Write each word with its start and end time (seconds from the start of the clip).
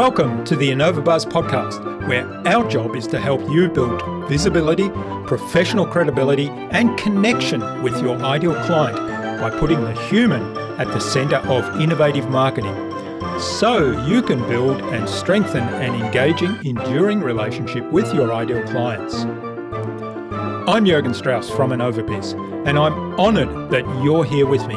Welcome 0.00 0.46
to 0.46 0.56
the 0.56 0.70
InnovaBuzz 0.70 1.26
podcast, 1.26 2.08
where 2.08 2.26
our 2.48 2.66
job 2.70 2.96
is 2.96 3.06
to 3.08 3.20
help 3.20 3.42
you 3.50 3.68
build 3.68 4.02
visibility, 4.30 4.88
professional 5.26 5.84
credibility, 5.84 6.48
and 6.70 6.98
connection 6.98 7.60
with 7.82 8.00
your 8.00 8.16
ideal 8.16 8.54
client 8.64 8.96
by 9.38 9.50
putting 9.50 9.82
the 9.82 9.92
human 10.08 10.56
at 10.80 10.86
the 10.86 11.00
center 11.00 11.36
of 11.36 11.78
innovative 11.82 12.30
marketing 12.30 12.74
so 13.38 13.90
you 14.06 14.22
can 14.22 14.40
build 14.48 14.80
and 14.84 15.06
strengthen 15.06 15.64
an 15.64 15.94
engaging, 16.02 16.56
enduring 16.64 17.20
relationship 17.20 17.84
with 17.92 18.14
your 18.14 18.32
ideal 18.32 18.62
clients. 18.68 19.26
I'm 20.66 20.86
Jurgen 20.86 21.12
Strauss 21.12 21.50
from 21.50 21.72
InnovaBiz, 21.72 22.66
and 22.66 22.78
I'm 22.78 23.20
honored 23.20 23.70
that 23.70 23.84
you're 24.02 24.24
here 24.24 24.46
with 24.46 24.66
me. 24.66 24.76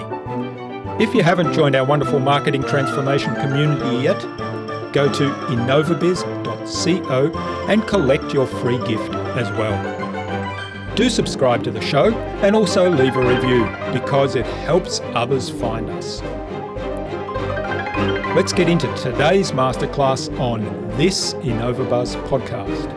If 1.02 1.16
you 1.16 1.24
haven't 1.24 1.54
joined 1.54 1.78
our 1.78 1.86
wonderful 1.86 2.20
marketing 2.20 2.64
transformation 2.64 3.34
community 3.36 4.04
yet, 4.04 4.22
go 4.94 5.12
to 5.12 5.30
innovabiz.co 5.50 7.32
and 7.68 7.86
collect 7.88 8.34
your 8.34 8.48
free 8.48 8.78
gift 8.88 9.14
as 9.36 9.50
well. 9.58 10.96
Do 10.96 11.10
subscribe 11.10 11.64
to 11.64 11.72
the 11.72 11.82
show 11.82 12.14
and 12.44 12.56
also 12.56 12.90
leave 12.90 13.16
a 13.16 13.28
review 13.28 13.66
because 13.92 14.36
it 14.36 14.46
helps 14.46 15.02
others 15.16 15.50
find 15.50 15.90
us. 15.90 16.22
Let's 18.36 18.54
get 18.54 18.70
into 18.70 18.88
today's 18.96 19.52
masterclass 19.52 20.30
on 20.40 20.62
this 20.98 21.34
InnovaBuzz 21.36 22.16
podcast. 22.28 22.92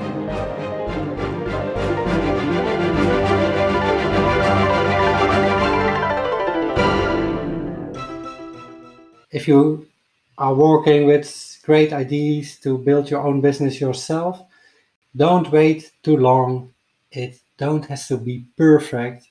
If 9.31 9.49
you 9.49 9.87
are 10.38 10.55
working 10.55 11.07
with 11.07 11.55
great 11.67 11.93
ideas 11.93 12.57
to 12.61 12.79
build 12.79 13.11
your 13.11 13.27
own 13.27 13.41
business 13.41 13.81
yourself, 13.81 14.41
don't 15.17 15.51
wait 15.51 15.91
too 16.05 16.17
long. 16.17 16.73
It 17.11 17.41
don't 17.59 17.85
has 17.87 18.07
to 18.09 18.17
be 18.17 18.45
perfect. 18.57 19.27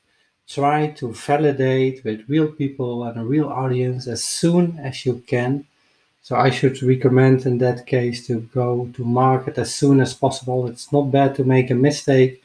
Try 0.48 0.88
to 1.00 1.14
validate 1.14 2.04
with 2.04 2.28
real 2.28 2.52
people 2.52 3.06
and 3.06 3.18
a 3.18 3.24
real 3.24 3.48
audience 3.48 4.08
as 4.08 4.24
soon 4.24 4.78
as 4.80 5.06
you 5.06 5.24
can. 5.26 5.66
So 6.24 6.36
I 6.36 6.50
should 6.50 6.82
recommend 6.84 7.46
in 7.46 7.58
that 7.60 7.86
case 7.86 8.28
to 8.28 8.42
go 8.54 8.90
to 8.96 9.04
market 9.06 9.58
as 9.58 9.74
soon 9.74 10.02
as 10.02 10.14
possible. 10.14 10.68
It's 10.68 10.92
not 10.92 11.12
bad 11.12 11.36
to 11.36 11.44
make 11.44 11.72
a 11.72 11.76
mistake. 11.76 12.42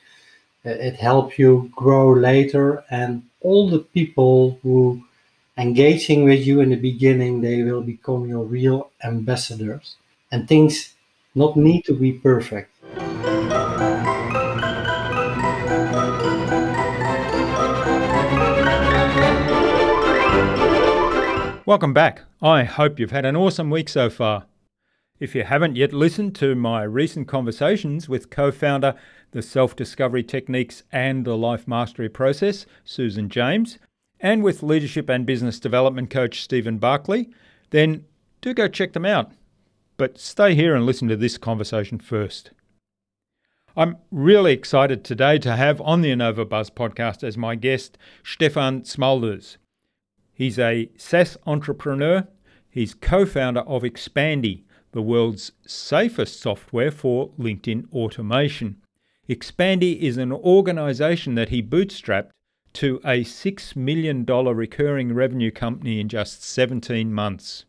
Uh, 0.65 0.71
it 0.71 0.97
helps 0.97 1.39
you 1.39 1.73
grow 1.75 2.13
later 2.13 2.85
and 2.91 3.23
all 3.41 3.69
the 3.69 3.79
people 3.79 4.59
who 4.63 5.03
engaging 5.61 6.25
with 6.25 6.47
you 6.47 6.61
in 6.63 6.71
the 6.71 6.77
beginning, 6.77 7.43
they 7.43 7.63
will 7.63 7.83
become 7.83 8.27
your 8.27 8.45
real 8.45 8.91
ambassadors. 9.05 9.97
And 10.33 10.49
things 10.49 10.95
not 11.35 11.55
need 11.55 11.83
to 11.83 11.93
be 11.93 12.13
perfect. 12.13 12.71
Welcome 21.67 21.93
back. 21.93 22.23
I 22.41 22.65
hope 22.65 22.99
you've 22.99 23.11
had 23.11 23.27
an 23.27 23.37
awesome 23.37 23.69
week 23.69 23.91
so 23.91 24.09
far. 24.09 24.47
If 25.19 25.35
you 25.35 25.45
haven't 25.45 25.77
yet 25.77 25.93
listened 25.93 26.35
to 26.37 26.55
my 26.55 26.85
recent 26.85 27.29
conversations 27.29 28.09
with 28.09 28.31
co 28.31 28.51
founder, 28.51 28.95
the 29.33 29.43
Self 29.43 29.77
Discovery 29.77 30.23
Techniques 30.25 30.85
and 30.91 31.27
the 31.27 31.37
Life 31.37 31.69
Mastery 31.69 32.09
Process, 32.09 32.65
Susan 32.83 33.29
James, 33.29 33.79
and 34.21 34.43
with 34.43 34.63
leadership 34.63 35.09
and 35.09 35.27
business 35.27 35.59
development 35.59 36.11
coach 36.11 36.43
Stephen 36.43 36.79
Barkley, 36.79 37.31
then 37.71 38.05
do 38.41 38.55
go 38.55 38.69
check 38.69 38.93
them 38.93 39.07
out. 39.07 39.33
But 39.97 40.19
stay 40.19 40.55
here 40.55 40.75
and 40.75 40.87
listen 40.87 41.09
to 41.09 41.17
this 41.17 41.39
conversation 41.39 41.99
first. 41.99 42.51
I'm 43.77 43.99
really 44.11 44.53
excited 44.53 45.05
today 45.05 45.39
to 45.39 45.57
have 45.57 45.81
on 45.81 46.01
the 46.01 46.11
InnovaBuzz 46.11 46.73
podcast 46.73 47.23
as 47.23 47.39
my 47.39 47.55
guest 47.55 47.97
Stefan 48.25 48.83
Smulders. 48.83 49.57
He's 50.35 50.59
a 50.59 50.91
SaaS 50.97 51.37
entrepreneur. 51.47 52.27
He's 52.69 52.95
co 52.95 53.25
founder 53.25 53.61
of 53.61 53.83
Expandi, 53.83 54.65
the 54.93 55.03
world's 55.03 55.53
safest 55.67 56.41
software 56.41 56.91
for 56.91 57.31
LinkedIn 57.39 57.93
automation. 57.93 58.77
Expandi 59.29 59.99
is 60.01 60.17
an 60.17 60.33
organization 60.33 61.37
that 61.37 61.51
he 61.51 61.63
bootstrapped 61.63 62.31
to 62.75 63.01
a 63.05 63.25
$6 63.25 63.77
million 63.77 64.25
recurring 64.25 65.15
revenue 65.15 65.51
company 65.51 66.01
in 66.01 66.09
just 66.09 66.43
17 66.45 67.13
months. 67.13 67.65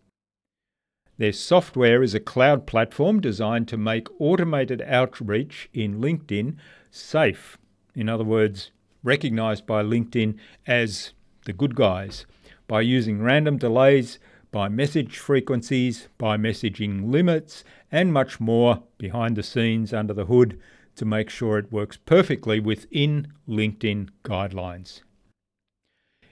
Their 1.18 1.34
software 1.34 2.02
is 2.02 2.14
a 2.14 2.20
cloud 2.20 2.66
platform 2.66 3.20
designed 3.20 3.68
to 3.68 3.78
make 3.78 4.08
automated 4.20 4.82
outreach 4.82 5.70
in 5.74 6.02
LinkedIn 6.02 6.56
safe. 6.90 7.58
In 7.96 8.10
other 8.10 8.24
words, 8.24 8.72
recognized 9.04 9.66
by 9.66 9.84
LinkedIn 9.84 10.38
as 10.66 11.14
the 11.46 11.54
good 11.54 11.76
guys 11.76 12.26
by 12.68 12.80
using 12.80 13.22
random 13.22 13.58
delays, 13.58 14.18
by 14.50 14.70
message 14.70 15.18
frequencies, 15.18 16.08
by 16.18 16.38
messaging 16.38 17.12
limits, 17.12 17.66
and 17.92 18.14
much 18.14 18.40
more 18.40 18.82
behind 18.98 19.36
the 19.36 19.44
scenes 19.44 19.94
under 19.94 20.14
the 20.14 20.26
hood 20.26 20.58
to 20.96 21.06
make 21.06 21.30
sure 21.30 21.58
it 21.58 21.72
works 21.72 21.98
perfectly 21.98 22.60
within 22.60 23.34
LinkedIn 23.48 24.10
guidelines. 24.24 25.02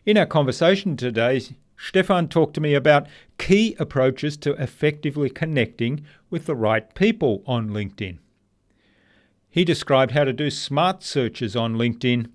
In 0.05 0.17
our 0.17 0.25
conversation 0.25 0.97
today, 0.97 1.41
Stefan 1.77 2.27
talked 2.27 2.53
to 2.55 2.61
me 2.61 2.73
about 2.73 3.07
key 3.37 3.75
approaches 3.79 4.35
to 4.37 4.53
effectively 4.61 5.29
connecting 5.29 6.03
with 6.29 6.45
the 6.45 6.55
right 6.55 6.93
people 6.93 7.41
on 7.45 7.69
LinkedIn. 7.69 8.17
He 9.49 9.63
described 9.63 10.11
how 10.11 10.25
to 10.25 10.33
do 10.33 10.51
smart 10.51 11.03
searches 11.03 11.55
on 11.55 11.75
LinkedIn, 11.75 12.29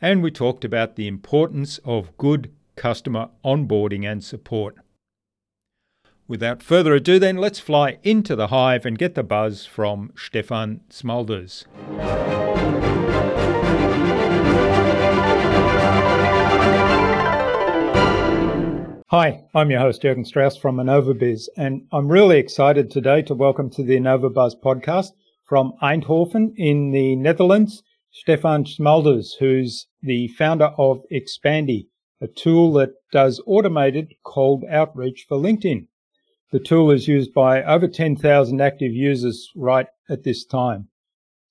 and 0.00 0.22
we 0.22 0.30
talked 0.30 0.64
about 0.64 0.96
the 0.96 1.08
importance 1.08 1.78
of 1.84 2.16
good 2.16 2.52
customer 2.76 3.28
onboarding 3.44 4.10
and 4.10 4.22
support. 4.22 4.76
Without 6.26 6.62
further 6.62 6.94
ado, 6.94 7.18
then, 7.18 7.36
let's 7.36 7.60
fly 7.60 7.98
into 8.02 8.34
the 8.34 8.46
hive 8.46 8.86
and 8.86 8.96
get 8.96 9.14
the 9.14 9.22
buzz 9.22 9.66
from 9.66 10.10
Stefan 10.16 10.80
Smulders. 10.88 11.66
Hi, 19.08 19.42
I'm 19.54 19.70
your 19.70 19.80
host, 19.80 20.00
Jurgen 20.00 20.24
Strauss 20.24 20.56
from 20.56 20.78
InnovaBiz, 20.78 21.48
and 21.58 21.82
I'm 21.92 22.08
really 22.08 22.38
excited 22.38 22.90
today 22.90 23.20
to 23.20 23.34
welcome 23.34 23.68
to 23.72 23.82
the 23.82 23.98
InnovaBuzz 23.98 24.54
podcast 24.64 25.10
from 25.44 25.74
Eindhoven 25.82 26.54
in 26.56 26.90
the 26.90 27.16
Netherlands, 27.16 27.82
Stefan 28.10 28.64
Smulders, 28.64 29.32
who's 29.38 29.88
the 30.00 30.28
founder 30.28 30.70
of 30.78 31.02
Expandi, 31.12 31.88
a 32.22 32.28
tool 32.28 32.72
that 32.72 32.94
does 33.12 33.42
automated 33.46 34.14
cold 34.24 34.64
outreach 34.70 35.26
for 35.28 35.36
LinkedIn. 35.36 35.86
The 36.54 36.60
tool 36.60 36.92
is 36.92 37.08
used 37.08 37.34
by 37.34 37.64
over 37.64 37.88
10,000 37.88 38.60
active 38.60 38.92
users 38.92 39.50
right 39.56 39.88
at 40.08 40.22
this 40.22 40.44
time. 40.44 40.86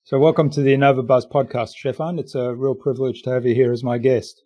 So 0.02 0.18
welcome 0.18 0.48
to 0.48 0.62
the 0.62 0.72
InnovaBuzz 0.72 1.30
podcast, 1.30 1.72
Stefan. 1.78 2.18
It's 2.18 2.34
a 2.34 2.54
real 2.54 2.74
privilege 2.74 3.20
to 3.24 3.30
have 3.32 3.44
you 3.44 3.54
here 3.54 3.70
as 3.70 3.84
my 3.84 3.98
guest. 3.98 4.42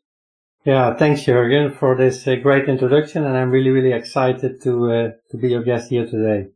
Yeah, 0.65 0.97
thanks, 0.97 1.23
Jurgen, 1.23 1.71
for 1.79 1.97
this 1.97 2.27
uh, 2.27 2.35
great 2.43 2.69
introduction, 2.69 3.25
and 3.25 3.37
I'm 3.37 3.53
really, 3.53 3.71
really 3.71 3.93
excited 3.93 4.61
to 4.63 4.91
uh, 4.91 5.11
to 5.31 5.37
be 5.37 5.51
your 5.51 5.63
guest 5.63 5.91
here 5.91 6.07
today. 6.07 6.49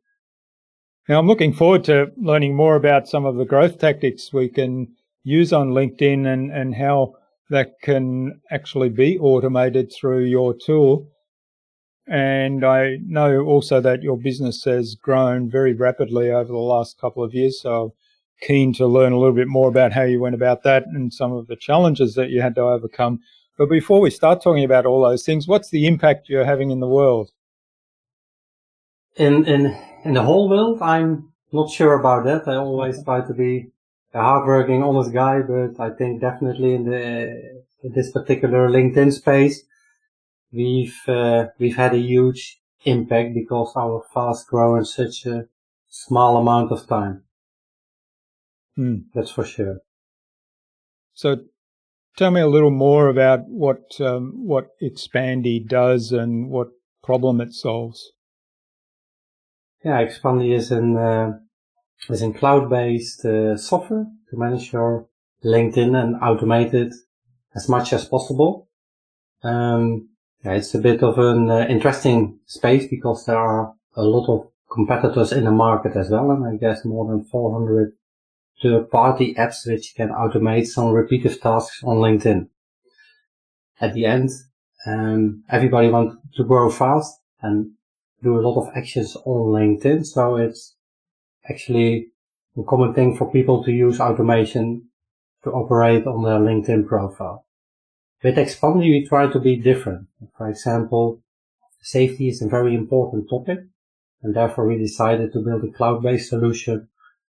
Now, 1.09 1.21
I'm 1.21 1.29
looking 1.29 1.53
forward 1.53 1.85
to 1.85 2.11
learning 2.17 2.57
more 2.57 2.75
about 2.75 3.07
some 3.07 3.25
of 3.25 3.37
the 3.37 3.45
growth 3.45 3.79
tactics 3.79 4.33
we 4.33 4.49
can 4.49 4.97
use 5.23 5.53
on 5.53 5.75
LinkedIn 5.75 6.27
and, 6.27 6.51
and 6.51 6.75
how 6.75 7.15
that 7.51 7.75
can 7.81 8.41
actually 8.50 8.88
be 8.88 9.17
automated 9.21 9.93
through 9.93 10.25
your 10.25 10.56
tool. 10.67 11.06
And 12.06 12.64
I 12.64 12.99
know 13.06 13.43
also 13.43 13.81
that 13.81 14.02
your 14.02 14.16
business 14.16 14.64
has 14.64 14.94
grown 14.94 15.50
very 15.50 15.72
rapidly 15.72 16.31
over 16.31 16.52
the 16.52 16.58
last 16.58 16.99
couple 16.99 17.22
of 17.22 17.32
years. 17.32 17.60
So 17.60 17.94
keen 18.40 18.75
to 18.75 18.87
learn 18.87 19.12
a 19.12 19.19
little 19.19 19.34
bit 19.34 19.49
more 19.49 19.69
about 19.69 19.93
how 19.93 20.02
you 20.02 20.20
went 20.20 20.34
about 20.34 20.64
that 20.64 20.84
and 20.87 21.14
some 21.14 21.32
of 21.32 21.46
the 21.46 21.56
challenges 21.56 22.14
that 22.14 22.31
you 22.31 22.43
had 22.43 22.56
to 22.56 22.62
overcome. 22.62 23.20
But 23.56 23.69
before 23.69 24.00
we 24.00 24.10
start 24.10 24.43
talking 24.43 24.64
about 24.64 24.87
all 24.87 25.02
those 25.02 25.25
things, 25.25 25.46
what's 25.46 25.70
the 25.70 25.87
impact 25.87 26.28
you're 26.28 26.44
having 26.44 26.70
in 26.70 26.81
the 26.81 26.88
world? 26.88 27.31
In 29.16 29.44
in 29.44 29.76
in 30.04 30.14
the 30.14 30.22
whole 30.22 30.49
world, 30.49 30.81
I'm 30.82 31.32
not 31.52 31.70
sure 31.70 31.94
about 31.94 32.25
that. 32.25 32.49
I 32.49 32.56
always 32.56 32.96
mm-hmm. 32.96 33.04
try 33.04 33.20
to 33.26 33.34
be 33.34 33.70
a 34.14 34.20
hardworking, 34.20 34.82
honest 34.82 35.12
guy, 35.12 35.40
but 35.40 35.78
I 35.78 35.90
think 35.90 36.20
definitely 36.20 36.75
in 36.75 36.84
the 36.84 37.62
in 37.84 37.93
this 37.93 38.10
particular 38.10 38.69
LinkedIn 38.69 39.12
space, 39.12 39.62
we've 40.52 41.00
uh, 41.08 41.46
we've 41.58 41.76
had 41.76 41.94
a 41.94 41.99
huge 41.99 42.60
impact 42.84 43.34
because 43.34 43.72
our 43.76 44.04
fast 44.12 44.49
grow 44.49 44.76
in 44.76 44.84
such 44.84 45.26
a 45.26 45.46
small 45.88 46.37
amount 46.37 46.72
of 46.72 46.87
time. 46.87 47.25
Hmm. 48.76 48.96
That's 49.14 49.31
for 49.31 49.44
sure. 49.44 49.78
So, 51.14 51.37
tell 52.16 52.31
me 52.31 52.40
a 52.40 52.49
little 52.49 52.70
more 52.70 53.08
about 53.08 53.40
what 53.49 54.00
um, 54.00 54.32
what 54.46 54.69
Expandi 54.82 55.66
does 55.66 56.12
and 56.12 56.50
what 56.50 56.69
problem 57.02 57.40
it 57.40 57.52
solves. 57.52 58.12
yeah, 59.84 60.02
Expandi 60.02 60.54
is 60.54 60.70
an 60.70 60.96
uh, 60.96 61.32
is 62.08 62.22
a 62.22 62.32
cloud-based 62.32 63.25
uh, 63.25 63.56
software 63.56 64.06
to 64.31 64.37
manage 64.37 64.72
your 64.72 65.08
LinkedIn 65.44 66.00
and 66.00 66.20
automate 66.20 66.75
it 66.75 66.93
as 67.54 67.69
much 67.69 67.93
as 67.93 68.04
possible. 68.04 68.69
Um, 69.43 70.08
yeah, 70.44 70.53
it's 70.53 70.75
a 70.75 70.79
bit 70.79 71.03
of 71.03 71.19
an 71.19 71.50
uh, 71.50 71.67
interesting 71.69 72.41
space 72.47 72.87
because 72.89 73.27
there 73.27 73.39
are 73.39 73.75
a 73.94 74.03
lot 74.03 74.29
of 74.29 74.49
competitors 74.71 75.33
in 75.33 75.44
the 75.44 75.50
market 75.50 75.97
as 75.97 76.11
well, 76.11 76.31
and 76.31 76.47
I 76.47 76.56
guess 76.56 76.85
more 76.85 77.06
than 77.06 77.25
400 77.25 77.93
third-party 78.62 79.35
apps 79.35 79.67
which 79.67 79.94
can 79.97 80.09
automate 80.09 80.67
some 80.67 80.93
repetitive 80.93 81.41
tasks 81.41 81.83
on 81.85 81.99
LinkedIn. 81.99 82.49
At 83.81 83.94
the 83.94 84.06
end, 84.06 84.31
um, 84.87 85.44
everybody 85.50 85.89
wants 85.91 86.17
to 86.37 86.45
grow 86.45 86.71
fast 86.71 87.21
and 87.41 87.73
do 88.23 88.38
a 88.38 88.41
lot 88.47 88.61
of 88.61 88.77
actions 88.77 89.17
on 89.25 89.53
LinkedIn, 89.53 90.06
so 90.06 90.37
it's 90.37 90.77
actually 91.49 92.09
a 92.56 92.62
common 92.62 92.95
thing 92.95 93.17
for 93.17 93.31
people 93.31 93.65
to 93.65 93.73
use 93.73 94.00
automation 94.00 94.88
to 95.45 95.50
operate 95.50 96.06
on 96.06 96.23
their 96.23 96.38
LinkedIn 96.38 96.87
profile. 96.87 97.45
With 98.23 98.37
Expandi, 98.37 98.89
we 98.89 99.05
try 99.05 99.27
to 99.33 99.41
be 99.41 99.57
different. 99.57 100.07
For 100.39 100.49
example, 100.49 101.21
safety 101.81 102.29
is 102.29 102.41
a 102.41 102.49
very 102.49 102.73
important 102.75 103.29
topic, 103.29 103.59
and 104.23 104.37
therefore 104.37 104.69
we 104.69 104.79
decided 104.79 105.33
to 105.33 105.41
build 105.41 105.65
a 105.65 105.73
cloud-based 105.73 106.29
solution 106.29 106.89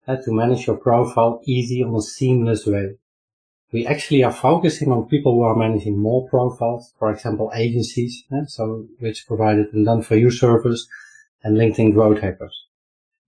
to 0.07 0.31
manage 0.31 0.65
your 0.65 0.77
profile 0.77 1.41
easy 1.45 1.83
on 1.83 1.93
a 1.93 2.01
seamless 2.01 2.65
way. 2.65 2.95
We 3.71 3.85
actually 3.85 4.23
are 4.23 4.31
focusing 4.31 4.91
on 4.91 5.07
people 5.07 5.33
who 5.33 5.43
are 5.43 5.55
managing 5.55 5.99
more 5.99 6.27
profiles, 6.27 6.91
for 6.97 7.11
example, 7.11 7.51
agencies, 7.53 8.23
uh, 8.31 8.45
so 8.47 8.87
which 8.97 9.27
provided 9.27 9.71
a 9.75 9.83
done 9.85 10.01
for 10.01 10.15
you 10.15 10.31
service 10.31 10.87
and 11.43 11.55
LinkedIn 11.55 11.93
growth 11.93 12.21
hackers. 12.21 12.65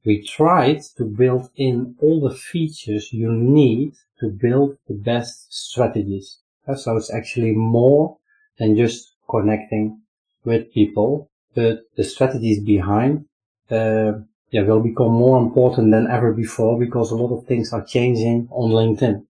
We 0.03 0.25
tried 0.25 0.81
to 0.97 1.05
build 1.05 1.51
in 1.55 1.95
all 2.01 2.21
the 2.21 2.33
features 2.33 3.13
you 3.13 3.31
need 3.31 3.93
to 4.19 4.29
build 4.29 4.77
the 4.87 4.95
best 4.95 5.53
strategies. 5.53 6.39
Uh, 6.67 6.75
so 6.75 6.97
it's 6.97 7.13
actually 7.13 7.53
more 7.53 8.17
than 8.57 8.77
just 8.77 9.15
connecting 9.29 10.01
with 10.43 10.73
people, 10.73 11.29
but 11.55 11.79
the 11.95 12.03
strategies 12.03 12.63
behind 12.63 13.25
uh, 13.69 14.13
yeah, 14.51 14.63
will 14.63 14.81
become 14.81 15.11
more 15.11 15.39
important 15.39 15.91
than 15.91 16.07
ever 16.09 16.33
before 16.33 16.77
because 16.79 17.11
a 17.11 17.15
lot 17.15 17.35
of 17.35 17.45
things 17.45 17.71
are 17.73 17.85
changing 17.85 18.47
on 18.51 18.71
LinkedIn. 18.71 19.25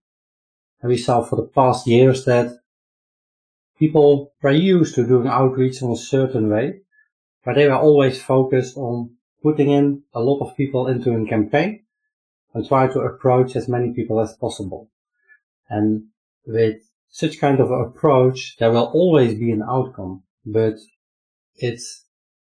And 0.81 0.89
we 0.89 0.98
saw 0.98 1.22
for 1.22 1.36
the 1.36 1.48
past 1.48 1.86
years 1.88 2.25
that 2.25 2.57
people 3.78 4.33
were 4.42 4.51
used 4.51 4.95
to 4.95 5.07
doing 5.07 5.28
outreach 5.28 5.81
in 5.81 5.92
a 5.92 5.95
certain 5.95 6.50
way, 6.50 6.81
but 7.45 7.56
they 7.56 7.68
were 7.68 7.75
always 7.75 8.22
focused 8.22 8.78
on 8.78 9.12
putting 9.44 9.69
in 9.72 10.04
a 10.13 10.19
lot 10.22 10.39
of 10.39 10.57
people 10.57 10.88
into 10.88 11.13
a 11.13 11.25
campaign 11.25 11.83
and 12.54 12.68
try 12.68 12.88
to 12.88 13.00
approach 13.00 13.56
as 13.56 13.68
many 13.68 13.94
people 13.94 14.19
as 14.19 14.33
possible. 14.33 14.89
And 15.69 16.06
with 16.45 16.81
such 17.11 17.39
kind 17.39 17.59
of 17.59 17.69
approach, 17.69 18.55
there 18.57 18.71
will 18.71 18.89
always 18.93 19.37
be 19.37 19.51
an 19.51 19.61
outcome, 19.61 20.23
but 20.45 20.75
it's 21.55 22.05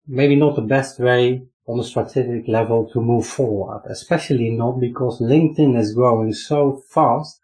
maybe 0.07 0.35
not 0.35 0.55
the 0.55 0.61
best 0.61 0.99
way 0.99 1.47
on 1.67 1.79
a 1.79 1.83
strategic 1.83 2.47
level 2.47 2.89
to 2.91 2.99
move 2.99 3.27
forward, 3.27 3.83
especially 3.89 4.49
not 4.49 4.79
because 4.79 5.21
LinkedIn 5.21 5.77
is 5.77 5.93
growing 5.93 6.33
so 6.33 6.81
fast. 6.89 7.39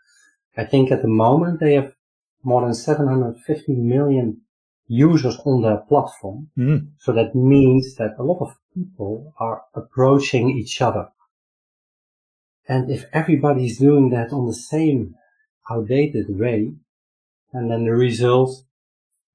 I 0.58 0.66
think 0.66 0.92
at 0.92 1.02
the 1.02 1.08
moment 1.08 1.60
they 1.60 1.76
have 1.76 1.94
more 2.44 2.62
than 2.62 2.74
750 2.74 3.74
million 3.74 4.42
users 4.88 5.38
on 5.46 5.62
their 5.62 5.78
platform. 5.78 6.50
Mm. 6.58 6.90
So 6.98 7.14
that 7.14 7.36
means 7.36 7.96
that 7.96 8.16
a 8.18 8.24
lot 8.24 8.40
of 8.42 8.56
people 8.74 9.34
are 9.40 9.64
approaching 9.76 10.50
each 10.50 10.82
other. 10.82 11.10
And 12.68 12.90
if 12.90 13.06
everybody's 13.14 13.80
doing 13.80 14.10
that 14.12 14.32
on 14.32 14.48
the 14.48 14.54
same 14.54 15.16
outdated 15.70 16.28
way, 16.30 16.74
and 17.54 17.70
then 17.70 17.86
the 17.86 17.92
results, 17.92 18.66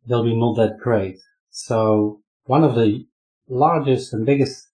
they'll 0.06 0.24
be 0.24 0.34
not 0.34 0.56
that 0.56 0.78
great. 0.78 1.18
So 1.50 2.20
one 2.44 2.64
of 2.64 2.74
the 2.74 3.06
largest 3.48 4.12
and 4.12 4.26
biggest 4.26 4.68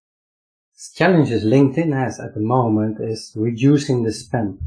challenges 0.95 1.45
LinkedIn 1.45 1.93
has 1.93 2.19
at 2.19 2.35
the 2.35 2.41
moment 2.41 2.99
is 3.01 3.33
reducing 3.37 4.03
the. 4.03 4.59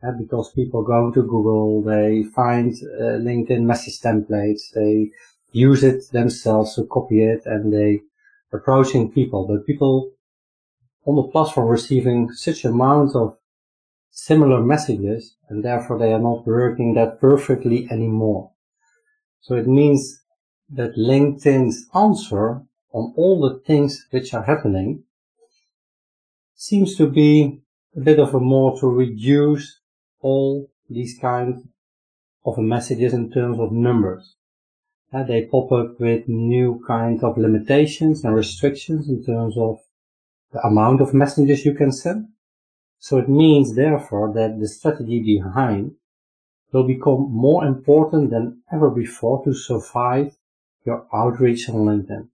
Uh, 0.00 0.12
because 0.12 0.52
people 0.52 0.84
go 0.84 1.10
to 1.10 1.22
Google, 1.22 1.82
they 1.82 2.22
find 2.22 2.72
uh, 3.00 3.18
LinkedIn 3.18 3.62
message 3.62 4.00
templates, 4.00 4.70
they 4.72 5.10
use 5.50 5.82
it 5.82 6.08
themselves 6.12 6.76
to 6.76 6.86
copy 6.86 7.24
it 7.24 7.42
and 7.46 7.72
they 7.72 8.00
approaching 8.52 9.10
people. 9.10 9.46
But 9.48 9.66
people 9.66 10.12
on 11.04 11.16
the 11.16 11.22
platform 11.24 11.68
receiving 11.68 12.30
such 12.32 12.64
amount 12.64 13.16
of 13.16 13.37
similar 14.18 14.60
messages 14.60 15.36
and 15.48 15.64
therefore 15.64 15.96
they 15.96 16.12
are 16.12 16.18
not 16.18 16.44
working 16.44 16.94
that 16.94 17.20
perfectly 17.20 17.88
anymore. 17.88 18.50
So 19.40 19.54
it 19.54 19.68
means 19.68 20.22
that 20.70 20.96
LinkedIn's 20.96 21.86
answer 21.94 22.62
on 22.92 23.14
all 23.16 23.40
the 23.40 23.60
things 23.60 24.06
which 24.10 24.34
are 24.34 24.42
happening 24.42 25.04
seems 26.56 26.96
to 26.96 27.08
be 27.08 27.60
a 27.96 28.00
bit 28.00 28.18
of 28.18 28.34
a 28.34 28.40
more 28.40 28.78
to 28.80 28.88
reduce 28.88 29.80
all 30.20 30.68
these 30.90 31.16
kinds 31.20 31.62
of 32.44 32.58
messages 32.58 33.14
in 33.14 33.30
terms 33.30 33.60
of 33.60 33.70
numbers. 33.70 34.34
Uh, 35.12 35.22
they 35.22 35.44
pop 35.44 35.70
up 35.70 36.00
with 36.00 36.28
new 36.28 36.82
kinds 36.86 37.22
of 37.22 37.38
limitations 37.38 38.24
and 38.24 38.34
restrictions 38.34 39.08
in 39.08 39.24
terms 39.24 39.56
of 39.56 39.78
the 40.52 40.60
amount 40.66 41.00
of 41.00 41.14
messages 41.14 41.64
you 41.64 41.72
can 41.72 41.92
send. 41.92 42.26
So 42.98 43.18
it 43.18 43.28
means 43.28 43.74
therefore 43.74 44.32
that 44.34 44.58
the 44.58 44.68
strategy 44.68 45.20
behind 45.20 45.94
will 46.72 46.84
become 46.84 47.30
more 47.30 47.64
important 47.64 48.30
than 48.30 48.62
ever 48.72 48.90
before 48.90 49.42
to 49.44 49.54
survive 49.54 50.36
your 50.84 51.06
outreach 51.12 51.68
on 51.68 51.86
LinkedIn. 51.86 52.28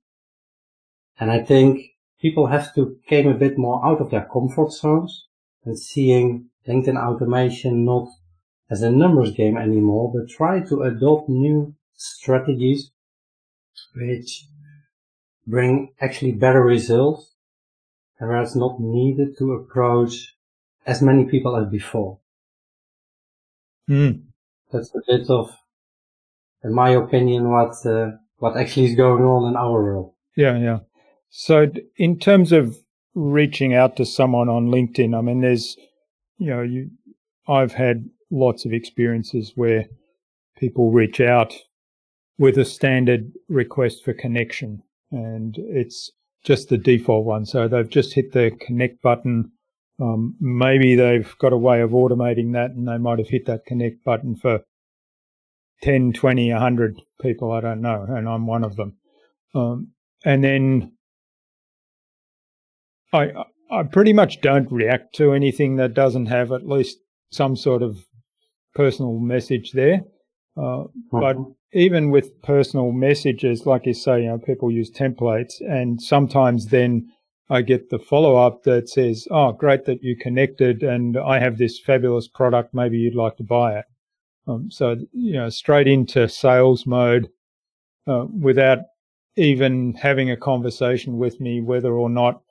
And 1.21 1.31
I 1.31 1.43
think 1.43 1.95
people 2.21 2.47
have 2.47 2.75
to 2.75 2.99
came 3.07 3.29
a 3.29 3.35
bit 3.35 3.59
more 3.59 3.85
out 3.85 4.01
of 4.01 4.11
their 4.11 4.29
comfort 4.33 4.73
zones 4.73 5.27
and 5.65 5.79
seeing 5.79 6.51
LinkedIn 6.67 6.97
automation 6.97 7.85
not 7.85 8.09
as 8.71 8.83
a 8.83 8.91
numbers 8.91 9.33
game 9.33 9.57
anymore, 9.57 10.11
but 10.13 10.29
try 10.29 10.61
to 10.61 10.83
adopt 10.83 11.29
new 11.29 11.75
strategies 11.95 12.91
which 13.95 14.47
bring 15.47 15.93
actually 16.01 16.33
better 16.33 16.63
results 16.63 17.35
and 18.19 18.29
where 18.29 18.43
it's 18.43 18.57
not 18.57 18.81
needed 18.81 19.37
to 19.39 19.53
approach 19.53 20.34
as 20.87 21.03
many 21.03 21.25
people 21.25 21.57
as 21.57 21.67
before. 21.71 22.19
Mm. 23.89 24.23
That's 24.73 24.95
a 24.95 25.01
bit 25.07 25.29
of, 25.29 25.51
in 26.63 26.75
my 26.75 26.91
opinion, 26.91 27.51
what 27.51 27.75
uh, 27.87 28.13
what 28.39 28.57
actually 28.57 28.87
is 28.87 28.97
going 28.97 29.23
on 29.23 29.49
in 29.49 29.57
our 29.57 29.83
world. 29.83 30.13
Yeah, 30.37 30.59
yeah. 30.59 30.79
So, 31.31 31.71
in 31.97 32.19
terms 32.19 32.53
of 32.53 32.79
reaching 33.15 33.75
out 33.75 33.97
to 33.97 34.05
someone 34.05 34.49
on 34.49 34.69
LinkedIn, 34.69 35.17
I 35.17 35.21
mean, 35.21 35.41
there's, 35.41 35.77
you 36.39 36.51
know, 36.51 36.63
you, 36.63 36.91
I've 37.49 37.73
had 37.73 38.09
lots 38.31 38.65
of 38.65 38.73
experiences 38.73 39.53
where 39.55 39.87
people 40.57 40.91
reach 40.91 41.21
out 41.21 41.55
with 42.39 42.59
a 42.59 42.65
standard 42.65 43.33
request 43.49 44.05
for 44.05 44.13
connection, 44.13 44.83
and 45.11 45.57
it's 45.59 46.11
just 46.45 46.69
the 46.69 46.79
default 46.79 47.25
one. 47.25 47.47
So 47.47 47.69
they've 47.69 47.89
just 47.89 48.15
hit 48.15 48.33
the 48.33 48.51
connect 48.61 49.03
button. 49.03 49.53
Um, 50.01 50.37
maybe 50.41 50.97
they've 50.97 51.33
got 51.39 51.53
a 51.53 51.59
way 51.59 51.81
of 51.81 51.91
automating 51.91 52.53
that, 52.55 52.71
and 52.71 52.89
they 52.89 52.99
might 52.99 53.19
have 53.19 53.29
hit 53.29 53.47
that 53.47 53.65
connect 53.67 54.05
button 54.05 54.35
for 54.37 54.61
10, 55.83 56.13
20, 56.13 56.53
100 56.53 57.01
people. 57.21 57.53
I 57.53 57.61
don't 57.61 57.81
know, 57.81 58.05
and 58.09 58.29
I'm 58.29 58.47
one 58.47 58.65
of 58.65 58.77
them. 58.77 58.97
Um, 59.55 59.93
and 60.25 60.43
then 60.43 60.93
I 63.13 63.33
I 63.71 63.83
pretty 63.85 64.13
much 64.13 64.41
don't 64.41 64.71
react 64.71 65.15
to 65.17 65.33
anything 65.33 65.77
that 65.77 65.95
doesn't 65.95 66.27
have 66.27 66.53
at 66.53 66.67
least 66.67 66.99
some 67.31 67.57
sort 67.57 67.83
of 67.83 67.99
personal 68.75 69.19
message 69.19 69.73
there. 69.73 70.01
Uh, 70.57 70.87
mm-hmm. 70.87 71.21
But 71.21 71.37
even 71.73 72.11
with 72.11 72.41
personal 72.43 72.93
messages, 72.93 73.67
like 73.67 73.87
you 73.87 73.95
say, 73.95 74.23
you 74.23 74.29
know, 74.29 74.39
people 74.39 74.71
use 74.71 74.91
templates, 74.91 75.61
and 75.61 76.01
sometimes 76.01 76.67
then 76.67 77.11
I 77.51 77.63
get 77.63 77.91
the 77.91 77.99
follow 77.99 78.37
up 78.37 78.63
that 78.65 78.89
says, 78.89 79.29
"Oh, 79.31 79.53
great 79.53 79.85
that 79.85 80.03
you 80.03 80.17
connected, 80.17 80.83
and 80.83 81.17
I 81.17 81.39
have 81.39 81.59
this 81.59 81.79
fabulous 81.79 82.29
product. 82.29 82.75
Maybe 82.75 82.99
you'd 82.99 83.15
like 83.15 83.37
to 83.39 83.45
buy 83.45 83.79
it." 83.79 83.85
Um, 84.47 84.71
so 84.71 84.97
you 85.13 85.35
know, 85.35 85.49
straight 85.51 85.87
into 85.87 86.29
sales 86.29 86.87
mode 86.87 87.29
uh, 88.07 88.27
without 88.39 88.79
even 89.37 89.95
having 89.95 90.31
a 90.31 90.37
conversation 90.37 91.19
with 91.19 91.41
me 91.41 91.61
whether 91.61 91.93
or 91.93 92.09
not 92.09 92.43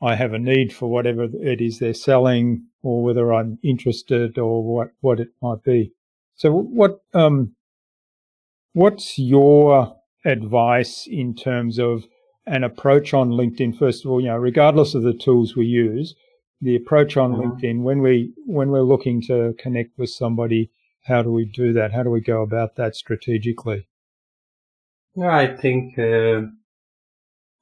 I 0.00 0.14
have 0.14 0.32
a 0.32 0.38
need 0.38 0.72
for 0.72 0.88
whatever 0.88 1.24
it 1.24 1.60
is 1.60 1.78
they're 1.78 1.94
selling 1.94 2.66
or 2.82 3.02
whether 3.02 3.32
I'm 3.32 3.58
interested 3.64 4.38
or 4.38 4.62
what, 4.62 4.90
what 5.00 5.18
it 5.18 5.28
might 5.42 5.64
be. 5.64 5.92
So 6.36 6.52
what, 6.52 7.00
um, 7.14 7.56
what's 8.74 9.18
your 9.18 9.96
advice 10.24 11.08
in 11.10 11.34
terms 11.34 11.78
of 11.80 12.04
an 12.48 12.64
approach 12.64 13.14
on 13.14 13.30
LinkedIn, 13.30 13.78
first 13.78 14.04
of 14.04 14.10
all, 14.10 14.20
you 14.20 14.28
know, 14.28 14.36
regardless 14.36 14.94
of 14.94 15.02
the 15.02 15.12
tools 15.12 15.54
we 15.54 15.66
use, 15.66 16.14
the 16.60 16.76
approach 16.76 17.16
on 17.16 17.32
mm-hmm. 17.32 17.42
LinkedIn 17.42 17.82
when 17.82 18.00
we 18.00 18.32
when 18.46 18.70
we're 18.70 18.82
looking 18.82 19.22
to 19.22 19.54
connect 19.58 19.98
with 19.98 20.10
somebody, 20.10 20.70
how 21.04 21.22
do 21.22 21.30
we 21.30 21.44
do 21.44 21.72
that? 21.74 21.92
How 21.92 22.02
do 22.02 22.10
we 22.10 22.20
go 22.20 22.42
about 22.42 22.76
that 22.76 22.96
strategically? 22.96 23.86
Yeah, 25.14 25.36
I 25.36 25.56
think 25.56 25.98
uh, 25.98 26.42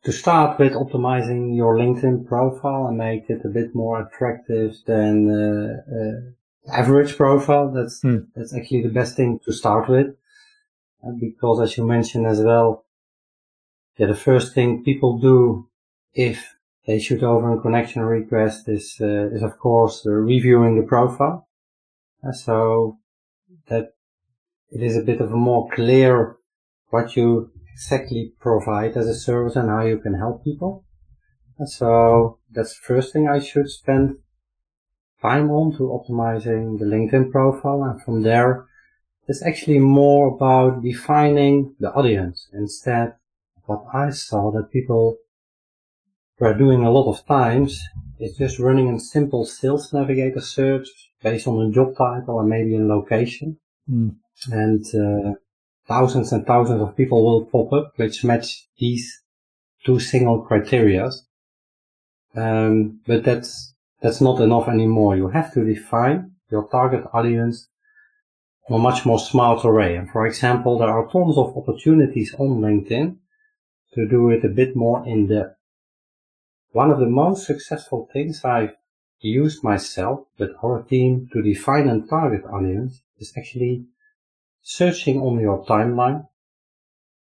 to 0.05 0.12
start 0.12 0.59
with 0.59 0.73
optimizing 0.73 1.57
your 1.57 1.76
LinkedIn 1.76 2.26
profile 2.26 2.87
and 2.87 2.99
make 2.99 3.28
it 3.28 3.45
a 3.45 3.49
bit 3.49 3.75
more 3.75 4.02
attractive 4.02 4.76
than 4.87 5.31
uh, 5.31 5.95
uh, 5.95 6.73
average 6.73 7.16
profile. 7.16 7.73
That's 7.73 8.00
hmm. 8.00 8.19
that's 8.35 8.55
actually 8.55 8.83
the 8.83 8.95
best 9.00 9.16
thing 9.16 9.40
to 9.45 9.52
start 9.52 9.88
with, 9.88 10.09
uh, 11.07 11.12
because 11.21 11.61
as 11.61 11.76
you 11.76 11.87
mentioned 11.87 12.26
as 12.26 12.40
well, 12.40 12.86
yeah, 13.97 14.07
the 14.07 14.15
first 14.15 14.55
thing 14.55 14.85
people 14.85 15.19
do 15.19 15.69
if 16.15 16.55
they 16.87 16.99
shoot 16.99 17.23
over 17.23 17.53
a 17.53 17.61
connection 17.61 18.03
request 18.03 18.69
is 18.69 18.97
uh, 19.00 19.29
is 19.35 19.43
of 19.43 19.59
course 19.59 20.07
uh, 20.07 20.11
reviewing 20.11 20.76
the 20.76 20.87
profile. 20.87 21.49
Uh, 22.26 22.33
so 22.33 22.99
that 23.69 23.95
it 24.71 24.83
is 24.83 24.97
a 24.97 25.03
bit 25.03 25.21
of 25.21 25.33
a 25.33 25.37
more 25.37 25.69
clear 25.71 26.37
what 26.91 27.17
you 27.17 27.50
exactly 27.73 28.33
provide 28.41 28.97
as 28.97 29.07
a 29.07 29.15
service 29.15 29.57
and 29.57 29.69
how 29.69 29.83
you 29.83 29.99
can 29.99 30.15
help 30.15 30.45
people. 30.45 30.85
And 31.59 31.69
so 31.69 32.38
that's 32.50 32.79
the 32.79 32.87
first 32.87 33.12
thing 33.12 33.29
I 33.29 33.38
should 33.38 33.69
spend 33.71 34.17
time 35.23 35.50
on 35.50 35.73
to 35.76 35.85
optimizing 35.99 36.79
the 36.79 36.85
LinkedIn 36.85 37.31
profile. 37.31 37.83
And 37.85 38.03
from 38.03 38.23
there, 38.23 38.67
it's 39.26 39.43
actually 39.43 39.79
more 39.79 40.29
about 40.29 40.83
defining 40.83 41.75
the 41.81 41.93
audience 41.93 42.49
instead 42.53 43.15
what 43.66 43.85
I 43.92 44.11
saw 44.11 44.50
that 44.52 44.70
people 44.70 45.18
were 46.38 46.54
doing 46.54 46.85
a 46.85 46.90
lot 46.90 47.11
of 47.11 47.26
times 47.26 47.80
is 48.18 48.37
just 48.37 48.58
running 48.58 48.94
a 48.94 49.00
simple 49.00 49.44
sales 49.44 49.92
navigator 49.92 50.40
search 50.40 50.88
based 51.23 51.46
on 51.46 51.66
a 51.66 51.73
job 51.73 51.96
title 51.96 52.40
and 52.40 52.49
maybe 52.49 52.76
a 52.76 52.80
location. 52.80 53.58
Mm. 53.90 54.16
And 54.50 54.85
uh, 54.94 55.35
thousands 55.88 56.32
and 56.32 56.46
thousands 56.46 56.82
of 56.82 56.96
people 56.96 57.25
will 57.25 57.46
pop 57.46 57.73
up 57.73 57.92
which 57.96 58.25
match 58.25 58.66
these 58.78 59.23
two 59.85 59.99
single 59.99 60.42
criteria. 60.42 61.11
Um, 62.35 63.00
but 63.06 63.25
that's 63.25 63.75
that's 64.02 64.20
not 64.20 64.40
enough 64.40 64.68
anymore. 64.68 65.16
You 65.16 65.28
have 65.28 65.52
to 65.54 65.64
define 65.64 66.32
your 66.50 66.68
target 66.68 67.04
audience 67.12 67.68
on 68.68 68.78
a 68.78 68.82
much 68.82 69.06
more 69.06 69.18
smart 69.18 69.64
array. 69.64 69.96
And 69.96 70.11
for 70.11 70.26
example, 70.26 70.78
there 70.78 70.90
are 70.90 71.11
tons 71.11 71.38
of 71.38 71.56
opportunities 71.56 72.35
on 72.38 72.61
LinkedIn 72.61 73.16
to 73.97 74.07
do 74.07 74.31
it 74.31 74.45
a 74.45 74.49
bit 74.49 74.76
more 74.76 75.05
in 75.07 75.26
depth. 75.26 75.57
One 76.71 76.91
of 76.91 77.00
the 77.00 77.07
most 77.07 77.47
successful 77.47 78.09
things 78.12 78.45
I've 78.45 78.76
used 79.21 79.65
myself 79.65 80.26
with 80.38 80.50
our 80.62 80.83
team 80.83 81.29
to 81.33 81.43
define 81.43 81.88
and 81.88 82.09
target 82.09 82.45
audience 82.45 83.03
is 83.19 83.33
actually 83.37 83.87
searching 84.62 85.21
on 85.21 85.41
your 85.41 85.65
timeline 85.65 86.29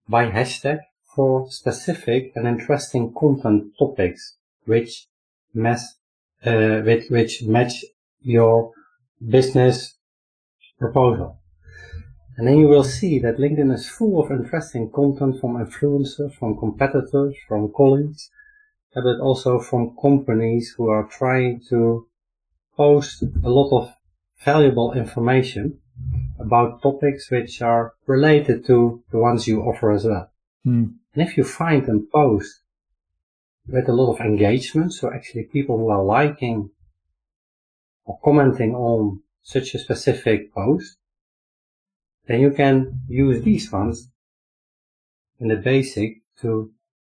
by 0.09 0.31
hashtag 0.31 0.81
for 1.15 1.51
specific 1.51 2.33
and 2.35 2.47
interesting 2.47 3.13
content 3.13 3.73
topics 3.79 4.37
which 4.65 5.07
mess, 5.53 5.97
uh, 6.45 6.81
which 6.81 7.43
match 7.43 7.85
your 8.21 8.73
business 9.29 9.95
proposal. 10.79 11.39
And 12.37 12.49
then 12.49 12.59
you 12.59 12.67
will 12.67 12.85
see 12.85 13.19
that 13.21 13.37
LinkedIn 13.37 13.73
is 13.73 13.89
full 13.89 14.23
of 14.23 14.33
interesting 14.33 14.91
content 14.91 15.41
from 15.41 15.55
influencers, 15.65 16.35
from 16.35 16.59
competitors, 16.59 17.37
from 17.47 17.73
colleagues, 17.73 18.31
but 18.93 19.21
also 19.21 19.61
from 19.61 19.97
companies 20.01 20.75
who 20.77 20.89
are 20.89 21.05
trying 21.05 21.61
to 21.69 22.09
post 22.77 23.23
a 23.23 23.49
lot 23.49 23.71
of 23.77 23.93
valuable 24.45 24.93
information 24.93 25.79
about 26.39 26.83
topics 26.83 27.31
which 27.31 27.63
are 27.63 27.95
related 28.07 28.67
to 28.67 29.03
the 29.11 29.19
ones 29.19 29.47
you 29.47 29.63
offer 29.63 29.93
as 29.93 30.05
well. 30.05 30.31
Mm. 30.67 30.95
And 31.15 31.29
if 31.29 31.37
you 31.37 31.45
find 31.45 31.89
a 31.89 32.01
post 32.13 32.61
with 33.69 33.89
a 33.89 33.93
lot 33.93 34.13
of 34.13 34.21
engagement, 34.21 34.93
so 34.93 35.13
actually 35.13 35.45
people 35.45 35.79
who 35.79 35.89
are 35.89 36.03
liking 36.03 36.71
or 38.05 38.19
commenting 38.25 38.75
on 38.75 39.21
such 39.43 39.75
a 39.75 39.79
specific 39.79 40.53
post, 40.53 40.97
then 42.27 42.41
you 42.41 42.51
can 42.51 43.01
use 43.09 43.43
these 43.45 43.71
ones 43.71 44.09
in 45.41 45.49
the 45.49 45.57
basic 45.57 46.23
to 46.41 46.71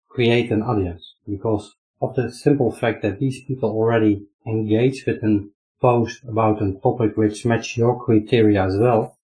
create 0.09 0.51
an 0.51 0.63
audience 0.63 1.15
because 1.29 1.75
of 2.01 2.15
the 2.15 2.31
simple 2.31 2.71
fact 2.71 3.03
that 3.03 3.19
these 3.19 3.43
people 3.45 3.71
already 3.71 4.27
engage 4.47 5.05
with 5.07 5.23
a 5.23 5.49
post 5.81 6.23
about 6.25 6.63
a 6.63 6.73
topic 6.83 7.17
which 7.17 7.45
match 7.45 7.77
your 7.77 8.03
criteria 8.05 8.65
as 8.65 8.77
well, 8.79 9.19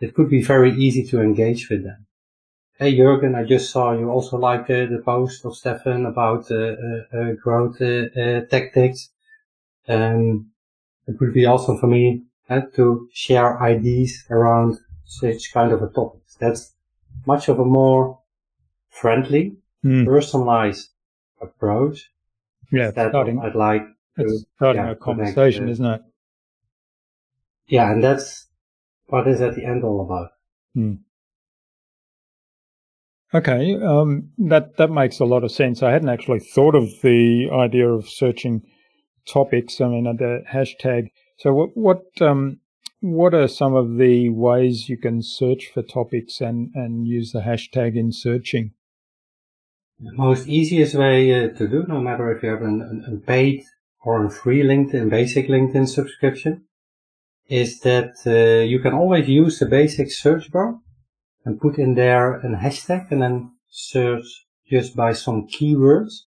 it 0.00 0.14
could 0.14 0.28
be 0.28 0.42
very 0.42 0.72
easy 0.76 1.04
to 1.04 1.20
engage 1.20 1.68
with 1.70 1.84
them. 1.84 2.06
Hey 2.78 2.96
Jurgen, 2.96 3.34
I 3.34 3.44
just 3.44 3.70
saw 3.70 3.92
you 3.92 4.10
also 4.10 4.36
like 4.36 4.68
uh, 4.68 4.86
the 4.86 5.02
post 5.04 5.44
of 5.46 5.56
Stefan 5.56 6.04
about 6.04 6.50
uh, 6.50 6.56
uh, 6.56 7.18
uh 7.18 7.32
growth 7.42 7.80
uh, 7.80 8.08
uh, 8.20 8.40
tactics. 8.50 9.10
Um, 9.88 10.50
it 11.06 11.18
would 11.20 11.32
be 11.32 11.46
also 11.46 11.78
for 11.78 11.86
me 11.86 12.24
to 12.74 13.08
share 13.12 13.62
ideas 13.62 14.24
around 14.30 14.78
such 15.06 15.52
kind 15.52 15.72
of 15.72 15.82
a 15.82 15.88
topic. 15.88 16.20
That's 16.38 16.72
much 17.26 17.48
of 17.48 17.58
a 17.58 17.64
more 17.64 18.18
friendly, 18.90 19.56
mm. 19.84 20.04
personalized 20.04 20.90
approach. 21.40 22.10
Yeah, 22.70 22.90
that 22.90 23.10
starting, 23.10 23.38
I'd 23.38 23.54
like 23.54 23.86
to, 24.18 24.38
starting 24.56 24.84
yeah, 24.84 24.90
a 24.90 24.96
conversation, 24.96 25.62
connect, 25.62 25.72
isn't 25.72 25.86
it? 25.86 26.02
Yeah, 27.68 27.92
and 27.92 28.02
that's 28.02 28.46
what 29.06 29.26
is 29.28 29.40
at 29.40 29.54
the 29.54 29.64
end 29.64 29.84
all 29.84 30.00
about. 30.04 30.30
Mm. 30.76 30.98
Okay, 33.34 33.74
um, 33.82 34.30
that 34.38 34.76
that 34.76 34.90
makes 34.90 35.20
a 35.20 35.24
lot 35.24 35.44
of 35.44 35.52
sense. 35.52 35.82
I 35.82 35.92
hadn't 35.92 36.08
actually 36.08 36.40
thought 36.40 36.74
of 36.74 36.88
the 37.02 37.48
idea 37.52 37.88
of 37.88 38.08
searching 38.08 38.62
topics. 39.26 39.80
I 39.80 39.88
mean, 39.88 40.04
the 40.04 40.42
hashtag. 40.50 41.10
So, 41.38 41.52
what 41.52 41.76
what 41.76 42.02
um, 42.20 42.60
what 43.12 43.34
are 43.34 43.48
some 43.48 43.74
of 43.74 43.96
the 43.96 44.30
ways 44.30 44.88
you 44.88 44.96
can 44.96 45.22
search 45.22 45.70
for 45.72 45.82
topics 45.82 46.40
and, 46.40 46.70
and 46.74 47.06
use 47.06 47.32
the 47.32 47.40
hashtag 47.40 47.96
in 47.96 48.12
searching? 48.12 48.72
The 49.98 50.12
most 50.12 50.46
easiest 50.46 50.94
way 50.94 51.32
uh, 51.32 51.48
to 51.54 51.68
do, 51.68 51.84
no 51.88 52.00
matter 52.00 52.30
if 52.30 52.42
you 52.42 52.50
have 52.50 52.62
an, 52.62 53.04
a 53.10 53.26
paid 53.26 53.62
or 54.04 54.24
a 54.24 54.30
free 54.30 54.62
LinkedIn, 54.62 55.08
basic 55.08 55.48
LinkedIn 55.48 55.88
subscription, 55.88 56.64
is 57.48 57.80
that 57.80 58.14
uh, 58.26 58.64
you 58.64 58.80
can 58.80 58.92
always 58.92 59.28
use 59.28 59.58
the 59.58 59.66
basic 59.66 60.10
search 60.10 60.50
bar 60.50 60.78
and 61.44 61.60
put 61.60 61.78
in 61.78 61.94
there 61.94 62.40
a 62.40 62.48
hashtag 62.56 63.10
and 63.10 63.22
then 63.22 63.52
search 63.70 64.46
just 64.68 64.96
by 64.96 65.12
some 65.12 65.46
keywords. 65.46 66.24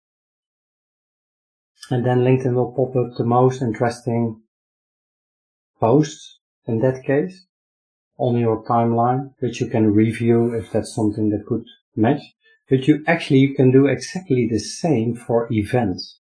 And 1.90 2.04
then 2.04 2.20
LinkedIn 2.20 2.54
will 2.54 2.72
pop 2.72 2.96
up 2.96 3.16
the 3.16 3.24
most 3.24 3.62
interesting 3.62 4.42
posts 5.80 6.40
in 6.66 6.80
that 6.80 7.04
case 7.04 7.46
on 8.16 8.38
your 8.38 8.62
timeline, 8.64 9.34
which 9.40 9.60
you 9.60 9.66
can 9.68 9.92
review 9.92 10.54
if 10.54 10.70
that's 10.70 10.94
something 10.94 11.30
that 11.30 11.46
could 11.46 11.64
match. 11.96 12.22
But 12.68 12.86
you 12.86 13.04
actually 13.06 13.40
you 13.40 13.54
can 13.54 13.70
do 13.70 13.86
exactly 13.86 14.48
the 14.50 14.58
same 14.58 15.14
for 15.14 15.52
events. 15.52 16.20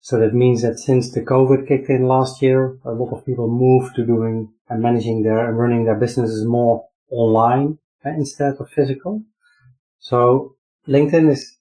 So 0.00 0.18
that 0.18 0.34
means 0.34 0.62
that 0.62 0.78
since 0.78 1.12
the 1.12 1.20
COVID 1.20 1.68
kicked 1.68 1.88
in 1.88 2.08
last 2.08 2.42
year, 2.42 2.76
a 2.84 2.90
lot 2.90 3.12
of 3.12 3.24
people 3.24 3.48
moved 3.48 3.94
to 3.96 4.06
doing 4.06 4.52
and 4.68 4.82
managing 4.82 5.22
their 5.22 5.48
and 5.48 5.58
running 5.58 5.84
their 5.84 5.98
businesses 5.98 6.44
more 6.44 6.86
online 7.10 7.78
eh, 8.04 8.10
instead 8.10 8.54
of 8.58 8.70
physical. 8.70 9.22
So 10.00 10.56
LinkedIn 10.88 11.30
is 11.30 11.56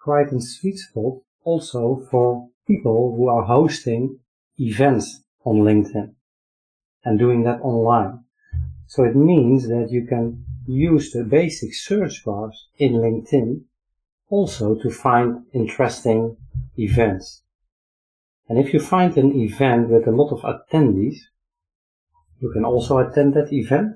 quite 0.00 0.30
a 0.32 0.40
sweet 0.40 0.78
spot 0.78 1.14
also 1.42 2.06
for 2.10 2.48
people 2.68 3.16
who 3.16 3.28
are 3.28 3.42
hosting 3.42 4.20
events 4.58 5.24
on 5.44 5.56
LinkedIn 5.56 6.15
and 7.06 7.18
doing 7.18 7.44
that 7.44 7.60
online. 7.62 8.24
So 8.88 9.04
it 9.04 9.14
means 9.14 9.68
that 9.68 9.88
you 9.90 10.06
can 10.06 10.44
use 10.66 11.12
the 11.12 11.22
basic 11.24 11.72
search 11.72 12.24
bars 12.24 12.66
in 12.78 12.94
LinkedIn 12.94 13.62
also 14.28 14.74
to 14.74 14.90
find 14.90 15.44
interesting 15.54 16.36
events. 16.76 17.42
And 18.48 18.58
if 18.58 18.74
you 18.74 18.80
find 18.80 19.16
an 19.16 19.32
event 19.40 19.88
with 19.88 20.06
a 20.08 20.10
lot 20.10 20.32
of 20.32 20.40
attendees, 20.42 21.18
you 22.40 22.50
can 22.52 22.64
also 22.64 22.98
attend 22.98 23.34
that 23.34 23.52
event. 23.52 23.92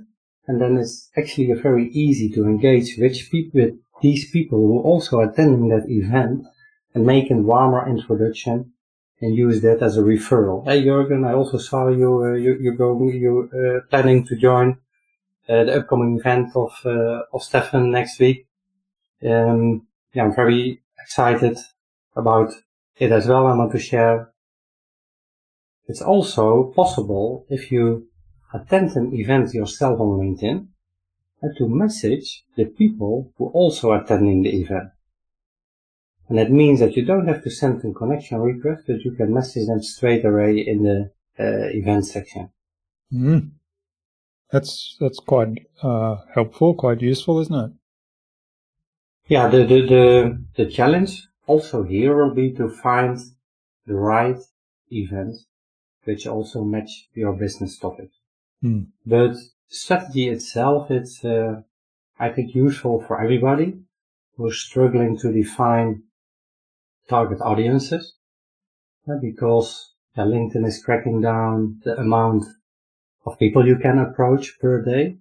And 0.46 0.60
then 0.60 0.78
it's 0.78 1.10
actually 1.16 1.52
very 1.52 1.90
easy 1.90 2.30
to 2.30 2.44
engage 2.44 2.96
with, 2.96 3.16
with 3.52 3.74
these 4.02 4.30
people 4.30 4.58
who 4.58 4.78
are 4.78 4.84
also 4.84 5.20
attending 5.20 5.68
that 5.68 5.88
event 5.88 6.44
and 6.94 7.04
make 7.04 7.30
a 7.30 7.34
warmer 7.34 7.88
introduction 7.88 8.72
and 9.20 9.34
use 9.34 9.60
that 9.62 9.82
as 9.82 9.96
a 9.96 10.02
referral. 10.02 10.64
Hey 10.64 10.84
Jurgen, 10.84 11.24
I 11.24 11.34
also 11.34 11.58
saw 11.58 11.88
you, 11.88 12.22
uh, 12.24 12.32
you, 12.34 12.56
you 12.60 12.72
going, 12.72 13.10
you, 13.14 13.50
uh, 13.52 13.88
planning 13.90 14.24
to 14.26 14.36
join, 14.36 14.78
uh, 15.48 15.64
the 15.64 15.80
upcoming 15.80 16.18
event 16.18 16.54
of, 16.54 16.72
uh, 16.84 17.22
of 17.32 17.42
Stefan 17.42 17.90
next 17.90 18.18
week. 18.18 18.46
Um, 19.22 19.86
yeah, 20.14 20.24
I'm 20.24 20.34
very 20.34 20.80
excited 20.98 21.58
about 22.16 22.52
it 22.96 23.12
as 23.12 23.26
well. 23.26 23.46
I 23.46 23.54
want 23.54 23.72
to 23.72 23.78
share. 23.78 24.30
It's 25.86 26.02
also 26.02 26.72
possible 26.74 27.46
if 27.48 27.70
you 27.72 28.08
attend 28.54 28.96
an 28.96 29.12
event 29.14 29.52
yourself 29.54 30.00
on 30.00 30.18
LinkedIn 30.18 30.66
and 31.42 31.56
to 31.56 31.68
message 31.68 32.44
the 32.56 32.64
people 32.64 33.32
who 33.36 33.46
also 33.48 33.92
attending 33.92 34.42
the 34.42 34.60
event. 34.60 34.90
And 36.30 36.38
that 36.38 36.52
means 36.52 36.78
that 36.78 36.94
you 36.94 37.04
don't 37.04 37.26
have 37.26 37.42
to 37.42 37.50
send 37.50 37.84
a 37.84 37.92
connection 37.92 38.38
request, 38.40 38.84
but 38.86 39.04
you 39.04 39.10
can 39.10 39.34
message 39.34 39.66
them 39.66 39.82
straight 39.82 40.24
away 40.24 40.60
in 40.60 40.84
the 40.84 41.10
uh, 41.40 41.68
event 41.74 42.06
section. 42.06 42.50
Mm. 43.12 43.50
That's 44.52 44.96
that's 45.00 45.18
quite 45.18 45.66
uh, 45.82 46.18
helpful, 46.32 46.74
quite 46.74 47.00
useful, 47.02 47.40
isn't 47.40 47.54
it? 47.54 47.72
Yeah, 49.26 49.48
the, 49.48 49.64
the 49.64 49.80
the 49.82 50.44
the 50.54 50.70
challenge 50.70 51.26
also 51.48 51.82
here 51.82 52.14
will 52.16 52.34
be 52.34 52.52
to 52.52 52.68
find 52.68 53.18
the 53.86 53.94
right 53.94 54.38
event 54.92 55.34
which 56.04 56.28
also 56.28 56.62
match 56.62 57.08
your 57.12 57.32
business 57.32 57.76
topic. 57.76 58.10
Mm. 58.62 58.86
But 59.04 59.34
strategy 59.68 60.28
itself, 60.28 60.92
it's 60.92 61.24
uh, 61.24 61.62
I 62.20 62.28
think 62.28 62.54
useful 62.54 63.02
for 63.02 63.20
everybody 63.20 63.80
who's 64.36 64.60
struggling 64.60 65.18
to 65.18 65.32
define 65.32 66.04
target 67.10 67.40
audiences 67.42 68.14
uh, 69.08 69.16
because 69.20 69.92
yeah, 70.16 70.24
LinkedIn 70.24 70.66
is 70.66 70.82
cracking 70.82 71.20
down 71.20 71.80
the 71.84 71.98
amount 71.98 72.44
of 73.26 73.38
people 73.38 73.66
you 73.66 73.76
can 73.76 73.98
approach 73.98 74.58
per 74.60 74.82
day. 74.82 75.18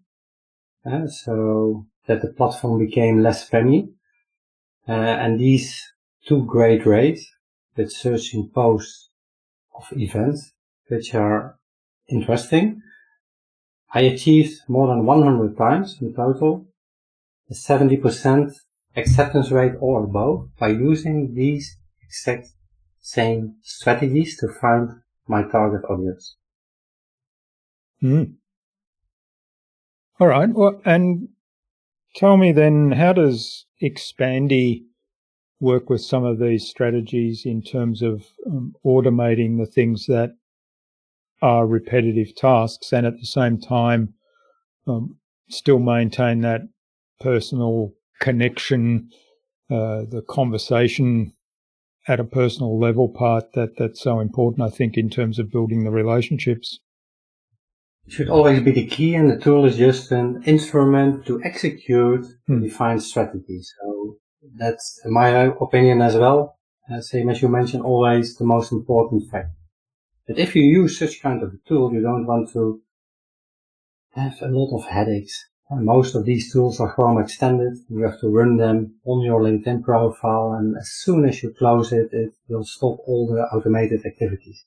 Uh, 0.85 1.07
so 1.07 1.85
that 2.07 2.21
the 2.21 2.33
platform 2.33 2.79
became 2.79 3.21
less 3.21 3.47
spammy. 3.47 3.89
Uh, 4.87 4.91
and 4.93 5.39
these 5.39 5.79
two 6.25 6.45
great 6.45 6.85
rates 6.85 7.25
with 7.75 7.91
searching 7.91 8.49
posts 8.53 9.09
of 9.75 9.85
events, 9.97 10.53
which 10.87 11.13
are 11.13 11.59
interesting. 12.07 12.81
I 13.93 14.01
achieved 14.01 14.61
more 14.67 14.87
than 14.87 15.05
100 15.05 15.57
times 15.57 15.97
in 16.01 16.13
total, 16.13 16.65
a 17.49 17.53
70% 17.53 18.51
acceptance 18.95 19.51
rate 19.51 19.73
or 19.79 20.03
above 20.03 20.49
by 20.59 20.69
using 20.69 21.33
these 21.35 21.77
exact 22.03 22.49
same 22.99 23.55
strategies 23.61 24.37
to 24.37 24.47
find 24.47 24.89
my 25.27 25.43
target 25.43 25.83
audience. 25.89 26.35
Mm. 28.03 28.35
All 30.19 30.27
right. 30.27 30.49
Well, 30.49 30.81
and 30.85 31.29
tell 32.15 32.37
me 32.37 32.51
then, 32.51 32.91
how 32.91 33.13
does 33.13 33.65
Expandi 33.81 34.83
work 35.59 35.89
with 35.89 36.01
some 36.01 36.23
of 36.23 36.39
these 36.39 36.67
strategies 36.67 37.45
in 37.45 37.61
terms 37.61 38.01
of 38.01 38.25
um, 38.47 38.73
automating 38.85 39.57
the 39.57 39.65
things 39.65 40.05
that 40.07 40.35
are 41.41 41.67
repetitive 41.67 42.35
tasks 42.35 42.91
and 42.91 43.05
at 43.05 43.17
the 43.17 43.25
same 43.25 43.59
time 43.59 44.13
um, 44.87 45.17
still 45.49 45.79
maintain 45.79 46.41
that 46.41 46.61
personal 47.19 47.93
connection, 48.19 49.09
uh, 49.69 50.05
the 50.09 50.23
conversation 50.27 51.33
at 52.07 52.19
a 52.19 52.23
personal 52.23 52.79
level 52.79 53.09
part 53.09 53.53
that 53.53 53.77
that's 53.77 54.01
so 54.01 54.19
important, 54.19 54.61
I 54.61 54.75
think, 54.75 54.97
in 54.97 55.09
terms 55.09 55.39
of 55.39 55.51
building 55.51 55.83
the 55.83 55.91
relationships. 55.91 56.79
It 58.07 58.13
should 58.13 58.29
always 58.29 58.61
be 58.61 58.71
the 58.71 58.87
key, 58.87 59.13
and 59.13 59.29
the 59.29 59.37
tool 59.37 59.65
is 59.65 59.77
just 59.77 60.11
an 60.11 60.41
instrument 60.45 61.25
to 61.27 61.41
execute 61.43 62.25
hmm. 62.47 62.61
defined 62.61 63.03
strategy. 63.03 63.61
So 63.61 64.17
that's 64.55 64.99
my 65.05 65.29
opinion 65.61 66.01
as 66.01 66.15
well. 66.15 66.57
Uh, 66.91 67.01
same 67.01 67.29
as 67.29 67.41
you 67.41 67.49
mentioned, 67.49 67.83
always 67.83 68.35
the 68.35 68.45
most 68.45 68.71
important 68.71 69.29
fact. 69.29 69.51
But 70.27 70.39
if 70.39 70.55
you 70.55 70.63
use 70.63 70.97
such 70.97 71.21
kind 71.21 71.43
of 71.43 71.49
a 71.49 71.67
tool, 71.67 71.93
you 71.93 72.01
don't 72.01 72.25
want 72.25 72.51
to 72.53 72.81
have 74.15 74.41
a 74.41 74.47
lot 74.47 74.75
of 74.75 74.85
headaches 74.85 75.48
and 75.69 75.85
most 75.85 76.15
of 76.15 76.25
these 76.25 76.51
tools 76.51 76.79
are 76.79 76.93
Chrome 76.93 77.21
extended. 77.21 77.77
You 77.89 78.03
have 78.03 78.19
to 78.21 78.29
run 78.29 78.57
them 78.57 78.95
on 79.05 79.21
your 79.21 79.41
LinkedIn 79.41 79.83
profile 79.83 80.53
and 80.53 80.75
as 80.75 80.89
soon 80.89 81.27
as 81.27 81.43
you 81.43 81.53
close 81.53 81.91
it, 81.91 82.09
it 82.11 82.33
will 82.47 82.65
stop 82.65 82.97
all 83.05 83.27
the 83.27 83.41
automated 83.55 84.05
activities. 84.05 84.65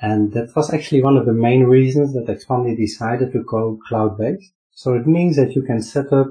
And 0.00 0.32
that 0.32 0.54
was 0.54 0.72
actually 0.72 1.02
one 1.02 1.16
of 1.16 1.26
the 1.26 1.32
main 1.32 1.64
reasons 1.64 2.14
that 2.14 2.26
Expandi 2.26 2.76
decided 2.76 3.32
to 3.32 3.42
go 3.42 3.78
cloud-based. 3.88 4.52
So 4.70 4.94
it 4.94 5.06
means 5.06 5.36
that 5.36 5.54
you 5.54 5.62
can 5.62 5.82
set 5.82 6.12
up 6.12 6.28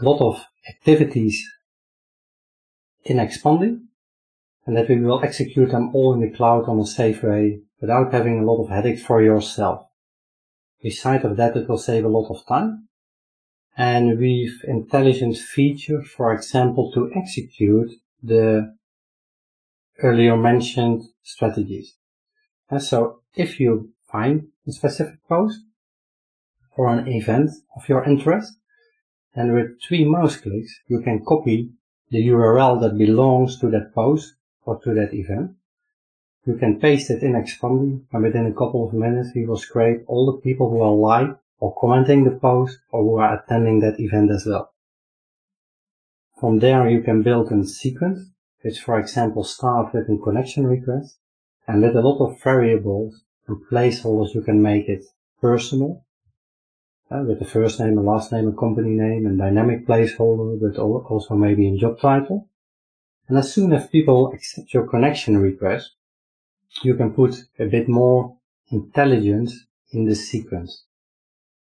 a 0.00 0.04
lot 0.04 0.20
of 0.20 0.42
activities 0.68 1.44
in 3.04 3.18
Expandi 3.18 3.80
and 4.66 4.76
that 4.76 4.88
we 4.88 5.00
will 5.00 5.22
execute 5.22 5.70
them 5.72 5.94
all 5.94 6.14
in 6.14 6.20
the 6.20 6.34
cloud 6.34 6.68
on 6.68 6.78
a 6.78 6.86
safe 6.86 7.22
way 7.24 7.60
without 7.80 8.12
having 8.12 8.38
a 8.38 8.44
lot 8.44 8.62
of 8.62 8.70
headaches 8.70 9.02
for 9.02 9.20
yourself. 9.20 9.86
Beside 10.84 11.24
of 11.24 11.38
that, 11.38 11.56
it 11.56 11.66
will 11.66 11.78
save 11.78 12.04
a 12.04 12.14
lot 12.16 12.28
of 12.28 12.46
time. 12.46 12.88
And 13.74 14.18
we've 14.18 14.60
intelligent 14.68 15.38
features, 15.38 16.06
for 16.14 16.34
example, 16.34 16.92
to 16.92 17.10
execute 17.16 17.90
the 18.22 18.76
earlier 20.02 20.36
mentioned 20.36 21.04
strategies. 21.22 21.96
And 22.68 22.82
so 22.82 23.20
if 23.34 23.58
you 23.58 23.94
find 24.12 24.48
a 24.68 24.72
specific 24.72 25.26
post 25.26 25.58
or 26.76 26.92
an 26.92 27.08
event 27.08 27.50
of 27.76 27.88
your 27.88 28.04
interest, 28.04 28.52
and 29.34 29.54
with 29.54 29.80
three 29.82 30.04
mouse 30.04 30.36
clicks, 30.36 30.80
you 30.86 31.00
can 31.00 31.24
copy 31.24 31.70
the 32.10 32.28
URL 32.28 32.78
that 32.82 32.98
belongs 32.98 33.58
to 33.60 33.70
that 33.70 33.94
post 33.94 34.34
or 34.66 34.78
to 34.82 34.92
that 34.92 35.14
event 35.14 35.52
you 36.46 36.56
can 36.56 36.78
paste 36.78 37.10
it 37.10 37.22
in 37.22 37.32
Expandi 37.32 38.02
and 38.12 38.22
within 38.22 38.46
a 38.46 38.52
couple 38.52 38.86
of 38.86 38.92
minutes 38.92 39.30
we 39.34 39.46
will 39.46 39.56
scrape 39.56 40.04
all 40.06 40.26
the 40.26 40.40
people 40.40 40.68
who 40.70 40.82
are 40.82 40.94
like 40.94 41.36
or 41.58 41.74
commenting 41.80 42.24
the 42.24 42.38
post 42.38 42.78
or 42.90 43.02
who 43.02 43.16
are 43.16 43.38
attending 43.38 43.80
that 43.80 43.98
event 43.98 44.30
as 44.30 44.44
well. 44.46 44.72
From 46.38 46.58
there 46.58 46.88
you 46.88 47.00
can 47.00 47.22
build 47.22 47.50
a 47.50 47.64
sequence 47.66 48.30
which 48.62 48.80
for 48.80 48.98
example 48.98 49.44
starts 49.44 49.94
with 49.94 50.08
a 50.08 50.18
connection 50.22 50.66
request 50.66 51.18
and 51.66 51.82
with 51.82 51.96
a 51.96 52.02
lot 52.02 52.24
of 52.24 52.42
variables 52.42 53.22
and 53.46 53.56
placeholders 53.70 54.34
you 54.34 54.42
can 54.42 54.60
make 54.60 54.88
it 54.88 55.04
personal 55.40 56.04
uh, 57.10 57.22
with 57.22 57.38
the 57.38 57.44
first 57.44 57.80
name, 57.80 57.98
a 57.98 58.00
last 58.00 58.32
name, 58.32 58.48
a 58.48 58.52
company 58.52 58.90
name, 58.90 59.26
and 59.26 59.38
dynamic 59.38 59.86
placeholder, 59.86 60.58
but 60.58 60.78
also 60.80 61.34
maybe 61.34 61.68
a 61.68 61.76
job 61.76 62.00
title. 62.00 62.48
And 63.28 63.38
as 63.38 63.52
soon 63.52 63.72
as 63.72 63.86
people 63.88 64.32
accept 64.32 64.72
your 64.72 64.86
connection 64.86 65.36
request, 65.38 65.92
you 66.82 66.94
can 66.94 67.12
put 67.12 67.44
a 67.58 67.66
bit 67.66 67.88
more 67.88 68.36
intelligence 68.70 69.66
in 69.92 70.04
the 70.04 70.14
sequence. 70.14 70.84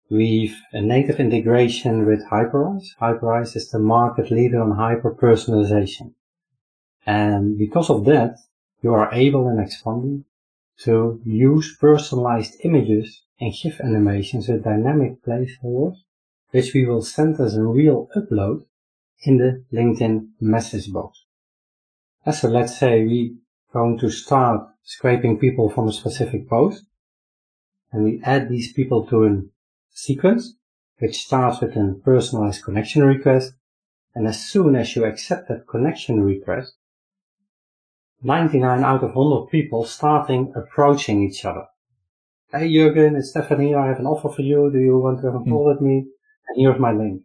We've 0.09 0.57
a 0.73 0.81
native 0.81 1.19
integration 1.19 2.05
with 2.05 2.27
Hyperise. 2.27 2.95
Hyperise 2.99 3.55
is 3.55 3.69
the 3.69 3.79
market 3.79 4.29
leader 4.29 4.61
on 4.61 4.71
hyper 4.71 5.13
personalization. 5.13 6.13
And 7.05 7.57
because 7.57 7.89
of 7.89 8.05
that, 8.05 8.37
you 8.81 8.93
are 8.93 9.13
able 9.13 9.47
in 9.49 9.57
Expandi 9.57 10.23
to 10.79 11.21
use 11.25 11.77
personalized 11.77 12.57
images 12.63 13.23
and 13.39 13.53
GIF 13.53 13.79
animations 13.79 14.47
with 14.47 14.63
dynamic 14.63 15.23
placeholders, 15.23 15.97
which 16.51 16.73
we 16.73 16.85
will 16.85 17.01
send 17.01 17.39
as 17.39 17.55
a 17.55 17.63
real 17.63 18.09
upload 18.15 18.65
in 19.23 19.37
the 19.37 19.63
LinkedIn 19.71 20.27
message 20.39 20.91
box. 20.91 21.23
And 22.25 22.35
so 22.35 22.49
let's 22.49 22.77
say 22.77 23.03
we 23.03 23.37
going 23.73 23.97
to 23.99 24.09
start 24.09 24.67
scraping 24.83 25.39
people 25.39 25.69
from 25.69 25.87
a 25.87 25.93
specific 25.93 26.49
post. 26.49 26.85
And 27.91 28.03
we 28.03 28.21
add 28.23 28.49
these 28.49 28.73
people 28.73 29.05
to 29.07 29.25
a 29.25 29.41
sequence, 29.91 30.55
which 30.99 31.23
starts 31.23 31.61
with 31.61 31.75
a 31.75 31.95
personalized 32.03 32.63
connection 32.63 33.03
request. 33.03 33.53
And 34.13 34.27
as 34.27 34.45
soon 34.45 34.75
as 34.75 34.95
you 34.95 35.05
accept 35.05 35.47
that 35.47 35.67
connection 35.67 36.23
request, 36.23 36.73
99 38.23 38.83
out 38.83 39.03
of 39.03 39.15
100 39.15 39.49
people 39.49 39.85
starting 39.85 40.53
approaching 40.55 41.23
each 41.23 41.43
other. 41.43 41.65
Hey 42.51 42.71
Jurgen, 42.71 43.15
it's 43.15 43.29
Stephanie, 43.29 43.73
I 43.73 43.87
have 43.87 43.99
an 43.99 44.05
offer 44.05 44.29
for 44.29 44.41
you. 44.41 44.69
Do 44.71 44.79
you 44.79 44.99
want 44.99 45.21
to 45.21 45.27
have 45.27 45.35
a 45.35 45.43
call 45.43 45.65
mm. 45.65 45.73
with 45.73 45.81
me? 45.81 46.05
And 46.47 46.57
here's 46.57 46.79
my 46.79 46.91
link. 46.91 47.23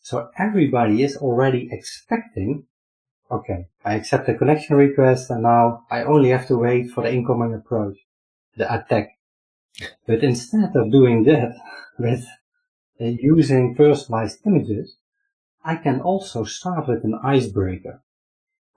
So 0.00 0.30
everybody 0.38 1.02
is 1.02 1.16
already 1.16 1.68
expecting 1.70 2.64
Okay, 3.32 3.66
I 3.82 3.94
accept 3.94 4.26
the 4.26 4.34
connection 4.34 4.76
request 4.76 5.30
and 5.30 5.42
now 5.42 5.84
I 5.90 6.02
only 6.02 6.28
have 6.28 6.46
to 6.48 6.58
wait 6.58 6.90
for 6.90 7.02
the 7.02 7.12
incoming 7.12 7.54
approach, 7.54 7.96
the 8.56 8.72
attack. 8.72 9.16
But 10.06 10.22
instead 10.22 10.76
of 10.76 10.92
doing 10.92 11.24
that 11.24 11.56
with 11.98 12.26
uh, 13.00 13.04
using 13.04 13.74
personalized 13.74 14.40
images, 14.46 14.96
I 15.64 15.76
can 15.76 16.00
also 16.02 16.44
start 16.44 16.88
with 16.88 17.04
an 17.04 17.18
icebreaker 17.22 18.02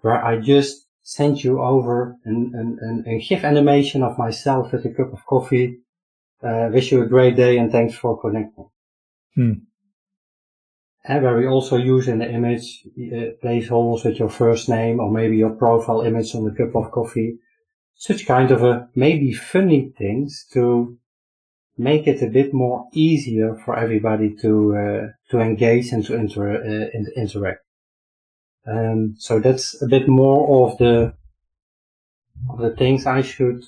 where 0.02 0.24
I 0.24 0.39
just 0.39 0.88
send 1.04 1.44
you 1.44 1.62
over 1.62 2.15
an, 2.24 2.52
an, 2.56 2.80
an, 2.82 3.04
a 3.08 3.20
GIF 3.20 3.44
animation 3.44 4.04
of 4.04 4.18
myself 4.18 4.72
with 4.72 4.86
a 4.86 4.89
cup 4.89 5.12
of 5.12 5.26
coffee. 5.26 5.80
Uh, 6.41 6.70
wish 6.72 6.91
you 6.91 7.02
a 7.02 7.08
great 7.08 7.36
day 7.36 7.58
and 7.58 7.72
thanks 7.72 7.96
for 7.96 8.20
connecting. 8.22 8.70
Hmm. 9.36 9.54
And 11.08 11.24
where 11.24 11.38
we 11.38 11.48
also 11.48 11.78
use 11.78 12.08
in 12.08 12.20
the 12.20 12.32
image 12.32 12.84
uh, 12.98 13.38
placeholders 13.44 14.06
with 14.06 14.18
your 14.18 14.30
first 14.30 14.70
name 14.70 15.00
or 15.00 15.12
maybe 15.12 15.38
your 15.38 15.52
profile 15.52 16.02
image 16.02 16.34
on 16.34 16.44
the 16.46 16.52
cup 16.52 16.76
of 16.76 16.91
coffee. 16.91 17.38
Such 17.96 18.26
kind 18.26 18.52
of 18.52 18.63
a 18.63 18.89
maybe 18.96 19.32
funny 19.32 19.94
things 19.98 20.46
to 20.54 20.98
make 21.78 22.08
it 22.08 22.22
a 22.22 22.28
bit 22.28 22.54
more 22.54 22.88
easier 22.94 23.56
for 23.63 23.78
everybody 23.78 24.36
to 24.41 24.76
uh, 24.76 25.08
to 25.32 25.39
engage 25.39 25.91
and 25.91 26.04
to 26.06 26.15
inter- 26.15 26.91
uh, 26.94 27.20
interact. 27.20 27.62
Um, 28.68 29.15
so 29.18 29.39
that's 29.39 29.82
a 29.82 29.88
bit 29.88 30.08
more 30.08 30.68
of 30.68 30.78
the 30.78 31.13
of 32.50 32.60
the 32.60 32.76
things 32.76 33.06
I 33.06 33.22
should 33.22 33.63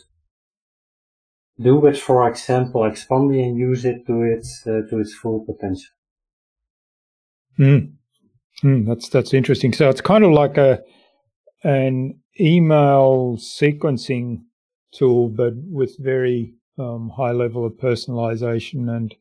do 1.59 1.75
with, 1.77 1.99
for 1.99 2.27
example, 2.27 2.81
Expandi 2.81 3.43
and 3.43 3.57
use 3.57 3.85
it 3.85 4.05
to 4.07 4.23
its 4.23 4.63
uh, 4.65 4.81
to 4.89 4.99
its 4.99 5.13
full 5.13 5.45
potential. 5.45 5.96
Mm. 7.59 7.93
Mm, 8.63 8.87
that's 8.87 9.09
that's 9.09 9.33
interesting. 9.33 9.73
So 9.73 9.89
it's 9.89 10.01
kind 10.01 10.23
of 10.23 10.31
like 10.31 10.57
a 10.57 10.81
an 11.63 12.19
email 12.39 13.37
sequencing 13.37 14.41
tool, 14.93 15.29
but 15.29 15.53
with 15.55 15.95
very 15.99 16.53
um, 16.79 17.11
high 17.15 17.31
level 17.31 17.65
of 17.65 17.73
personalization 17.73 18.89
and 18.89 19.15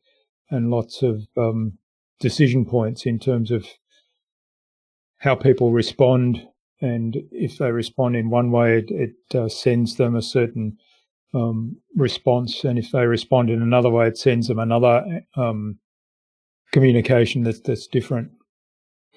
and 0.49 0.69
lots 0.71 1.03
of 1.03 1.27
um, 1.37 1.77
decision 2.19 2.65
points 2.65 3.05
in 3.05 3.19
terms 3.19 3.51
of 3.51 3.67
how 5.19 5.35
people 5.35 5.71
respond. 5.71 6.47
And 6.79 7.17
if 7.31 7.57
they 7.57 7.71
respond 7.71 8.15
in 8.15 8.29
one 8.29 8.51
way, 8.51 8.79
it, 8.79 8.91
it 8.91 9.35
uh, 9.35 9.49
sends 9.49 9.95
them 9.95 10.15
a 10.15 10.21
certain 10.21 10.77
um, 11.33 11.77
response, 11.95 12.63
and 12.63 12.79
if 12.79 12.91
they 12.91 13.05
respond 13.05 13.49
in 13.49 13.61
another 13.61 13.89
way, 13.89 14.07
it 14.07 14.17
sends 14.17 14.47
them 14.47 14.59
another 14.59 15.21
um, 15.35 15.79
communication 16.71 17.43
that's 17.43 17.59
that's 17.61 17.87
different. 17.87 18.31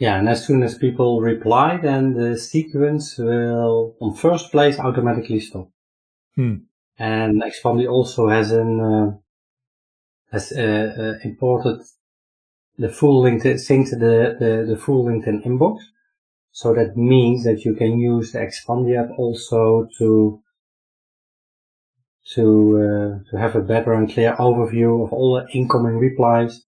Yeah, 0.00 0.18
and 0.18 0.28
as 0.28 0.46
soon 0.46 0.62
as 0.62 0.78
people 0.78 1.20
reply, 1.20 1.76
then 1.76 2.14
the 2.14 2.38
sequence 2.38 3.18
will, 3.18 3.96
on 4.00 4.14
first 4.14 4.50
place, 4.50 4.78
automatically 4.78 5.40
stop. 5.40 5.68
Hmm. 6.36 6.54
And 6.98 7.42
Expandi 7.42 7.86
also 7.86 8.28
has 8.28 8.50
an 8.50 8.80
uh, 8.80 9.10
has 10.32 10.52
uh, 10.52 10.94
uh, 10.98 11.28
imported 11.28 11.82
the 12.78 12.88
full 12.88 13.22
LinkedIn 13.22 13.60
sync 13.60 13.90
the, 13.90 14.36
the 14.38 14.64
the 14.68 14.76
full 14.76 15.04
LinkedIn 15.04 15.44
inbox. 15.44 15.80
So 16.52 16.74
that 16.74 16.96
means 16.96 17.44
that 17.44 17.64
you 17.64 17.74
can 17.74 17.98
use 17.98 18.32
the 18.32 18.38
Expandi 18.38 18.98
app 18.98 19.10
also 19.18 19.86
to 19.98 20.42
to 22.34 22.42
uh, 23.24 23.30
to 23.30 23.38
have 23.38 23.54
a 23.54 23.60
better 23.60 23.92
and 23.92 24.10
clear 24.10 24.34
overview 24.36 25.04
of 25.04 25.12
all 25.12 25.34
the 25.34 25.58
incoming 25.58 25.98
replies 25.98 26.64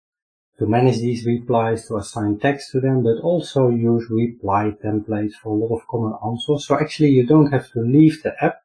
to 0.62 0.68
manage 0.68 0.98
these 0.98 1.27
replies, 1.27 1.88
to 1.88 1.96
assign 1.96 2.38
text 2.38 2.70
to 2.70 2.81
them, 2.81 3.03
but 3.03 3.18
also 3.20 3.68
use 3.68 4.07
reply 4.09 4.72
templates 4.85 5.33
for 5.42 5.48
a 5.51 5.59
lot 5.59 5.75
of 5.75 5.88
common 5.88 6.14
answers. 6.25 6.68
So 6.68 6.79
actually 6.79 7.09
you 7.09 7.27
don't 7.27 7.51
have 7.51 7.68
to 7.72 7.81
leave 7.81 8.22
the 8.22 8.33
app 8.40 8.62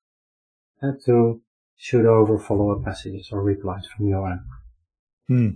uh, 0.84 0.92
to 1.06 1.42
shoot 1.76 2.06
over 2.06 2.38
follow-up 2.38 2.86
messages 2.86 3.30
or 3.32 3.42
replies 3.42 3.88
from 3.88 4.10
your 4.10 4.30
end. 4.30 4.42
Hmm. 5.28 5.50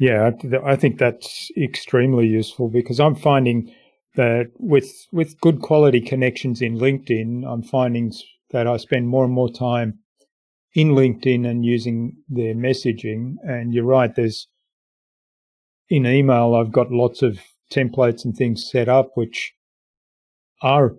Yeah, 0.00 0.32
I 0.64 0.74
think 0.74 0.98
that's 0.98 1.52
extremely 1.56 2.26
useful 2.26 2.68
because 2.68 2.98
I'm 2.98 3.14
finding 3.14 3.72
that 4.16 4.50
with 4.58 5.06
with 5.12 5.40
good 5.40 5.60
quality 5.60 6.00
connections 6.00 6.62
in 6.62 6.78
LinkedIn, 6.78 7.44
I'm 7.46 7.62
finding 7.62 8.12
that 8.50 8.66
I 8.66 8.76
spend 8.78 9.06
more 9.06 9.24
and 9.24 9.32
more 9.32 9.52
time 9.52 10.00
in 10.74 10.90
LinkedIn 10.90 11.48
and 11.48 11.64
using 11.64 12.16
their 12.28 12.54
messaging. 12.54 13.36
And 13.44 13.72
you're 13.72 13.84
right, 13.84 14.12
there's 14.12 14.48
in 15.88 16.06
email, 16.06 16.54
I've 16.54 16.72
got 16.72 16.90
lots 16.90 17.22
of 17.22 17.40
templates 17.72 18.24
and 18.24 18.36
things 18.36 18.68
set 18.70 18.88
up, 18.88 19.10
which 19.14 19.52
are, 20.62 20.94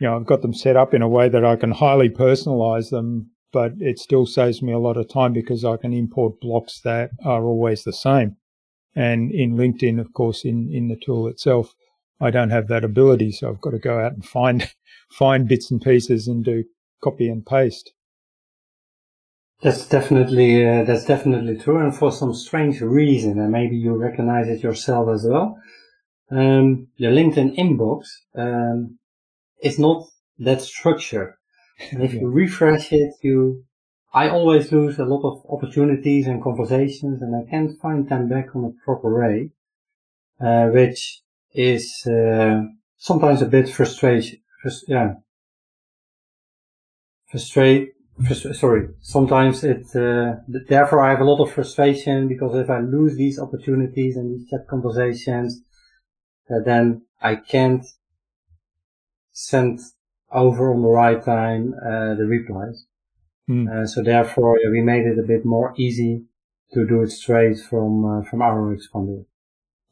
you 0.00 0.06
know, 0.06 0.16
I've 0.16 0.26
got 0.26 0.42
them 0.42 0.54
set 0.54 0.76
up 0.76 0.94
in 0.94 1.02
a 1.02 1.08
way 1.08 1.28
that 1.28 1.44
I 1.44 1.56
can 1.56 1.72
highly 1.72 2.08
personalize 2.08 2.90
them, 2.90 3.30
but 3.52 3.72
it 3.78 3.98
still 3.98 4.26
saves 4.26 4.62
me 4.62 4.72
a 4.72 4.78
lot 4.78 4.96
of 4.96 5.08
time 5.08 5.32
because 5.32 5.64
I 5.64 5.76
can 5.76 5.92
import 5.92 6.40
blocks 6.40 6.80
that 6.82 7.10
are 7.24 7.44
always 7.44 7.84
the 7.84 7.92
same. 7.92 8.36
And 8.96 9.32
in 9.32 9.56
LinkedIn, 9.56 10.00
of 10.00 10.12
course, 10.12 10.44
in, 10.44 10.70
in 10.72 10.88
the 10.88 10.96
tool 10.96 11.26
itself, 11.26 11.74
I 12.20 12.30
don't 12.30 12.50
have 12.50 12.68
that 12.68 12.84
ability. 12.84 13.32
So 13.32 13.48
I've 13.48 13.60
got 13.60 13.70
to 13.70 13.78
go 13.78 13.98
out 13.98 14.12
and 14.12 14.24
find, 14.24 14.70
find 15.10 15.48
bits 15.48 15.70
and 15.70 15.80
pieces 15.80 16.28
and 16.28 16.44
do 16.44 16.64
copy 17.02 17.28
and 17.28 17.44
paste. 17.44 17.92
That's 19.62 19.88
definitely 19.88 20.66
uh, 20.66 20.84
that's 20.84 21.06
definitely 21.06 21.56
true, 21.56 21.78
and 21.78 21.96
for 21.96 22.12
some 22.12 22.34
strange 22.34 22.80
reason, 22.80 23.38
and 23.38 23.50
maybe 23.50 23.76
you 23.76 23.94
recognize 23.94 24.48
it 24.48 24.62
yourself 24.62 25.08
as 25.08 25.26
well. 25.26 25.58
Um, 26.30 26.88
your 26.96 27.12
LinkedIn 27.12 27.56
inbox 27.56 28.06
um, 28.36 28.98
is 29.62 29.78
not 29.78 30.06
that 30.38 30.62
structured, 30.62 31.34
and 31.90 32.02
if 32.02 32.14
yeah. 32.14 32.20
you 32.20 32.28
refresh 32.44 32.92
it, 32.92 33.14
you 33.22 33.64
I 34.14 34.28
always 34.28 34.70
lose 34.70 34.98
a 34.98 35.04
lot 35.04 35.24
of 35.28 35.44
opportunities 35.50 36.28
and 36.28 36.42
conversations, 36.42 37.22
and 37.22 37.34
I 37.34 37.50
can't 37.50 37.78
find 37.80 38.08
them 38.08 38.28
back 38.28 38.54
on 38.54 38.64
a 38.64 38.84
proper 38.84 39.20
way, 39.20 39.50
uh, 40.40 40.68
which 40.68 41.22
is 41.52 42.06
uh, 42.06 42.62
sometimes 42.98 43.42
a 43.42 43.46
bit 43.46 43.68
frustration. 43.68 44.38
Frust- 44.64 44.88
yeah, 44.88 45.14
frustrate 47.26 47.94
sorry, 48.54 48.88
sometimes 49.00 49.64
it, 49.64 49.86
uh, 49.94 50.36
therefore 50.68 51.00
I 51.00 51.10
have 51.10 51.20
a 51.20 51.24
lot 51.24 51.42
of 51.42 51.52
frustration 51.52 52.28
because 52.28 52.54
if 52.56 52.70
I 52.70 52.80
lose 52.80 53.16
these 53.16 53.38
opportunities 53.38 54.16
and 54.16 54.32
these 54.32 54.48
chat 54.48 54.66
conversations, 54.68 55.62
uh, 56.50 56.60
then 56.64 57.02
I 57.20 57.36
can't 57.36 57.84
send 59.32 59.80
over 60.30 60.72
on 60.72 60.82
the 60.82 60.88
right 60.88 61.22
time, 61.24 61.74
uh, 61.74 62.14
the 62.14 62.26
replies. 62.26 62.86
Mm. 63.46 63.86
so 63.86 64.02
therefore 64.02 64.58
we 64.72 64.80
made 64.80 65.04
it 65.04 65.18
a 65.18 65.22
bit 65.22 65.44
more 65.44 65.74
easy 65.76 66.24
to 66.72 66.86
do 66.86 67.02
it 67.02 67.10
straight 67.10 67.58
from, 67.58 68.04
uh, 68.04 68.22
from 68.22 68.40
our 68.40 68.74
Expandi. 68.74 69.26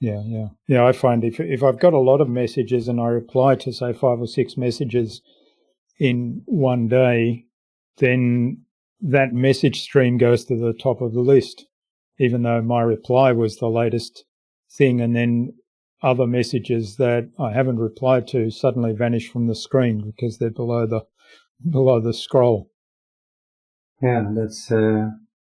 Yeah, 0.00 0.22
yeah. 0.24 0.48
Yeah, 0.66 0.87
I 0.87 0.92
find 0.92 1.22
if, 1.22 1.38
if 1.38 1.62
I've 1.62 1.78
got 1.78 1.92
a 1.92 1.98
lot 1.98 2.20
of 2.20 2.28
messages 2.28 2.88
and 2.88 3.00
I 3.00 3.06
reply 3.06 3.54
to 3.56 3.72
say 3.72 3.92
five 3.92 4.20
or 4.20 4.26
six 4.26 4.56
messages 4.56 5.22
in 5.98 6.42
one 6.46 6.88
day, 6.88 7.44
then 7.98 8.62
that 9.00 9.33
message 9.33 9.83
stream 9.83 10.18
goes 10.18 10.44
to 10.44 10.57
the 10.57 10.72
top 10.72 11.00
of 11.00 11.12
the 11.12 11.20
list, 11.20 11.66
even 12.18 12.42
though 12.42 12.62
my 12.62 12.83
reply 12.83 13.33
was 13.33 13.57
the 13.57 13.68
latest 13.68 14.24
thing. 14.70 15.00
And 15.00 15.14
then 15.14 15.55
other 16.02 16.26
messages 16.26 16.96
that 16.96 17.31
I 17.38 17.52
haven't 17.52 17.78
replied 17.78 18.26
to 18.28 18.50
suddenly 18.50 18.92
vanish 18.92 19.31
from 19.31 19.46
the 19.46 19.55
screen 19.55 20.02
because 20.05 20.38
they're 20.38 20.50
below 20.50 20.87
the 20.87 21.02
below 21.68 22.00
the 22.00 22.12
scroll. 22.12 22.70
Yeah, 24.00 24.24
that's 24.35 24.70
uh, 24.70 25.11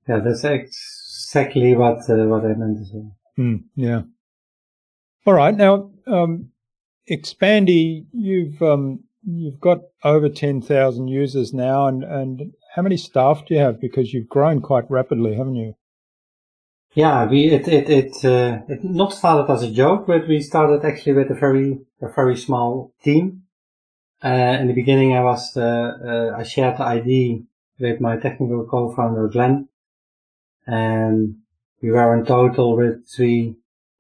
yeah, 0.08 0.20
that's 0.20 0.44
exactly 0.44 1.76
what 1.76 2.10
uh, 2.10 2.26
what 2.26 2.44
I 2.44 2.56
meant 2.56 2.78
to 2.78 2.86
say. 2.86 3.04
Mm, 3.40 3.64
yeah. 3.76 4.02
All 5.26 5.34
right, 5.34 5.56
now 5.56 5.92
um, 6.06 6.50
Expandi, 7.10 8.06
you've 8.12 8.62
um, 8.62 9.06
you've 9.26 9.60
got 9.60 9.80
over 10.04 10.30
10,000 10.30 11.08
users 11.08 11.54
now, 11.54 11.88
and, 11.88 12.04
and 12.04 12.54
how 12.76 12.82
many 12.82 12.98
staff 12.98 13.46
do 13.46 13.54
you 13.54 13.60
have? 13.60 13.80
Because 13.80 14.14
you've 14.14 14.30
grown 14.30 14.62
quite 14.62 14.90
rapidly, 14.90 15.36
haven't 15.36 15.56
you? 15.56 15.76
Yeah, 16.96 17.26
we 17.26 17.46
it 17.46 17.68
it 17.68 17.90
it, 17.90 18.24
uh, 18.24 18.62
it 18.68 18.84
not 18.84 19.14
started 19.14 19.52
as 19.52 19.64
a 19.64 19.72
joke, 19.72 20.06
but 20.06 20.28
we 20.28 20.42
started 20.42 20.86
actually 20.86 21.14
with 21.14 21.32
a 21.32 21.34
very 21.34 21.80
a 22.00 22.08
very 22.08 22.38
small 22.38 22.94
team. 23.04 23.44
Uh, 24.24 24.58
in 24.62 24.68
the 24.68 24.74
beginning, 24.74 25.14
I 25.14 25.22
was 25.22 25.58
uh, 25.58 25.62
uh 25.62 26.38
I 26.38 26.44
shared 26.44 26.78
the 26.78 26.84
ID 26.84 27.46
with 27.80 28.00
my 28.00 28.18
technical 28.18 28.68
co-founder 28.70 29.28
Glenn, 29.30 29.70
and 30.68 31.38
we 31.82 31.90
were 31.90 32.16
in 32.16 32.26
total 32.26 32.78
with 32.78 33.10
three 33.10 33.56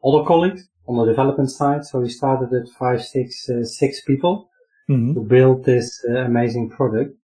other 0.05 0.23
colleagues 0.23 0.69
on 0.87 0.97
the 0.97 1.05
development 1.05 1.49
side. 1.49 1.85
So 1.85 1.99
we 1.99 2.09
started 2.09 2.53
at 2.53 2.69
five, 2.69 3.03
six, 3.03 3.49
uh, 3.49 3.63
six 3.63 4.01
people 4.01 4.51
mm-hmm. 4.89 5.13
to 5.13 5.19
build 5.21 5.65
this 5.65 6.03
uh, 6.09 6.19
amazing 6.19 6.69
product. 6.69 7.15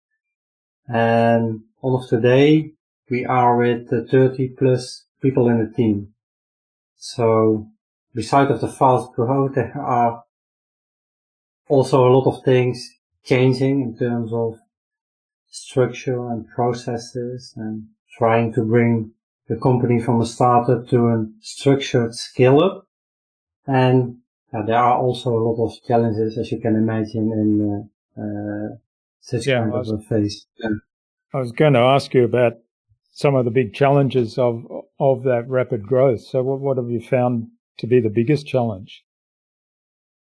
And 0.88 1.62
on 1.82 2.02
of 2.02 2.10
today, 2.10 2.72
we 3.10 3.26
are 3.26 3.58
with 3.58 3.92
uh, 3.92 4.02
30 4.10 4.50
plus 4.58 5.06
people 5.22 5.50
in 5.50 5.60
the 5.60 5.72
team. 5.76 6.14
So 6.98 7.68
besides 8.14 8.52
of 8.52 8.62
the 8.62 8.68
fast 8.68 9.14
growth, 9.14 9.56
there 9.56 9.78
are 9.78 10.24
also 11.68 12.08
a 12.08 12.12
lot 12.12 12.28
of 12.28 12.44
things 12.44 12.90
changing 13.24 13.82
in 13.82 13.98
terms 13.98 14.32
of 14.34 14.58
structure 15.50 16.30
and 16.30 16.48
processes 16.48 17.54
and 17.56 17.88
trying 18.18 18.54
to 18.54 18.64
bring 18.64 19.12
the 19.48 19.56
company 19.58 20.00
from 20.00 20.22
a 20.22 20.26
startup 20.26 20.88
to 20.90 21.08
a 21.08 21.26
structured 21.42 22.14
scale 22.14 22.62
up. 22.62 22.88
And 23.66 24.19
uh, 24.54 24.64
there 24.66 24.78
are 24.78 24.98
also 24.98 25.30
a 25.30 25.44
lot 25.44 25.64
of 25.64 25.74
challenges, 25.88 26.38
as 26.38 26.52
you 26.52 26.60
can 26.60 26.76
imagine, 26.76 27.32
in 27.32 27.88
uh, 28.18 28.22
uh 28.22 28.76
such 29.22 29.48
yeah, 29.48 29.60
kind 29.60 29.72
was, 29.72 29.92
of 29.92 30.00
a 30.00 30.04
phase. 30.04 30.46
Yeah. 30.58 30.70
I 31.34 31.38
was 31.40 31.52
going 31.52 31.74
to 31.74 31.80
ask 31.80 32.14
you 32.14 32.24
about 32.24 32.54
some 33.12 33.36
of 33.36 33.46
the 33.46 33.52
big 33.52 33.74
challenges 33.74 34.38
of 34.38 34.66
of 35.00 35.24
that 35.24 35.48
rapid 35.48 35.84
growth. 35.84 36.22
So, 36.22 36.42
what, 36.42 36.60
what 36.60 36.78
have 36.78 36.90
you 36.90 37.02
found 37.02 37.48
to 37.78 37.88
be 37.88 38.00
the 38.00 38.10
biggest 38.10 38.48
challenge? 38.48 39.04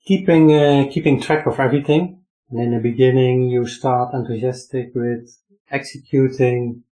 Keeping 0.04 0.52
uh, 0.52 0.88
keeping 0.90 1.20
track 1.20 1.46
of 1.46 1.61
everything. 1.61 2.22
And 2.50 2.61
in 2.61 2.70
the 2.72 2.81
beginning, 2.81 3.50
you 3.50 3.66
start 3.66 4.14
enthusiastic 4.14 4.92
with 4.94 5.37
executing 5.70 6.83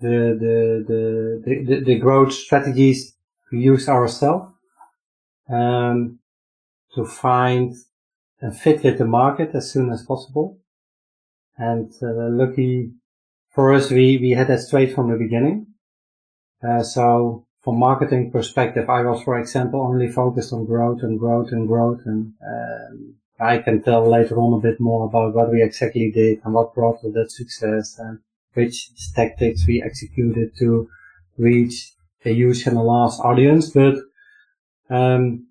the 0.00 0.36
the 0.40 0.84
the 0.88 1.64
the, 1.64 1.84
the 1.84 1.98
growth 1.98 2.32
strategies 2.32 3.14
we 3.52 3.60
use 3.60 3.88
ourselves 3.88 4.50
um, 5.48 6.17
to 6.94 7.04
find 7.04 7.74
and 8.40 8.56
fit 8.56 8.82
with 8.84 8.98
the 8.98 9.04
market 9.04 9.50
as 9.54 9.70
soon 9.70 9.90
as 9.90 10.04
possible. 10.04 10.58
And 11.56 11.92
uh, 12.02 12.28
lucky 12.30 12.92
for 13.50 13.74
us, 13.74 13.90
we, 13.90 14.18
we 14.18 14.30
had 14.30 14.46
that 14.48 14.60
straight 14.60 14.94
from 14.94 15.10
the 15.10 15.16
beginning. 15.16 15.66
Uh, 16.66 16.82
so 16.82 17.46
from 17.62 17.78
marketing 17.78 18.30
perspective, 18.30 18.88
I 18.88 19.02
was, 19.02 19.22
for 19.22 19.38
example, 19.38 19.80
only 19.80 20.08
focused 20.08 20.52
on 20.52 20.66
growth 20.66 21.02
and 21.02 21.18
growth 21.18 21.50
and 21.50 21.66
growth. 21.66 22.00
And 22.04 22.34
um, 22.46 23.14
I 23.40 23.58
can 23.58 23.82
tell 23.82 24.08
later 24.08 24.38
on 24.38 24.58
a 24.58 24.62
bit 24.62 24.80
more 24.80 25.06
about 25.06 25.34
what 25.34 25.50
we 25.50 25.62
exactly 25.62 26.10
did 26.12 26.40
and 26.44 26.54
what 26.54 26.74
brought 26.74 27.04
us 27.04 27.12
that 27.12 27.30
success 27.30 27.98
and 27.98 28.20
which 28.54 28.90
tactics 29.14 29.66
we 29.66 29.82
executed 29.82 30.56
to 30.58 30.88
reach 31.36 31.92
a 32.24 32.32
huge 32.32 32.66
and 32.66 32.76
a 32.76 32.82
large 32.82 33.14
audience. 33.20 33.70
But 33.70 33.96
um, 34.90 35.47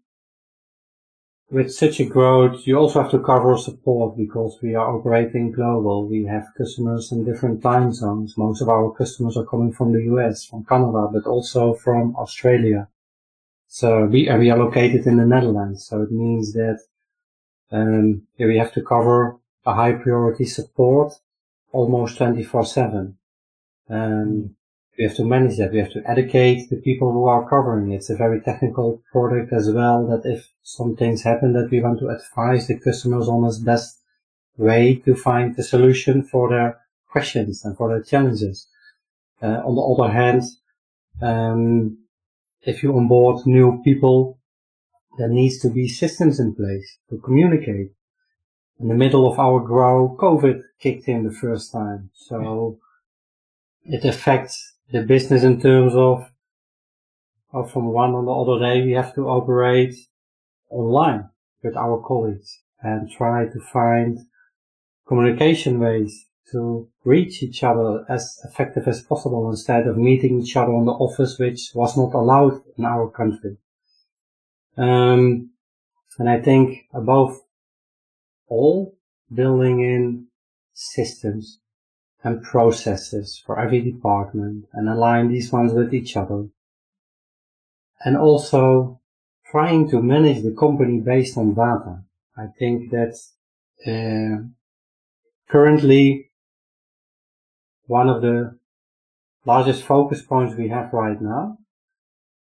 with 1.49 1.73
such 1.73 1.99
a 1.99 2.05
growth, 2.05 2.67
you 2.67 2.77
also 2.77 3.01
have 3.01 3.11
to 3.11 3.19
cover 3.19 3.57
support 3.57 4.17
because 4.17 4.57
we 4.61 4.75
are 4.75 4.95
operating 4.97 5.51
global. 5.51 6.07
We 6.07 6.25
have 6.25 6.47
customers 6.57 7.11
in 7.11 7.23
different 7.23 7.61
time 7.61 7.93
zones. 7.93 8.37
Most 8.37 8.61
of 8.61 8.69
our 8.69 8.91
customers 8.91 9.37
are 9.37 9.45
coming 9.45 9.71
from 9.71 9.93
the 9.93 10.03
US, 10.13 10.43
from 10.43 10.65
Canada, 10.65 11.07
but 11.11 11.25
also 11.25 11.73
from 11.73 12.15
Australia. 12.17 12.89
So 13.67 14.05
we, 14.05 14.29
we 14.37 14.49
are 14.49 14.57
located 14.57 15.07
in 15.07 15.17
the 15.17 15.25
Netherlands. 15.25 15.85
So 15.85 16.01
it 16.01 16.11
means 16.11 16.53
that 16.53 16.79
um, 17.71 18.23
we 18.37 18.57
have 18.57 18.73
to 18.73 18.81
cover 18.81 19.37
a 19.65 19.73
high 19.73 19.93
priority 19.93 20.45
support 20.45 21.13
almost 21.71 22.17
24 22.17 22.65
7. 22.65 23.17
Um, 23.89 24.56
we 24.97 25.03
have 25.03 25.15
to 25.15 25.25
manage 25.25 25.57
that. 25.57 25.71
We 25.71 25.77
have 25.77 25.91
to 25.91 26.01
educate 26.09 26.69
the 26.69 26.77
people 26.77 27.11
who 27.11 27.25
are 27.25 27.47
covering 27.47 27.91
it. 27.91 27.97
It's 27.97 28.09
a 28.09 28.15
very 28.15 28.41
technical 28.41 29.01
product 29.11 29.53
as 29.53 29.69
well 29.71 30.07
that 30.07 30.29
if 30.29 30.49
some 30.63 30.95
things 30.95 31.21
happen 31.21 31.53
that 31.53 31.69
we 31.69 31.81
want 31.81 31.99
to 31.99 32.09
advise 32.09 32.67
the 32.67 32.79
customers 32.79 33.27
on 33.27 33.43
the 33.43 33.61
best 33.63 33.99
way 34.57 34.95
to 35.05 35.15
find 35.15 35.55
the 35.55 35.63
solution 35.63 36.23
for 36.23 36.49
their 36.49 36.79
questions 37.11 37.63
and 37.63 37.77
for 37.77 37.89
their 37.89 38.01
challenges. 38.01 38.67
Uh, 39.41 39.61
on 39.65 39.75
the 39.75 39.81
other 39.81 40.11
hand, 40.11 40.41
um, 41.21 41.97
if 42.63 42.81
you 42.81 42.97
onboard 42.97 43.45
new 43.45 43.79
people, 43.83 44.39
there 45.19 45.29
needs 45.29 45.59
to 45.59 45.69
be 45.69 45.87
systems 45.87 46.39
in 46.39 46.55
place 46.55 46.97
to 47.09 47.17
communicate. 47.19 47.91
In 48.79 48.87
the 48.87 48.95
middle 48.95 49.31
of 49.31 49.39
our 49.39 49.59
grow, 49.59 50.15
COVID 50.19 50.61
kicked 50.79 51.07
in 51.07 51.23
the 51.23 51.31
first 51.31 51.71
time. 51.71 52.09
So 52.13 52.79
it 53.83 54.03
affects 54.05 54.73
the 54.91 55.01
business 55.01 55.43
in 55.43 55.59
terms 55.59 55.93
of, 55.95 56.29
of 57.51 57.71
from 57.71 57.87
one 57.87 58.13
on 58.13 58.25
the 58.25 58.31
other 58.31 58.59
day 58.59 58.85
we 58.85 58.93
have 58.93 59.13
to 59.15 59.27
operate 59.27 59.95
online 60.69 61.29
with 61.63 61.75
our 61.75 62.01
colleagues 62.05 62.61
and 62.81 63.09
try 63.11 63.45
to 63.45 63.59
find 63.59 64.19
communication 65.07 65.79
ways 65.79 66.25
to 66.51 66.87
reach 67.03 67.43
each 67.43 67.63
other 67.63 68.05
as 68.07 68.39
effective 68.45 68.87
as 68.87 69.01
possible 69.01 69.49
instead 69.49 69.87
of 69.87 69.97
meeting 69.97 70.41
each 70.41 70.55
other 70.55 70.73
in 70.73 70.85
the 70.85 70.91
office, 70.91 71.37
which 71.37 71.71
was 71.73 71.97
not 71.97 72.13
allowed 72.13 72.61
in 72.77 72.85
our 72.85 73.09
country. 73.09 73.57
Um, 74.77 75.51
and 76.17 76.29
I 76.29 76.39
think 76.39 76.85
above 76.93 77.41
all, 78.47 78.95
building 79.33 79.81
in 79.81 80.27
systems 80.73 81.59
and 82.27 82.43
processes 82.43 83.41
for 83.45 83.57
every 83.57 83.81
department 83.81 84.65
and 84.73 84.89
align 84.89 85.29
these 85.29 85.49
ones 85.49 85.71
with 85.71 85.93
each 85.93 86.17
other. 86.17 86.47
And 88.03 88.17
also 88.17 88.99
trying 89.49 89.89
to 89.91 90.01
manage 90.01 90.43
the 90.43 90.55
company 90.59 90.99
based 90.99 91.37
on 91.37 91.53
data. 91.53 92.03
I 92.37 92.47
think 92.59 92.91
that 92.91 93.13
uh, 93.87 94.43
currently 95.49 96.29
one 97.85 98.09
of 98.09 98.21
the 98.21 98.59
largest 99.45 99.83
focus 99.83 100.21
points 100.21 100.55
we 100.55 100.67
have 100.67 100.91
right 100.91 101.21
now 101.21 101.57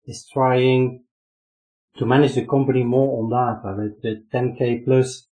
is 0.06 0.28
trying 0.32 1.02
to 1.96 2.06
manage 2.06 2.34
the 2.34 2.46
company 2.46 2.84
more 2.84 3.10
on 3.18 3.30
data 3.30 3.76
with 3.76 4.00
the 4.02 4.22
10k 4.32 4.84
plus 4.84 5.26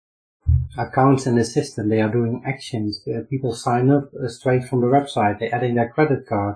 accounts 0.77 1.25
in 1.25 1.35
the 1.35 1.45
system. 1.45 1.89
They 1.89 2.01
are 2.01 2.11
doing 2.11 2.43
actions. 2.45 3.01
Uh, 3.07 3.21
people 3.29 3.53
sign 3.53 3.89
up 3.89 4.09
uh, 4.13 4.27
straight 4.27 4.65
from 4.65 4.81
the 4.81 4.87
website. 4.87 5.39
They're 5.39 5.53
adding 5.53 5.75
their 5.75 5.89
credit 5.89 6.27
card. 6.27 6.55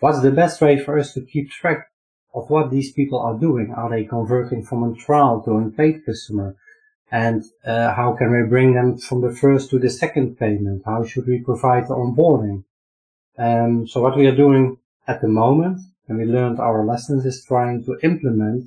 What's 0.00 0.22
the 0.22 0.30
best 0.30 0.60
way 0.60 0.78
for 0.78 0.98
us 0.98 1.12
to 1.14 1.20
keep 1.20 1.50
track 1.50 1.90
of 2.34 2.50
what 2.50 2.70
these 2.70 2.92
people 2.92 3.18
are 3.18 3.38
doing? 3.38 3.72
Are 3.76 3.90
they 3.90 4.04
converting 4.04 4.62
from 4.64 4.84
a 4.84 4.94
trial 4.94 5.42
to 5.42 5.52
a 5.52 5.70
paid 5.70 6.06
customer? 6.06 6.56
And 7.10 7.42
uh, 7.64 7.94
how 7.94 8.14
can 8.16 8.30
we 8.30 8.48
bring 8.48 8.74
them 8.74 8.98
from 8.98 9.22
the 9.22 9.34
first 9.34 9.70
to 9.70 9.78
the 9.78 9.90
second 9.90 10.38
payment? 10.38 10.82
How 10.84 11.04
should 11.04 11.26
we 11.26 11.40
provide 11.40 11.88
the 11.88 11.94
onboarding? 11.94 12.64
Um, 13.38 13.86
so 13.86 14.02
what 14.02 14.16
we 14.16 14.26
are 14.26 14.36
doing 14.36 14.78
at 15.06 15.20
the 15.20 15.28
moment, 15.28 15.80
and 16.06 16.18
we 16.18 16.24
learned 16.24 16.60
our 16.60 16.84
lessons, 16.84 17.24
is 17.24 17.44
trying 17.44 17.84
to 17.84 17.98
implement 18.02 18.66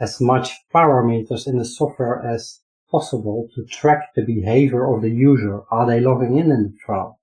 as 0.00 0.20
much 0.20 0.52
parameters 0.74 1.46
in 1.46 1.58
the 1.58 1.64
software 1.64 2.24
as 2.24 2.60
possible 2.92 3.48
to 3.54 3.64
track 3.64 4.14
the 4.14 4.22
behavior 4.22 4.86
of 4.94 5.02
the 5.02 5.10
user. 5.10 5.62
Are 5.70 5.86
they 5.86 5.98
logging 5.98 6.36
in 6.38 6.52
in 6.52 6.62
the 6.62 6.76
trial? 6.84 7.18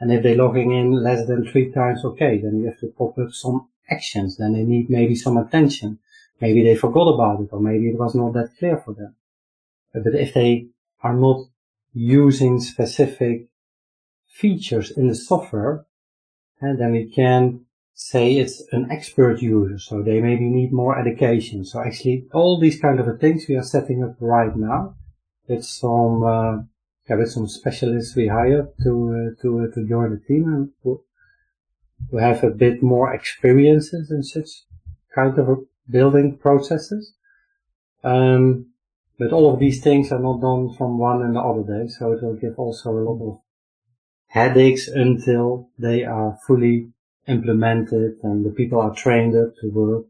And 0.00 0.12
if 0.12 0.22
they're 0.22 0.36
logging 0.36 0.72
in 0.72 0.92
less 0.92 1.26
than 1.26 1.46
three 1.46 1.70
times, 1.70 2.04
okay, 2.04 2.38
then 2.38 2.58
you 2.58 2.66
have 2.66 2.80
to 2.80 2.92
pop 2.98 3.16
up 3.18 3.30
some 3.32 3.68
actions. 3.90 4.38
Then 4.38 4.54
they 4.54 4.62
need 4.62 4.90
maybe 4.90 5.14
some 5.14 5.36
attention. 5.36 5.98
Maybe 6.40 6.64
they 6.64 6.74
forgot 6.74 7.14
about 7.14 7.40
it 7.40 7.48
or 7.52 7.60
maybe 7.60 7.90
it 7.90 7.98
was 7.98 8.14
not 8.14 8.32
that 8.32 8.56
clear 8.58 8.78
for 8.78 8.94
them. 8.94 9.14
But 9.94 10.14
if 10.14 10.34
they 10.34 10.66
are 11.02 11.14
not 11.14 11.46
using 11.94 12.60
specific 12.60 13.48
features 14.28 14.90
in 14.90 15.08
the 15.08 15.14
software, 15.14 15.86
and 16.60 16.78
then 16.78 16.92
we 16.92 17.10
can 17.10 17.65
say 17.98 18.36
it's 18.36 18.62
an 18.72 18.88
expert 18.90 19.40
user, 19.40 19.78
so 19.78 20.02
they 20.02 20.20
maybe 20.20 20.44
need 20.44 20.70
more 20.70 20.98
education. 20.98 21.64
So 21.64 21.80
actually, 21.80 22.26
all 22.32 22.60
these 22.60 22.78
kind 22.78 23.00
of 23.00 23.18
things 23.18 23.46
we 23.48 23.56
are 23.56 23.62
setting 23.62 24.04
up 24.04 24.16
right 24.20 24.54
now 24.54 24.94
with 25.48 25.64
some 25.64 26.22
uh, 26.22 26.56
yeah, 27.08 27.16
with 27.16 27.32
some 27.32 27.48
specialists 27.48 28.14
we 28.14 28.28
hired 28.28 28.68
to 28.84 28.92
uh, 29.16 29.42
to 29.42 29.60
uh, 29.60 29.74
to 29.74 29.88
join 29.88 30.10
the 30.10 30.20
team 30.28 30.44
and 30.44 30.68
who 30.82 32.18
have 32.18 32.44
a 32.44 32.50
bit 32.50 32.82
more 32.82 33.14
experiences 33.14 34.10
in 34.10 34.22
such 34.22 34.50
kind 35.14 35.38
of 35.38 35.64
building 35.88 36.36
processes. 36.36 37.14
Um, 38.04 38.66
but 39.18 39.32
all 39.32 39.50
of 39.54 39.58
these 39.58 39.82
things 39.82 40.12
are 40.12 40.18
not 40.18 40.42
done 40.42 40.74
from 40.76 40.98
one 40.98 41.22
and 41.22 41.34
the 41.34 41.40
other 41.40 41.62
day, 41.62 41.88
so 41.88 42.12
it 42.12 42.22
will 42.22 42.36
give 42.36 42.58
also 42.58 42.90
a 42.90 43.00
lot 43.08 43.26
of 43.26 43.40
headaches 44.26 44.86
until 44.86 45.70
they 45.78 46.04
are 46.04 46.36
fully 46.46 46.90
implemented 47.28 48.18
and 48.22 48.44
the 48.44 48.50
people 48.50 48.80
are 48.80 48.94
trained 48.94 49.36
up 49.36 49.54
to 49.60 49.70
work 49.70 50.04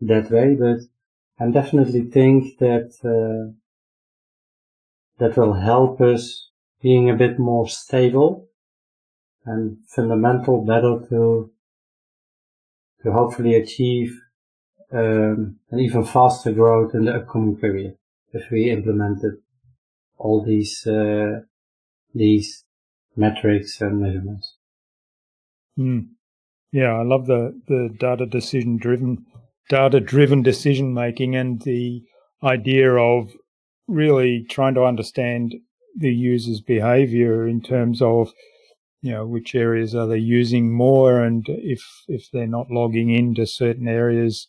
that 0.00 0.30
way. 0.30 0.54
But 0.54 0.80
I 1.38 1.50
definitely 1.50 2.02
think 2.02 2.58
that 2.58 2.92
uh, 3.04 3.52
that 5.18 5.36
will 5.36 5.54
help 5.54 6.00
us 6.00 6.50
being 6.82 7.10
a 7.10 7.14
bit 7.14 7.38
more 7.38 7.68
stable 7.68 8.48
and 9.44 9.78
fundamental 9.88 10.64
better 10.64 11.00
to 11.08 11.50
to 13.02 13.12
hopefully 13.12 13.54
achieve 13.54 14.18
um, 14.92 15.58
an 15.70 15.80
even 15.80 16.04
faster 16.04 16.52
growth 16.52 16.94
in 16.94 17.04
the 17.04 17.14
upcoming 17.14 17.56
period 17.56 17.96
if 18.32 18.50
we 18.50 18.70
implemented 18.70 19.34
all 20.18 20.42
these 20.42 20.86
uh, 20.86 21.40
these 22.14 22.64
metrics 23.16 23.80
and 23.80 24.00
measurements. 24.00 24.56
Mm. 25.78 26.08
Yeah, 26.74 26.94
I 26.94 27.04
love 27.04 27.26
the 27.26 27.56
the 27.68 27.88
data 28.00 28.26
decision 28.26 28.78
driven 28.78 29.26
data 29.68 30.00
driven 30.00 30.42
decision 30.42 30.92
making 30.92 31.36
and 31.36 31.62
the 31.62 32.02
idea 32.42 32.94
of 32.94 33.30
really 33.86 34.44
trying 34.50 34.74
to 34.74 34.82
understand 34.82 35.54
the 35.96 36.12
user's 36.12 36.60
behavior 36.60 37.46
in 37.46 37.60
terms 37.60 38.02
of 38.02 38.32
you 39.02 39.12
know 39.12 39.24
which 39.24 39.54
areas 39.54 39.94
are 39.94 40.08
they 40.08 40.18
using 40.18 40.72
more 40.72 41.22
and 41.22 41.46
if 41.48 42.02
if 42.08 42.28
they're 42.32 42.48
not 42.48 42.72
logging 42.72 43.08
into 43.08 43.46
certain 43.46 43.86
areas 43.86 44.48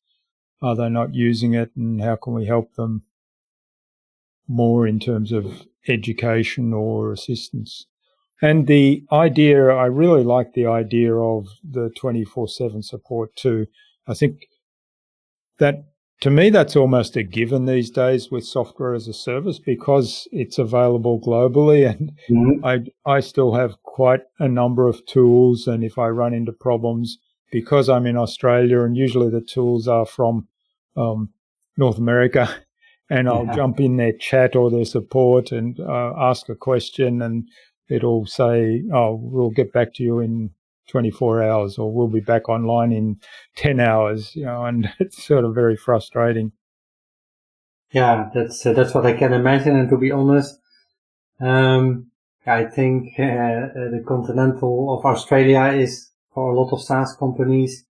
are 0.63 0.75
they 0.75 0.89
not 0.89 1.13
using 1.13 1.53
it 1.53 1.69
and 1.75 2.01
how 2.01 2.15
can 2.15 2.33
we 2.33 2.47
help 2.47 2.73
them 2.73 3.03
more 4.47 4.87
in 4.87 4.99
terms 4.99 5.31
of 5.31 5.67
education 5.87 6.73
or 6.73 7.11
assistance 7.11 7.85
and 8.41 8.67
the 8.67 9.03
idea, 9.11 9.67
I 9.69 9.85
really 9.85 10.23
like 10.23 10.53
the 10.53 10.65
idea 10.65 11.15
of 11.15 11.47
the 11.63 11.89
24 11.97 12.47
7 12.47 12.83
support 12.83 13.35
too. 13.35 13.67
I 14.07 14.13
think 14.13 14.47
that 15.59 15.85
to 16.21 16.29
me, 16.29 16.49
that's 16.49 16.75
almost 16.75 17.17
a 17.17 17.23
given 17.23 17.65
these 17.65 17.89
days 17.89 18.31
with 18.31 18.45
software 18.45 18.93
as 18.93 19.07
a 19.07 19.13
service 19.13 19.59
because 19.59 20.27
it's 20.31 20.57
available 20.57 21.19
globally. 21.19 21.89
And 21.89 22.11
mm-hmm. 22.29 22.65
I, 22.65 22.85
I 23.05 23.19
still 23.19 23.53
have 23.53 23.81
quite 23.83 24.21
a 24.39 24.47
number 24.47 24.87
of 24.87 25.05
tools. 25.05 25.67
And 25.67 25.83
if 25.83 25.97
I 25.97 26.07
run 26.07 26.33
into 26.33 26.53
problems 26.53 27.17
because 27.51 27.89
I'm 27.89 28.05
in 28.05 28.17
Australia 28.17 28.81
and 28.81 28.95
usually 28.95 29.29
the 29.29 29.41
tools 29.41 29.87
are 29.87 30.05
from, 30.05 30.47
um, 30.95 31.29
North 31.77 31.97
America 31.97 32.49
and 33.09 33.27
I'll 33.27 33.45
yeah. 33.45 33.55
jump 33.55 33.79
in 33.79 33.97
their 33.97 34.13
chat 34.13 34.55
or 34.55 34.71
their 34.71 34.85
support 34.85 35.51
and 35.51 35.79
uh, 35.79 36.13
ask 36.17 36.47
a 36.49 36.55
question 36.55 37.21
and 37.21 37.47
it'll 37.89 38.25
say, 38.25 38.83
oh, 38.93 39.15
we'll 39.21 39.49
get 39.49 39.73
back 39.73 39.93
to 39.95 40.03
you 40.03 40.19
in 40.19 40.51
24 40.89 41.43
hours 41.43 41.77
or 41.77 41.91
we'll 41.91 42.07
be 42.07 42.19
back 42.19 42.49
online 42.49 42.91
in 42.91 43.19
10 43.55 43.79
hours, 43.79 44.35
you 44.35 44.45
know, 44.45 44.65
and 44.65 44.89
it's 44.99 45.23
sort 45.23 45.45
of 45.45 45.55
very 45.55 45.75
frustrating. 45.75 46.51
Yeah, 47.91 48.29
that's, 48.33 48.65
uh, 48.65 48.73
that's 48.73 48.93
what 48.93 49.05
I 49.05 49.13
can 49.13 49.33
imagine. 49.33 49.75
And 49.75 49.89
to 49.89 49.97
be 49.97 50.11
honest, 50.11 50.59
um, 51.39 52.11
I 52.45 52.65
think 52.65 53.13
uh, 53.19 53.73
the 53.93 54.03
continental 54.07 54.97
of 54.97 55.05
Australia 55.05 55.79
is 55.79 56.09
for 56.33 56.51
a 56.51 56.59
lot 56.59 56.73
of 56.73 56.81
SaaS 56.81 57.15
companies 57.17 57.85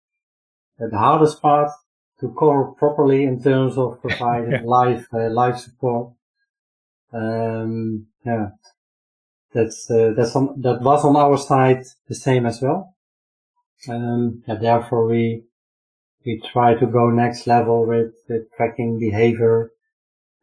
the 0.79 0.97
hardest 0.97 1.41
part 1.41 1.71
to 2.19 2.33
cover 2.37 2.65
properly 2.77 3.23
in 3.23 3.41
terms 3.41 3.77
of 3.77 4.01
providing 4.01 4.51
yeah. 4.51 4.61
live 4.63 5.07
uh, 5.13 5.29
live 5.29 5.59
support. 5.59 6.13
Um, 7.13 8.07
yeah, 8.25 8.49
that's 9.55 9.89
uh, 9.89 10.13
that's 10.15 10.35
on 10.35 10.61
that 10.61 10.81
was 10.81 11.03
on 11.05 11.15
our 11.15 11.37
side 11.37 11.83
the 12.07 12.15
same 12.15 12.45
as 12.45 12.61
well. 12.61 12.93
Um, 13.89 14.43
yeah, 14.47 14.55
therefore 14.55 15.07
we 15.07 15.45
we 16.25 16.41
try 16.53 16.73
to 16.75 16.85
go 16.85 17.09
next 17.09 17.47
level 17.47 17.85
with, 17.85 18.13
with 18.27 18.51
tracking 18.57 18.99
behavior 18.99 19.71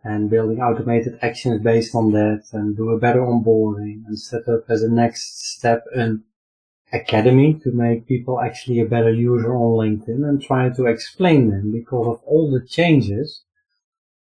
and 0.04 0.30
building 0.30 0.60
automated 0.60 1.18
actions 1.22 1.62
based 1.62 1.94
on 1.94 2.12
that 2.12 2.42
and 2.52 2.76
do 2.76 2.90
a 2.90 2.98
better 2.98 3.20
onboarding 3.20 4.02
and 4.06 4.18
set 4.18 4.48
up 4.48 4.64
as 4.68 4.82
a 4.82 4.88
next 4.88 5.52
step 5.52 5.84
an 5.94 6.24
academy 6.92 7.54
to 7.62 7.72
make 7.72 8.06
people 8.06 8.40
actually 8.40 8.80
a 8.80 8.86
better 8.86 9.12
user 9.12 9.54
on 9.54 9.78
LinkedIn 9.82 10.28
and 10.28 10.42
try 10.42 10.68
to 10.70 10.86
explain 10.86 11.50
them 11.50 11.72
because 11.72 12.06
of 12.06 12.22
all 12.24 12.50
the 12.50 12.66
changes 12.66 13.42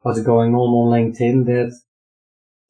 what's 0.00 0.22
going 0.22 0.54
on 0.54 0.70
on 0.80 0.92
LinkedIn 0.96 1.46
that 1.46 1.72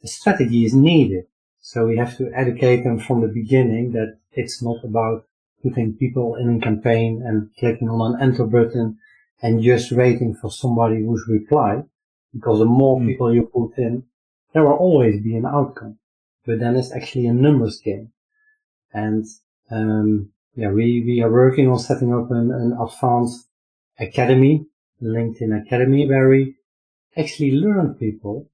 the 0.02 0.09
strategy 0.09 0.64
is 0.64 0.74
needed. 0.74 1.24
So 1.70 1.87
we 1.87 1.98
have 1.98 2.16
to 2.16 2.33
educate 2.35 2.83
them 2.83 2.98
from 2.98 3.20
the 3.20 3.28
beginning 3.28 3.92
that 3.92 4.16
it's 4.33 4.62
not 4.62 4.83
about 4.85 5.26
putting 5.62 5.98
people 5.98 6.35
in 6.37 6.57
a 6.57 6.61
campaign 6.61 7.22
and 7.22 7.50
clicking 7.59 7.90
on 7.90 8.14
an 8.14 8.22
enter 8.22 8.46
button 8.46 8.96
and 9.42 9.62
just 9.62 9.92
waiting 9.92 10.35
for 10.35 10.50
somebody 10.50 11.04
who's 11.04 11.26
reply. 11.28 11.83
Because 12.33 12.61
the 12.61 12.64
more 12.64 12.98
mm. 12.98 13.09
people 13.09 13.35
you 13.35 13.42
put 13.42 13.76
in, 13.76 14.04
there 14.54 14.64
will 14.64 14.78
always 14.87 15.22
be 15.22 15.37
an 15.37 15.44
outcome. 15.44 15.98
But 16.46 16.61
then 16.61 16.74
it's 16.74 16.90
actually 16.90 17.26
a 17.26 17.35
numbers 17.35 17.83
game. 17.83 18.12
And, 18.94 19.26
um, 19.70 20.31
yeah, 20.54 20.70
we, 20.70 21.04
we 21.04 21.20
are 21.20 21.31
working 21.31 21.68
on 21.68 21.78
setting 21.78 22.14
up 22.14 22.31
an, 22.31 22.50
an 22.50 22.78
advanced 22.81 23.46
academy, 23.98 24.64
LinkedIn 25.02 25.66
Academy, 25.66 26.09
where 26.09 26.31
we 26.31 26.54
actually 27.14 27.52
learn 27.52 27.92
people 27.92 28.48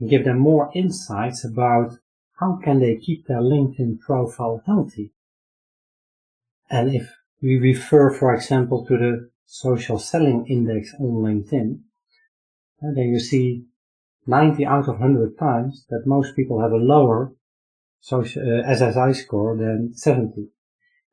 and 0.00 0.08
give 0.08 0.24
them 0.24 0.38
more 0.38 0.70
insights 0.74 1.44
about 1.44 1.98
how 2.36 2.60
can 2.62 2.80
they 2.80 2.96
keep 2.96 3.26
their 3.26 3.40
LinkedIn 3.40 4.00
profile 4.00 4.62
healthy? 4.66 5.10
And 6.68 6.94
if 6.94 7.08
we 7.42 7.58
refer, 7.58 8.10
for 8.10 8.34
example, 8.34 8.84
to 8.86 8.96
the 8.98 9.30
social 9.46 9.98
selling 9.98 10.46
index 10.46 10.92
on 10.98 11.22
LinkedIn, 11.22 11.80
uh, 12.82 12.92
then 12.94 13.08
you 13.08 13.20
see 13.20 13.64
90 14.26 14.66
out 14.66 14.88
of 14.88 15.00
100 15.00 15.38
times 15.38 15.86
that 15.88 16.06
most 16.06 16.34
people 16.34 16.60
have 16.60 16.72
a 16.72 16.76
lower 16.76 17.32
social, 18.00 18.42
uh, 18.42 18.68
SSI 18.68 19.14
score 19.14 19.56
than 19.56 19.94
70. 19.94 20.48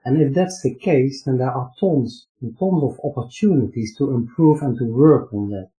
And 0.03 0.21
if 0.21 0.33
that's 0.33 0.62
the 0.62 0.75
case, 0.75 1.23
then 1.23 1.38
there 1.38 1.51
are 1.51 1.71
tons 1.79 2.27
and 2.41 2.57
tons 2.59 2.83
of 2.83 2.99
opportunities 3.03 3.95
to 3.97 4.12
improve 4.12 4.62
and 4.62 4.77
to 4.77 4.86
work 4.86 5.33
on 5.33 5.51
that. 5.51 5.69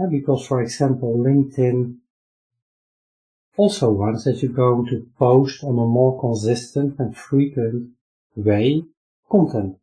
Uh, 0.00 0.08
because, 0.08 0.46
for 0.46 0.60
example, 0.60 1.16
LinkedIn 1.16 1.99
also 3.56 3.90
wants 3.90 4.24
that 4.24 4.42
you're 4.42 4.52
going 4.52 4.86
to 4.86 5.06
post 5.18 5.62
on 5.62 5.78
a 5.78 5.86
more 5.86 6.20
consistent 6.20 6.98
and 6.98 7.16
frequent 7.16 7.90
way 8.36 8.84
content. 9.30 9.76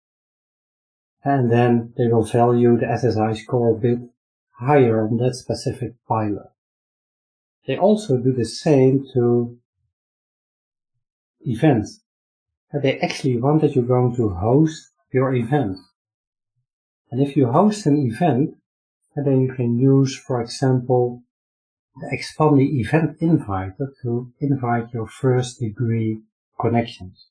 And 1.23 1.51
then 1.51 1.93
they 1.97 2.07
will 2.07 2.23
value 2.23 2.77
the 2.77 2.85
SSI 2.85 3.37
score 3.37 3.71
a 3.71 3.79
bit 3.79 3.99
higher 4.59 5.05
on 5.05 5.17
that 5.17 5.35
specific 5.35 5.93
pilot. 6.07 6.49
They 7.65 7.77
also 7.77 8.17
do 8.17 8.31
the 8.31 8.45
same 8.45 9.05
to 9.13 9.57
events. 11.41 12.01
They 12.73 12.99
actually 12.99 13.37
want 13.37 13.61
that 13.61 13.75
you're 13.75 13.85
going 13.85 14.15
to 14.15 14.29
host 14.29 14.91
your 15.11 15.33
event. 15.35 15.77
And 17.11 17.21
if 17.21 17.35
you 17.35 17.47
host 17.47 17.85
an 17.85 17.97
event, 17.97 18.55
then 19.15 19.41
you 19.41 19.53
can 19.53 19.77
use, 19.77 20.15
for 20.15 20.41
example, 20.41 21.23
Expandi 22.03 22.79
event 22.79 23.17
inviter 23.21 23.93
to 24.01 24.31
invite 24.39 24.93
your 24.93 25.07
first 25.07 25.59
degree 25.59 26.21
connections. 26.59 27.27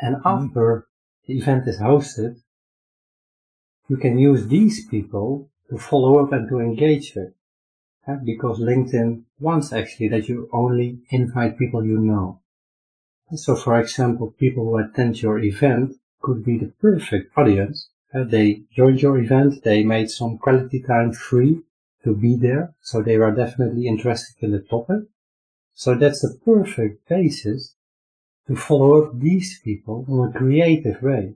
And 0.00 0.16
mm-hmm. 0.16 0.28
after 0.28 0.86
the 1.26 1.38
event 1.38 1.66
is 1.66 1.78
hosted, 1.78 2.40
you 3.88 3.96
can 3.96 4.18
use 4.18 4.46
these 4.46 4.86
people 4.86 5.50
to 5.68 5.78
follow 5.78 6.24
up 6.24 6.32
and 6.32 6.48
to 6.48 6.60
engage 6.60 7.14
with. 7.14 7.32
Because 8.24 8.58
LinkedIn 8.58 9.22
wants 9.38 9.72
actually 9.72 10.08
that 10.08 10.28
you 10.28 10.48
only 10.52 10.98
invite 11.10 11.58
people 11.58 11.84
you 11.84 11.98
know. 11.98 12.40
So 13.34 13.54
for 13.54 13.78
example, 13.78 14.34
people 14.38 14.64
who 14.64 14.78
attend 14.78 15.22
your 15.22 15.38
event 15.38 15.94
could 16.20 16.44
be 16.44 16.58
the 16.58 16.72
perfect 16.80 17.36
audience. 17.36 17.88
Uh, 18.12 18.24
they 18.24 18.62
joined 18.74 19.00
your 19.02 19.18
event, 19.18 19.62
they 19.62 19.84
made 19.84 20.10
some 20.10 20.38
quality 20.38 20.82
time 20.82 21.12
free 21.12 21.62
to 22.04 22.14
be 22.14 22.36
there, 22.36 22.74
so 22.82 23.02
they 23.02 23.16
are 23.16 23.30
definitely 23.30 23.86
interested 23.86 24.36
in 24.44 24.52
the 24.52 24.60
topic. 24.60 25.08
So 25.74 25.94
that's 25.94 26.22
the 26.22 26.38
perfect 26.44 27.08
basis 27.08 27.74
to 28.46 28.56
follow 28.56 29.02
up 29.02 29.18
these 29.18 29.60
people 29.60 30.04
in 30.08 30.28
a 30.28 30.38
creative 30.38 31.02
way. 31.02 31.34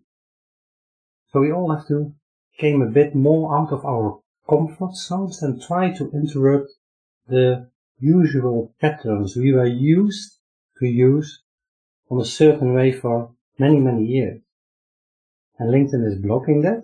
So 1.33 1.41
we 1.41 1.53
all 1.53 1.75
have 1.75 1.87
to 1.89 2.15
came 2.59 2.83
a 2.83 2.87
bit 2.87 3.15
more 3.15 3.57
out 3.57 3.73
of 3.73 3.85
our 3.85 4.21
comfort 4.49 4.95
zones 4.95 5.43
and 5.43 5.61
try 5.61 5.91
to 5.91 6.11
interrupt 6.13 6.71
the 7.27 7.69
usual 7.99 8.73
patterns 8.81 9.37
we 9.37 9.53
were 9.53 9.67
used 9.67 10.39
to 10.79 10.87
use 10.87 11.41
on 12.11 12.21
a 12.21 12.25
certain 12.25 12.75
way 12.75 12.93
for 12.93 13.31
many, 13.59 13.79
many 13.79 14.05
years. 14.05 14.41
And 15.59 15.73
LinkedIn 15.73 16.07
is 16.07 16.21
blocking 16.21 16.63
that 16.63 16.83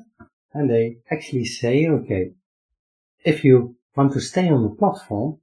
and 0.55 0.71
they 0.71 0.99
actually 1.11 1.45
say, 1.45 1.87
okay, 1.89 2.33
if 3.25 3.45
you 3.45 3.77
want 3.97 4.13
to 4.13 4.21
stay 4.21 4.49
on 4.49 4.63
the 4.63 4.71
platform, 4.71 5.39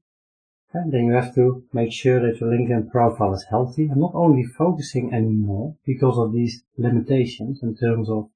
then 0.73 1.05
you 1.05 1.13
have 1.13 1.33
to 1.33 1.63
make 1.73 1.91
sure 1.91 2.19
that 2.19 2.39
your 2.39 2.51
LinkedIn 2.51 2.91
profile 2.91 3.33
is 3.33 3.45
healthy 3.49 3.87
and 3.87 3.97
not 3.97 4.11
only 4.13 4.43
focusing 4.43 5.13
anymore 5.13 5.75
because 5.85 6.17
of 6.17 6.33
these 6.33 6.63
limitations 6.77 7.63
in 7.63 7.75
terms 7.75 8.09
of 8.09 8.29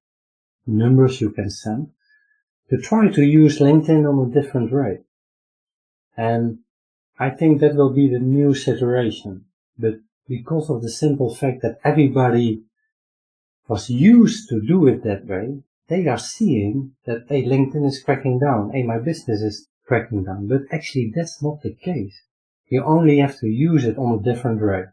numbers 0.66 1.22
you 1.22 1.30
can 1.30 1.50
send, 1.50 1.92
to 2.70 2.78
try 2.78 3.10
to 3.10 3.24
use 3.24 3.60
LinkedIn 3.60 4.10
on 4.10 4.30
a 4.30 4.34
different 4.34 4.72
way. 4.72 5.00
And 6.18 6.60
I 7.20 7.30
think 7.30 7.60
that 7.60 7.76
will 7.76 7.94
be 7.94 8.10
the 8.10 8.20
new 8.20 8.54
situation. 8.54 9.46
But 9.78 9.96
because 10.28 10.70
of 10.70 10.82
the 10.82 10.90
simple 10.90 11.34
fact 11.36 11.62
that 11.62 11.80
everybody 11.84 12.64
was 13.68 13.90
used 13.90 14.50
to 14.50 14.62
do 14.62 14.88
it 14.88 15.04
that 15.04 15.26
way, 15.26 15.62
they 15.92 16.08
are 16.08 16.18
seeing 16.18 16.94
that, 17.06 17.26
hey, 17.28 17.44
LinkedIn 17.44 17.86
is 17.86 18.02
cracking 18.02 18.40
down. 18.40 18.72
Hey, 18.72 18.84
my 18.84 18.98
business 18.98 19.42
is 19.42 19.68
cracking 19.86 20.24
down. 20.24 20.48
But 20.48 20.62
actually, 20.72 21.12
that's 21.14 21.44
not 21.44 21.62
the 21.62 21.74
case. 21.74 22.18
You 22.70 22.82
only 22.86 23.18
have 23.18 23.38
to 23.40 23.48
use 23.48 23.84
it 23.84 23.98
on 23.98 24.18
a 24.18 24.24
different 24.24 24.62
way. 24.62 24.86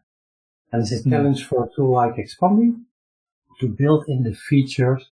And 0.73 0.81
it's 0.81 0.91
a 0.91 1.01
mm. 1.01 1.09
challenge 1.09 1.45
for 1.45 1.63
a 1.63 1.69
tool 1.73 1.93
like 1.93 2.17
Expandi 2.17 2.73
to 3.61 3.67
build 3.69 4.09
in 4.09 4.23
the 4.23 4.33
features 4.33 5.09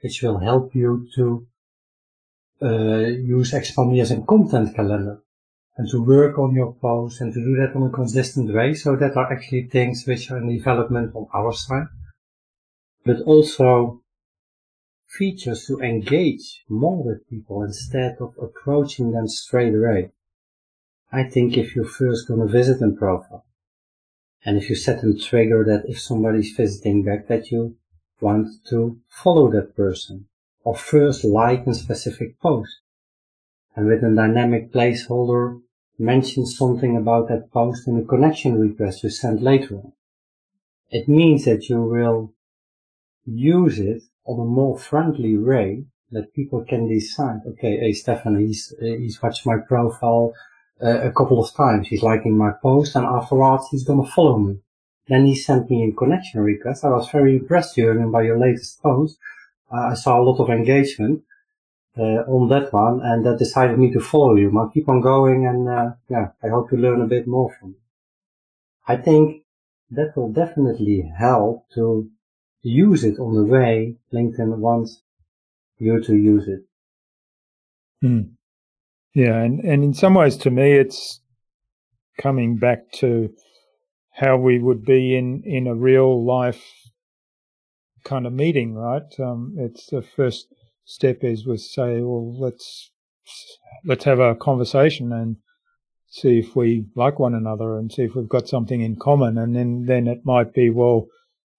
which 0.00 0.20
will 0.20 0.38
help 0.38 0.74
you 0.74 1.06
to 1.14 1.46
uh, 2.62 3.06
use 3.36 3.52
Expandi 3.52 4.02
as 4.02 4.10
a 4.10 4.20
content 4.22 4.74
calendar 4.74 5.22
and 5.76 5.88
to 5.90 6.02
work 6.02 6.38
on 6.38 6.56
your 6.56 6.72
posts 6.72 7.20
and 7.20 7.32
to 7.32 7.40
do 7.40 7.54
that 7.54 7.76
on 7.76 7.86
a 7.86 7.90
consistent 7.90 8.52
way. 8.52 8.74
So 8.74 8.96
that 8.96 9.16
are 9.16 9.32
actually 9.32 9.68
things 9.68 10.04
which 10.08 10.28
are 10.32 10.38
in 10.38 10.48
development 10.48 11.14
on 11.14 11.28
our 11.32 11.52
side, 11.52 11.86
but 13.04 13.20
also 13.20 13.99
features 15.10 15.66
to 15.66 15.80
engage 15.80 16.62
more 16.68 17.02
with 17.02 17.28
people 17.28 17.62
instead 17.62 18.16
of 18.20 18.34
approaching 18.40 19.10
them 19.10 19.26
straight 19.26 19.74
away. 19.74 20.10
I 21.12 21.24
think 21.24 21.56
if 21.56 21.74
you're 21.74 21.84
first 21.84 22.28
going 22.28 22.40
to 22.40 22.46
visit 22.46 22.80
a 22.80 22.90
profile, 22.90 23.44
and 24.44 24.56
if 24.56 24.70
you 24.70 24.76
set 24.76 25.02
a 25.02 25.12
trigger 25.12 25.64
that 25.64 25.90
if 25.90 26.00
somebody's 26.00 26.52
visiting 26.56 27.02
back 27.02 27.26
that 27.26 27.50
you 27.50 27.76
want 28.20 28.46
to 28.68 28.98
follow 29.08 29.50
that 29.50 29.76
person, 29.76 30.26
or 30.62 30.76
first 30.76 31.24
like 31.24 31.66
a 31.66 31.74
specific 31.74 32.38
post. 32.40 32.80
And 33.74 33.86
with 33.86 34.04
a 34.04 34.14
dynamic 34.14 34.72
placeholder, 34.72 35.60
mention 35.98 36.46
something 36.46 36.96
about 36.96 37.28
that 37.28 37.50
post 37.52 37.88
in 37.88 37.98
a 37.98 38.04
connection 38.04 38.58
request 38.58 39.02
you 39.02 39.10
send 39.10 39.42
later 39.42 39.76
on. 39.76 39.92
It 40.90 41.08
means 41.08 41.44
that 41.44 41.68
you 41.68 41.82
will 41.82 42.32
use 43.24 43.78
it 43.78 44.02
on 44.26 44.40
a 44.40 44.44
more 44.44 44.78
friendly 44.78 45.36
way 45.36 45.84
that 46.12 46.34
people 46.34 46.64
can 46.68 46.88
decide, 46.88 47.40
okay, 47.46 47.78
hey, 47.78 47.92
Stefan, 47.92 48.38
he's, 48.38 48.74
he's 48.80 49.22
watched 49.22 49.46
my 49.46 49.56
profile 49.56 50.32
uh, 50.82 51.00
a 51.02 51.12
couple 51.12 51.42
of 51.42 51.54
times. 51.54 51.88
He's 51.88 52.02
liking 52.02 52.36
my 52.36 52.52
post 52.62 52.96
and 52.96 53.06
afterwards 53.06 53.68
he's 53.70 53.84
going 53.84 54.04
to 54.04 54.10
follow 54.10 54.38
me. 54.38 54.58
Then 55.08 55.26
he 55.26 55.34
sent 55.34 55.70
me 55.70 55.88
a 55.88 55.96
connection 55.96 56.40
request. 56.40 56.84
I 56.84 56.90
was 56.90 57.08
very 57.10 57.36
impressed, 57.36 57.76
Jürgen, 57.76 58.12
by 58.12 58.22
your 58.22 58.38
latest 58.38 58.82
post. 58.82 59.18
Uh, 59.72 59.90
I 59.90 59.94
saw 59.94 60.20
a 60.20 60.22
lot 60.22 60.40
of 60.40 60.50
engagement 60.50 61.22
uh, 61.98 62.22
on 62.26 62.48
that 62.48 62.72
one 62.72 63.00
and 63.02 63.24
that 63.26 63.38
decided 63.38 63.78
me 63.78 63.92
to 63.92 64.00
follow 64.00 64.36
you. 64.36 64.56
I'll 64.56 64.70
keep 64.70 64.88
on 64.88 65.00
going 65.00 65.46
and 65.46 65.68
uh, 65.68 65.90
yeah, 66.08 66.28
I 66.42 66.48
hope 66.48 66.70
to 66.70 66.76
learn 66.76 67.02
a 67.02 67.06
bit 67.06 67.26
more 67.26 67.54
from 67.58 67.70
you. 67.70 67.76
I 68.86 68.96
think 68.96 69.42
that 69.90 70.16
will 70.16 70.32
definitely 70.32 71.12
help 71.18 71.66
to 71.74 72.10
use 72.62 73.04
it 73.04 73.18
on 73.18 73.34
the 73.34 73.44
way 73.44 73.96
LinkedIn 74.12 74.58
wants 74.58 75.02
you 75.78 76.00
to 76.02 76.14
use 76.14 76.48
it. 76.48 76.60
Hmm. 78.00 78.34
Yeah, 79.14 79.42
and, 79.42 79.60
and 79.60 79.82
in 79.82 79.94
some 79.94 80.14
ways 80.14 80.36
to 80.38 80.50
me 80.50 80.72
it's 80.72 81.20
coming 82.18 82.56
back 82.56 82.92
to 82.92 83.30
how 84.12 84.36
we 84.36 84.58
would 84.58 84.84
be 84.84 85.16
in, 85.16 85.42
in 85.44 85.66
a 85.66 85.74
real 85.74 86.24
life 86.24 86.62
kind 88.04 88.26
of 88.26 88.32
meeting, 88.32 88.74
right? 88.74 89.02
Um, 89.18 89.54
it's 89.58 89.86
the 89.86 90.02
first 90.02 90.46
step 90.84 91.18
is 91.22 91.46
we 91.46 91.56
say, 91.56 92.00
well, 92.00 92.38
let's 92.38 92.90
let's 93.84 94.04
have 94.04 94.18
a 94.18 94.34
conversation 94.34 95.12
and 95.12 95.36
see 96.08 96.40
if 96.40 96.56
we 96.56 96.86
like 96.96 97.18
one 97.18 97.34
another 97.34 97.78
and 97.78 97.92
see 97.92 98.02
if 98.02 98.14
we've 98.14 98.28
got 98.28 98.48
something 98.48 98.80
in 98.80 98.96
common, 98.96 99.38
and 99.38 99.54
then 99.54 99.84
then 99.86 100.06
it 100.06 100.24
might 100.24 100.52
be, 100.52 100.70
well, 100.70 101.06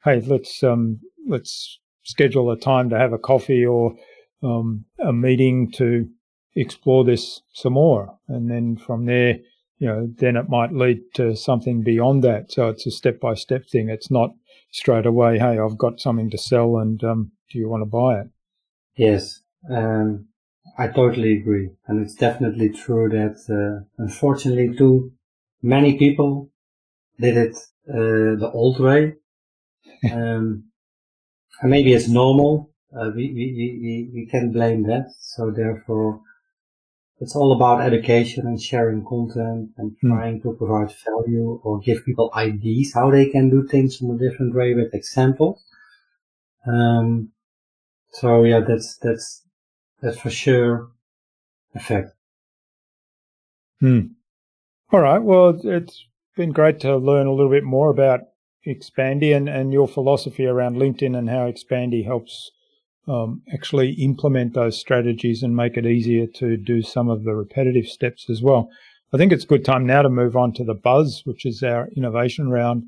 hey, 0.04 0.22
let's 0.22 0.64
um, 0.64 1.00
let's 1.28 1.80
schedule 2.04 2.52
a 2.52 2.58
time 2.58 2.90
to 2.90 2.98
have 2.98 3.14
a 3.14 3.18
coffee 3.18 3.66
or 3.66 3.96
um, 4.44 4.86
a 5.00 5.14
meeting 5.14 5.72
to 5.72 6.08
explore 6.56 7.06
this 7.06 7.42
some 7.54 7.74
more, 7.74 8.18
and 8.28 8.50
then 8.50 8.78
from 8.78 9.06
there. 9.06 9.40
You 9.78 9.88
know, 9.88 10.08
then 10.16 10.36
it 10.36 10.48
might 10.48 10.74
lead 10.74 11.00
to 11.16 11.36
something 11.36 11.82
beyond 11.82 12.24
that. 12.24 12.52
So 12.52 12.70
it's 12.70 12.86
a 12.86 12.92
step 12.92 13.20
by 13.20 13.34
step 13.34 13.68
thing. 13.68 13.90
It's 13.90 14.12
not 14.12 14.30
straight 14.72 15.06
away, 15.06 15.38
hey, 15.38 15.60
I've 15.60 15.78
got 15.78 16.00
something 16.00 16.30
to 16.30 16.38
sell 16.38 16.78
and 16.78 17.04
um, 17.04 17.32
do 17.52 17.60
you 17.60 17.70
want 17.70 17.82
to 17.82 17.86
buy 17.86 18.22
it? 18.22 18.28
Yes, 18.96 19.42
um, 19.70 20.28
I 20.78 20.88
totally 20.88 21.38
agree. 21.38 21.72
And 21.88 22.04
it's 22.04 22.16
definitely 22.16 22.70
true 22.70 23.10
that, 23.10 23.38
uh, 23.50 23.86
unfortunately, 23.98 24.76
too 24.76 25.12
many 25.62 25.98
people 25.98 26.50
did 27.20 27.38
it 27.38 27.56
uh, 27.90 28.40
the 28.40 28.52
old 28.54 28.80
way. 28.80 29.16
um, 30.12 30.64
and 31.62 31.72
maybe 31.72 31.94
it's 31.94 32.08
normal. 32.08 32.72
Uh, 32.96 33.12
we, 33.16 33.32
we, 33.32 33.80
we, 33.82 34.12
we 34.14 34.28
can 34.30 34.52
blame 34.52 34.84
that. 34.84 35.14
So 35.20 35.52
therefore, 35.52 36.22
it's 37.20 37.36
all 37.36 37.54
about 37.54 37.82
education 37.82 38.48
and 38.48 38.60
sharing 38.62 39.06
content 39.06 39.70
and 39.78 39.96
hmm. 40.02 40.10
trying 40.10 40.42
to 40.42 40.54
provide 40.54 40.94
value 41.06 41.62
or 41.64 41.80
give 41.80 42.04
people 42.04 42.32
ideas 42.36 42.94
how 42.94 43.12
they 43.12 43.30
can 43.30 43.50
do 43.50 43.68
things 43.68 44.02
in 44.02 44.10
a 44.10 44.18
different 44.18 44.56
way 44.56 44.74
with 44.74 44.94
examples. 44.94 45.64
Um, 46.68 47.32
so 48.10 48.44
yeah, 48.44 48.62
that's, 48.68 48.98
that's, 48.98 49.44
that's 50.02 50.20
for 50.20 50.32
sure 50.32 50.90
effect. 51.76 52.10
Hmm. 53.80 54.00
All 54.92 55.00
right. 55.00 55.22
Well, 55.22 55.60
it's 55.64 56.06
been 56.36 56.52
great 56.52 56.80
to 56.82 56.98
learn 56.98 57.28
a 57.28 57.32
little 57.32 57.52
bit 57.52 57.64
more 57.64 57.90
about 57.90 58.22
Expandi 58.66 59.36
and, 59.36 59.50
and 59.50 59.74
your 59.74 59.88
philosophy 59.88 60.46
around 60.46 60.78
LinkedIn 60.78 61.18
and 61.18 61.30
how 61.30 61.50
Expandi 61.52 62.06
helps 62.06 62.52
um, 63.08 63.42
actually 63.54 63.92
implement 63.94 64.54
those 64.54 64.80
strategies 64.80 65.44
and 65.44 65.56
make 65.56 65.78
it 65.78 65.86
easier 65.86 66.28
to 66.28 66.58
do 66.58 66.82
some 66.82 67.10
of 67.10 67.24
the 67.24 67.34
repetitive 67.34 67.88
steps 67.88 68.30
as 68.30 68.42
well. 68.42 68.70
I 69.14 69.18
think 69.18 69.32
it's 69.32 69.44
a 69.44 69.48
good 69.48 69.66
time 69.66 69.86
now 69.86 70.04
to 70.04 70.10
move 70.10 70.38
on 70.38 70.54
to 70.54 70.64
the 70.64 70.74
Buzz, 70.74 71.24
which 71.26 71.46
is 71.46 71.64
our 71.64 71.90
innovation 71.98 72.50
round. 72.50 72.84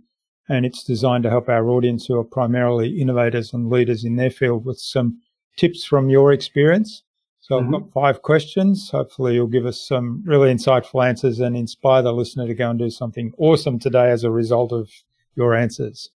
And 0.48 0.66
it's 0.66 0.84
designed 0.84 1.24
to 1.24 1.30
help 1.30 1.50
our 1.50 1.70
audience 1.70 2.06
who 2.06 2.18
are 2.20 2.24
primarily 2.24 3.00
innovators 3.00 3.54
and 3.54 3.70
leaders 3.70 4.04
in 4.04 4.18
their 4.18 4.30
field 4.30 4.66
with 4.66 4.78
some 4.80 5.20
tips 5.58 5.86
from 5.86 6.10
your 6.10 6.32
experience. 6.32 7.04
So 7.40 7.56
mm-hmm. 7.56 7.76
I've 7.76 7.82
got 7.82 7.94
five 7.94 8.22
questions. 8.22 8.90
Hopefully 8.92 9.36
you'll 9.36 9.48
give 9.48 9.66
us 9.66 9.86
some 9.86 10.24
really 10.26 10.54
insightful 10.54 11.06
answers 11.06 11.40
and 11.40 11.58
inspire 11.58 12.02
the 12.02 12.14
listener 12.14 12.48
to 12.48 12.54
go 12.54 12.70
and 12.70 12.80
do 12.80 12.90
something 12.90 13.34
awesome 13.38 13.80
today 13.80 14.12
as 14.12 14.24
a 14.24 14.32
result 14.32 14.72
of 14.72 14.90
your 15.36 15.56
answers. 15.56 16.10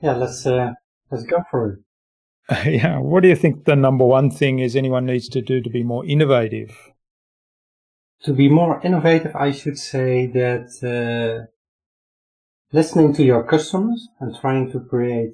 Yeah, 0.00 0.14
let's, 0.16 0.46
uh, 0.46 0.72
let's 1.10 1.24
go 1.24 1.42
for 1.50 1.72
it. 1.72 1.78
yeah. 2.66 2.98
What 2.98 3.22
do 3.22 3.28
you 3.28 3.36
think 3.36 3.64
the 3.64 3.76
number 3.76 4.04
one 4.04 4.30
thing 4.30 4.60
is 4.60 4.76
anyone 4.76 5.06
needs 5.06 5.28
to 5.30 5.42
do 5.42 5.60
to 5.60 5.70
be 5.70 5.82
more 5.82 6.06
innovative? 6.06 6.76
To 8.22 8.32
be 8.32 8.48
more 8.48 8.80
innovative, 8.82 9.34
I 9.34 9.50
should 9.50 9.78
say 9.78 10.26
that 10.28 10.68
uh, 10.82 11.50
listening 12.72 13.14
to 13.14 13.24
your 13.24 13.42
customers 13.44 14.08
and 14.20 14.34
trying 14.34 14.70
to 14.72 14.80
create 14.80 15.32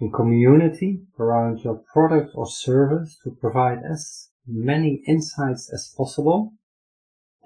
a 0.00 0.08
community 0.10 1.00
around 1.18 1.60
your 1.60 1.82
product 1.92 2.30
or 2.34 2.46
service 2.46 3.18
to 3.24 3.36
provide 3.40 3.78
as 3.88 4.28
many 4.46 5.02
insights 5.06 5.70
as 5.72 5.92
possible. 5.96 6.52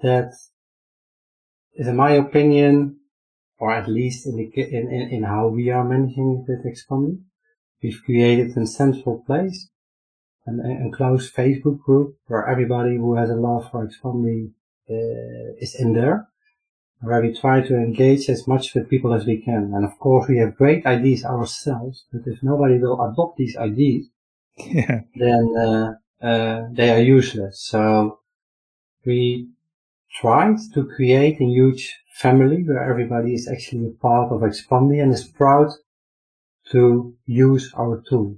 That 0.01 0.31
is, 1.75 1.87
in 1.87 1.95
my 1.95 2.11
opinion, 2.11 2.99
or 3.59 3.73
at 3.73 3.87
least 3.87 4.25
in, 4.25 4.35
the, 4.37 4.51
in, 4.55 4.91
in, 4.91 5.09
in 5.09 5.23
how 5.23 5.47
we 5.47 5.69
are 5.69 5.83
managing 5.83 6.45
at 6.47 6.65
Expandi, 6.65 7.19
We've 7.81 8.01
created 8.03 8.57
a 8.57 8.65
central 8.65 9.23
place, 9.25 9.69
an 10.47 10.59
enclosed 10.59 11.35
Facebook 11.35 11.79
group 11.79 12.17
where 12.25 12.47
everybody 12.47 12.95
who 12.95 13.15
has 13.15 13.29
a 13.29 13.35
love 13.35 13.69
for 13.69 13.87
Expandi 13.87 14.51
uh, 14.89 15.53
is 15.59 15.75
in 15.75 15.93
there, 15.93 16.27
where 17.01 17.21
we 17.21 17.39
try 17.39 17.61
to 17.61 17.75
engage 17.75 18.29
as 18.29 18.47
much 18.47 18.73
with 18.73 18.89
people 18.89 19.13
as 19.13 19.25
we 19.25 19.41
can. 19.41 19.73
And 19.75 19.85
of 19.85 19.99
course, 19.99 20.27
we 20.27 20.37
have 20.37 20.57
great 20.57 20.85
ideas 20.87 21.23
ourselves, 21.23 22.05
but 22.11 22.21
if 22.25 22.41
nobody 22.41 22.79
will 22.79 22.99
adopt 22.99 23.37
these 23.37 23.55
ideas, 23.55 24.07
yeah. 24.57 25.01
then 25.13 25.55
uh, 25.55 25.93
uh, 26.25 26.67
they 26.71 26.89
are 26.89 27.01
useless. 27.01 27.61
So 27.61 28.21
we 29.05 29.49
tried 30.19 30.57
to 30.73 30.85
create 30.85 31.39
a 31.39 31.45
huge 31.45 31.95
family 32.13 32.63
where 32.63 32.89
everybody 32.89 33.33
is 33.33 33.47
actually 33.47 33.87
a 33.87 34.01
part 34.01 34.31
of 34.31 34.41
Expandi 34.41 35.01
and 35.01 35.13
is 35.13 35.27
proud 35.27 35.69
to 36.71 37.15
use 37.25 37.71
our 37.77 38.03
tool. 38.09 38.37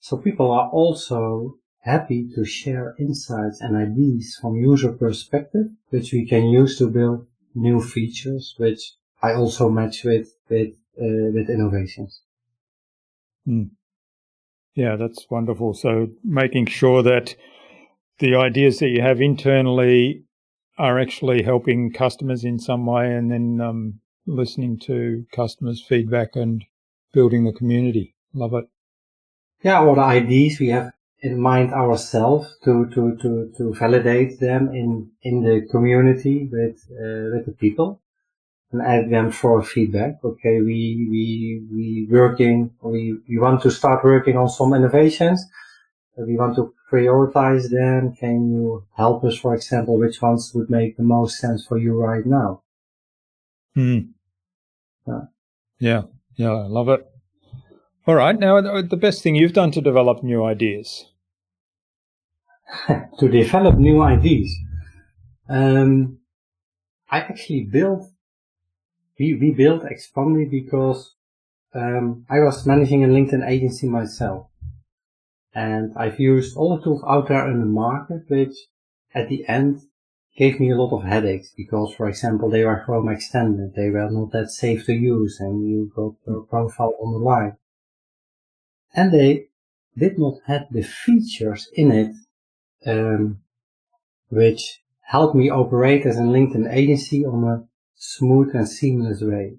So 0.00 0.16
people 0.16 0.50
are 0.52 0.68
also 0.70 1.56
happy 1.80 2.28
to 2.34 2.44
share 2.44 2.94
insights 2.98 3.60
and 3.60 3.76
ideas 3.76 4.38
from 4.40 4.56
user 4.56 4.92
perspective, 4.92 5.66
which 5.90 6.12
we 6.12 6.26
can 6.26 6.44
use 6.46 6.78
to 6.78 6.88
build 6.88 7.26
new 7.54 7.80
features, 7.80 8.54
which 8.58 8.92
I 9.22 9.34
also 9.34 9.68
match 9.68 10.04
with, 10.04 10.28
with, 10.48 10.74
uh, 10.98 11.32
with 11.34 11.50
innovations. 11.50 12.20
Hmm. 13.44 13.64
Yeah, 14.74 14.96
that's 14.96 15.26
wonderful. 15.30 15.74
So 15.74 16.08
making 16.22 16.66
sure 16.66 17.02
that 17.02 17.34
the 18.18 18.36
ideas 18.36 18.78
that 18.78 18.88
you 18.88 19.02
have 19.02 19.20
internally 19.20 20.24
are 20.76 20.98
actually 20.98 21.42
helping 21.42 21.92
customers 21.92 22.44
in 22.44 22.58
some 22.58 22.86
way 22.86 23.14
and 23.14 23.30
then 23.30 23.60
um, 23.60 24.00
listening 24.26 24.78
to 24.78 25.24
customers' 25.32 25.84
feedback 25.86 26.34
and 26.34 26.64
building 27.12 27.44
the 27.44 27.52
community. 27.52 28.14
Love 28.32 28.54
it. 28.54 28.64
Yeah, 29.62 29.80
all 29.80 29.94
the 29.94 30.02
ideas 30.02 30.58
we 30.58 30.68
have 30.68 30.92
in 31.20 31.40
mind 31.40 31.72
ourselves 31.72 32.56
to, 32.64 32.86
to, 32.94 33.16
to, 33.22 33.52
to 33.56 33.74
validate 33.74 34.40
them 34.40 34.68
in, 34.68 35.10
in 35.22 35.42
the 35.42 35.66
community 35.70 36.48
with, 36.52 36.84
uh, 36.92 37.32
with 37.32 37.46
the 37.46 37.54
people 37.58 38.00
and 38.72 38.82
add 38.82 39.10
them 39.10 39.30
for 39.30 39.62
feedback. 39.62 40.16
Okay, 40.22 40.60
we, 40.60 41.06
we, 41.10 41.62
we 41.72 42.08
working, 42.10 42.70
we, 42.82 43.16
we 43.28 43.38
want 43.38 43.62
to 43.62 43.70
start 43.70 44.04
working 44.04 44.36
on 44.36 44.48
some 44.48 44.74
innovations. 44.74 45.42
We 46.16 46.36
want 46.36 46.56
to 46.56 46.72
prioritize 46.90 47.70
them. 47.70 48.14
Can 48.14 48.52
you 48.52 48.84
help 48.96 49.24
us, 49.24 49.36
for 49.36 49.54
example, 49.54 49.98
which 49.98 50.22
ones 50.22 50.52
would 50.54 50.70
make 50.70 50.96
the 50.96 51.02
most 51.02 51.38
sense 51.38 51.66
for 51.66 51.76
you 51.76 52.00
right 52.00 52.24
now? 52.24 52.62
Hmm. 53.74 53.98
Yeah. 55.06 55.20
Yeah. 55.78 56.02
Yeah, 56.36 56.52
I 56.52 56.66
love 56.66 56.88
it. 56.88 57.06
All 58.06 58.14
right. 58.14 58.38
Now, 58.38 58.60
the 58.60 58.96
best 58.96 59.22
thing 59.22 59.34
you've 59.34 59.52
done 59.52 59.70
to 59.72 59.80
develop 59.80 60.22
new 60.22 60.44
ideas? 60.44 61.06
to 63.18 63.28
develop 63.28 63.76
new 63.76 64.02
ideas. 64.02 64.54
Um, 65.48 66.18
I 67.10 67.18
actually 67.18 67.64
built, 67.64 68.08
we, 69.18 69.34
we 69.34 69.52
built 69.52 69.82
Expandi 69.84 70.50
because 70.50 71.14
um, 71.74 72.26
I 72.28 72.40
was 72.40 72.66
managing 72.66 73.04
a 73.04 73.08
LinkedIn 73.08 73.46
agency 73.48 73.88
myself. 73.88 74.48
And 75.54 75.92
I've 75.96 76.18
used 76.18 76.56
all 76.56 76.76
the 76.76 76.82
tools 76.82 77.04
out 77.06 77.28
there 77.28 77.48
in 77.50 77.60
the 77.60 77.66
market, 77.66 78.24
which 78.28 78.56
at 79.14 79.28
the 79.28 79.46
end 79.46 79.82
gave 80.36 80.58
me 80.58 80.70
a 80.70 80.76
lot 80.76 80.96
of 80.96 81.04
headaches 81.04 81.52
because, 81.56 81.94
for 81.94 82.08
example, 82.08 82.50
they 82.50 82.64
were 82.64 82.82
Chrome 82.84 83.08
extended. 83.08 83.74
They 83.74 83.90
were 83.90 84.10
not 84.10 84.32
that 84.32 84.50
safe 84.50 84.84
to 84.86 84.92
use 84.92 85.38
and 85.38 85.68
you 85.68 85.92
got 85.94 86.14
your 86.26 86.42
profile 86.42 86.94
on 87.00 87.12
the 87.12 87.18
line. 87.18 87.56
And 88.94 89.12
they 89.12 89.46
did 89.96 90.18
not 90.18 90.38
have 90.46 90.66
the 90.70 90.82
features 90.82 91.68
in 91.74 91.92
it, 91.92 92.14
um, 92.86 93.40
which 94.28 94.82
helped 95.02 95.36
me 95.36 95.50
operate 95.50 96.04
as 96.06 96.18
a 96.18 96.22
LinkedIn 96.22 96.72
agency 96.72 97.24
on 97.24 97.44
a 97.44 97.64
smooth 97.94 98.54
and 98.54 98.68
seamless 98.68 99.20
way. 99.20 99.58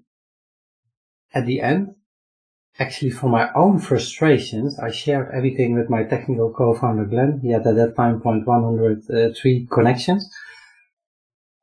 At 1.32 1.46
the 1.46 1.60
end, 1.60 1.95
actually 2.78 3.10
for 3.10 3.28
my 3.28 3.50
own 3.54 3.78
frustrations, 3.78 4.78
I 4.78 4.90
shared 4.90 5.30
everything 5.32 5.74
with 5.74 5.88
my 5.88 6.04
technical 6.04 6.52
co-founder 6.52 7.04
Glenn. 7.04 7.40
He 7.40 7.50
had 7.50 7.66
at 7.66 7.76
that 7.76 7.96
time 7.96 8.20
0.103 8.20 9.66
uh, 9.66 9.74
connections. 9.74 10.30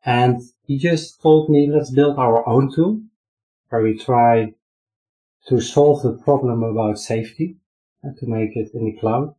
And 0.06 0.42
he 0.66 0.78
just 0.78 1.22
told 1.22 1.50
me, 1.50 1.70
let's 1.70 1.92
build 1.92 2.18
our 2.18 2.48
own 2.48 2.74
tool 2.74 3.02
where 3.70 3.82
we 3.82 3.98
try 3.98 4.54
to 5.48 5.62
solve 5.62 6.04
the 6.04 6.14
problem 6.14 6.64
about 6.64 7.00
safety 7.00 7.58
and 8.02 8.18
to 8.18 8.28
make 8.28 8.56
it 8.56 8.72
in 8.74 8.86
the 8.86 8.98
cloud. 9.00 9.36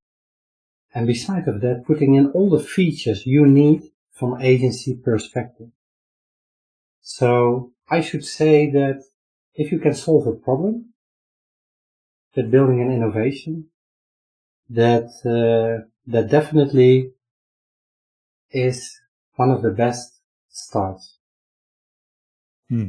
And 0.95 1.07
besides 1.07 1.49
of 1.49 1.61
that, 1.61 1.85
putting 1.87 2.14
in 2.14 2.31
all 2.31 2.51
the 2.51 2.62
features 2.62 3.27
you 3.27 3.47
need 3.47 3.83
from 4.12 4.41
agency 4.41 4.95
perspective. 4.95 5.68
So 7.01 7.72
I 7.91 8.01
should 8.01 8.25
say 8.25 8.70
that 8.70 9.03
if 9.55 9.72
you 9.72 9.79
can 9.79 9.95
solve 9.95 10.27
a 10.27 10.33
problem, 10.33 10.93
that 12.35 12.51
building 12.51 12.80
an 12.80 12.93
innovation, 12.93 13.66
that 14.70 15.11
uh, 15.24 15.87
that 16.07 16.30
definitely 16.30 17.12
is 18.51 19.01
one 19.37 19.51
of 19.51 19.62
the 19.62 19.70
best 19.70 20.20
starts. 20.49 21.18
Hmm. 22.68 22.89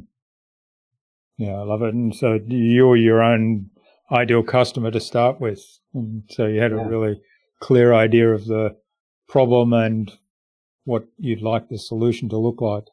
Yeah, 1.37 1.55
I 1.55 1.63
love 1.63 1.81
it. 1.81 1.93
And 1.93 2.15
so 2.15 2.39
you're 2.47 2.95
your 2.95 3.21
own 3.21 3.69
ideal 4.11 4.43
customer 4.43 4.91
to 4.91 4.99
start 4.99 5.41
with. 5.41 5.61
And 5.93 6.23
so 6.29 6.45
you 6.45 6.61
had 6.61 6.71
a 6.71 6.77
really 6.77 7.21
clear 7.59 7.93
idea 7.93 8.29
of 8.29 8.45
the 8.45 8.77
problem 9.27 9.73
and 9.73 10.11
what 10.85 11.05
you'd 11.17 11.41
like 11.41 11.67
the 11.67 11.77
solution 11.77 12.29
to 12.29 12.37
look 12.37 12.61
like. 12.61 12.85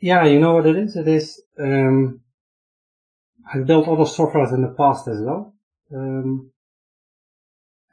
Yeah, 0.00 0.24
you 0.24 0.40
know 0.40 0.54
what 0.54 0.66
it 0.66 0.76
is? 0.76 0.96
It 0.96 1.06
is, 1.06 1.40
um, 1.58 2.20
I've 3.52 3.66
built 3.66 3.88
other 3.88 4.04
softwares 4.04 4.52
in 4.52 4.62
the 4.62 4.68
past 4.68 5.08
as 5.08 5.20
well. 5.20 5.54
Um, 5.94 6.50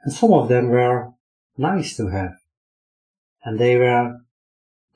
and 0.02 0.12
some 0.12 0.32
of 0.32 0.48
them 0.48 0.68
were 0.68 1.12
nice 1.56 1.96
to 1.96 2.08
have. 2.08 2.34
And 3.44 3.58
they 3.58 3.76
were 3.76 4.18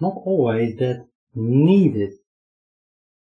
not 0.01 0.15
always 0.25 0.77
that 0.77 1.07
needed. 1.35 2.15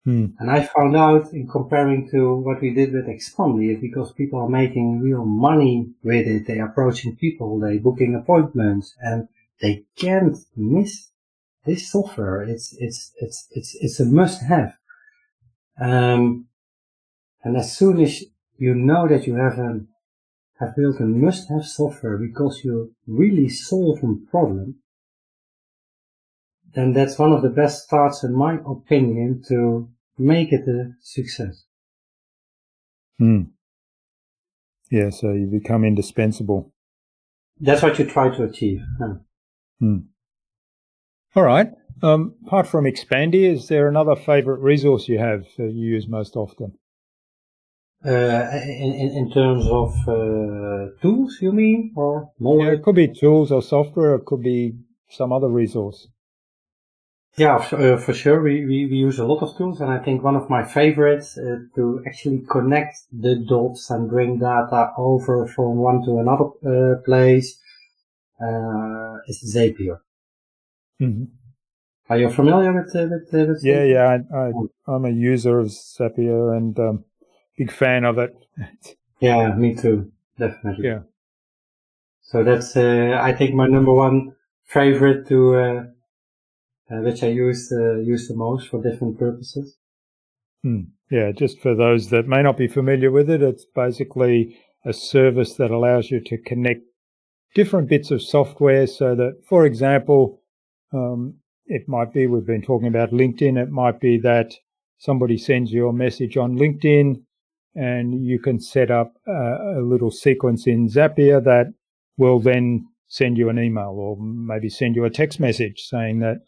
Hmm. 0.05 0.27
And 0.39 0.51
I 0.51 0.63
found 0.63 0.97
out 0.97 1.33
in 1.33 1.49
comparing 1.49 2.09
to 2.11 2.37
what 2.37 2.61
we 2.61 2.73
did 2.73 2.93
with 2.93 3.07
Expandi, 3.07 3.81
because 3.81 4.13
people 4.13 4.41
are 4.41 4.49
making 4.49 5.01
real 5.01 5.25
money 5.25 5.93
with 6.05 6.27
it. 6.29 6.47
They 6.47 6.61
are 6.61 6.69
approaching 6.69 7.17
people, 7.17 7.59
they're 7.59 7.81
booking 7.81 8.15
appointments, 8.15 8.95
and 9.01 9.29
they 9.61 9.85
can't 9.97 10.37
miss 10.57 11.09
this 11.65 11.91
software. 11.91 12.43
It's 12.43 12.77
it's 12.79 13.13
it's 13.17 13.49
it's 13.51 13.77
it's 13.81 14.01
a 14.01 14.05
must 14.05 14.43
have. 14.45 14.77
Um, 15.81 16.47
and 17.47 17.57
as 17.57 17.77
soon 17.77 18.01
as 18.01 18.25
you 18.59 18.75
know 18.75 19.07
that 19.07 19.29
you 19.29 19.37
have 19.37 19.57
a 19.57 19.83
have 20.59 20.75
built 20.75 20.99
a 20.99 21.05
must 21.05 21.49
have 21.49 21.65
software 21.65 22.19
because 22.19 22.63
you 22.65 22.93
really 23.07 23.49
solve 23.49 24.03
a 24.03 24.31
problem, 24.33 24.75
then 26.75 26.93
that's 26.93 27.21
one 27.21 27.33
of 27.33 27.43
the 27.43 27.49
best 27.49 27.85
starts, 27.85 28.25
in 28.25 28.35
my 28.35 28.59
opinion, 28.67 29.45
to 29.47 29.89
make 30.19 30.53
it 30.53 30.67
a 30.67 30.95
success. 31.01 31.67
Hmm. 33.21 33.43
Yeah, 34.91 35.11
so 35.11 35.33
you 35.33 35.47
become 35.47 35.85
indispensable. 35.85 36.73
That's 37.61 37.83
what 37.83 37.97
you 38.01 38.07
try 38.07 38.35
to 38.37 38.43
achieve. 38.43 38.81
Hmm. 39.79 39.99
All 41.37 41.45
right. 41.45 41.71
Um, 42.03 42.35
apart 42.45 42.67
from 42.67 42.87
Expandi, 42.87 43.49
is 43.49 43.69
there 43.69 43.87
another 43.87 44.17
favorite 44.17 44.59
resource 44.59 45.07
you 45.07 45.19
have 45.21 45.45
that 45.59 45.71
you 45.73 45.87
use 45.87 46.09
most 46.09 46.35
often? 46.35 46.77
Uh, 48.05 48.51
in, 48.53 48.93
in, 48.93 49.09
in 49.17 49.31
terms 49.33 49.67
of 49.67 49.95
uh, 50.07 50.91
tools, 51.03 51.39
you 51.41 51.51
mean, 51.51 51.93
or 51.97 52.31
knowledge? 52.39 52.67
Yeah, 52.67 52.73
it 52.73 52.83
could 52.83 52.95
be 52.95 53.09
tools 53.09 53.51
or 53.51 53.63
software. 53.63 54.15
It 54.17 54.27
could 54.27 54.43
be 54.43 54.75
some 55.09 55.33
other 55.33 55.49
resource. 55.49 56.09
Yeah, 57.37 57.57
uh, 57.57 57.99
for 57.99 58.15
sure. 58.15 58.43
We, 58.43 58.65
we, 58.65 58.87
we, 58.87 58.97
use 58.97 59.19
a 59.19 59.25
lot 59.25 59.43
of 59.43 59.57
tools, 59.59 59.81
and 59.81 59.91
I 59.91 59.99
think 59.99 60.23
one 60.23 60.37
of 60.37 60.49
my 60.49 60.65
favorites 60.65 61.37
uh, 61.37 61.57
to 61.75 62.03
actually 62.07 62.45
connect 62.49 62.97
the 63.13 63.45
dots 63.47 63.91
and 63.91 64.09
bring 64.09 64.39
data 64.39 64.93
over 64.97 65.47
from 65.47 65.77
one 65.77 66.03
to 66.07 66.19
another 66.19 66.47
uh, 66.65 67.03
place 67.05 67.59
uh, 68.41 69.17
is 69.29 69.55
Zapier. 69.55 69.99
Mm-hmm. 71.01 71.25
Are 72.09 72.19
you 72.19 72.31
familiar 72.31 72.73
with, 72.73 72.95
uh, 72.97 73.09
with, 73.11 73.35
uh, 73.35 73.53
with 73.53 73.65
Yeah, 73.65 73.83
yeah. 73.83 74.19
I, 74.35 74.95
am 74.95 75.05
a 75.05 75.11
user 75.11 75.59
of 75.59 75.67
Zapier 75.67 76.57
and 76.57 76.79
um, 76.79 77.05
big 77.57 77.73
fan 77.73 78.05
of 78.05 78.19
it. 78.19 78.35
yeah, 79.21 79.55
me 79.55 79.75
too. 79.75 80.13
Definitely. 80.39 80.89
Yeah. 80.89 81.01
So 82.23 82.43
that's, 82.43 82.77
uh, 82.77 83.19
I 83.21 83.33
think, 83.33 83.55
my 83.55 83.67
number 83.67 83.93
one 83.93 84.35
favorite 84.65 85.29
to, 85.29 85.57
uh, 85.57 85.85
uh, 86.91 87.01
which 87.01 87.23
I 87.23 87.29
use 87.29 87.73
uh, 87.73 87.99
use 88.01 88.29
the 88.29 88.37
most 88.37 88.69
for 88.69 88.83
different 88.83 89.19
purposes. 89.19 89.77
Hmm. 90.63 90.81
Yeah, 91.11 91.31
just 91.31 91.61
for 91.61 91.75
those 91.75 92.11
that 92.11 92.27
may 92.27 92.43
not 92.43 92.57
be 92.57 92.67
familiar 92.67 93.13
with 93.13 93.31
it, 93.31 93.43
it's 93.43 93.65
basically 93.65 94.59
a 94.85 94.93
service 94.93 95.55
that 95.55 95.71
allows 95.71 96.11
you 96.11 96.21
to 96.21 96.39
connect 96.39 96.83
different 97.55 97.89
bits 97.89 98.11
of 98.11 98.23
software 98.23 98.87
so 98.87 99.15
that, 99.15 99.41
for 99.49 99.65
example, 99.65 100.41
um, 100.93 101.37
it 101.67 101.89
might 101.89 102.13
be, 102.13 102.27
we've 102.27 102.47
been 102.47 102.63
talking 102.63 102.89
about 102.89 103.13
LinkedIn, 103.13 103.57
it 103.57 103.71
might 103.71 104.01
be 104.01 104.19
that 104.19 104.55
somebody 104.99 105.39
sends 105.39 105.73
you 105.73 105.89
a 105.89 105.93
message 105.93 106.37
on 106.37 106.59
LinkedIn 106.59 107.23
and 107.77 108.25
you 108.25 108.39
can 108.39 108.59
set 108.59 108.91
up 108.91 109.15
a, 109.27 109.79
a 109.79 109.83
little 109.83 110.11
sequence 110.11 110.67
in 110.67 110.89
Zapier 110.89 111.43
that 111.45 111.73
will 112.17 112.41
then 112.41 112.89
send 113.09 113.39
you 113.39 113.49
an 113.49 113.59
email 113.59 113.95
or 113.97 114.17
maybe 114.19 114.69
send 114.69 114.97
you 114.97 115.05
a 115.05 115.11
text 115.11 115.39
message 115.39 115.83
saying 115.83 116.21
that 116.21 116.39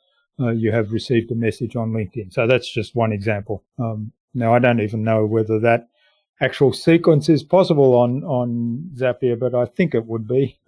uh, 0.40 0.50
you 0.50 0.72
have 0.72 0.92
received 0.92 1.30
a 1.30 1.34
message 1.34 1.76
on 1.76 1.92
LinkedIn. 1.92 2.32
So 2.32 2.46
that's 2.46 2.72
just 2.72 2.94
one 2.94 3.12
example. 3.12 3.64
Um, 3.78 4.12
now 4.34 4.54
I 4.54 4.58
don't 4.58 4.80
even 4.80 5.02
know 5.04 5.26
whether 5.26 5.58
that 5.60 5.88
actual 6.40 6.72
sequence 6.72 7.28
is 7.28 7.42
possible 7.42 7.94
on 7.94 8.22
on 8.24 8.90
Zapier, 8.94 9.38
but 9.38 9.54
I 9.54 9.66
think 9.66 9.94
it 9.94 10.06
would 10.06 10.26
be. 10.28 10.58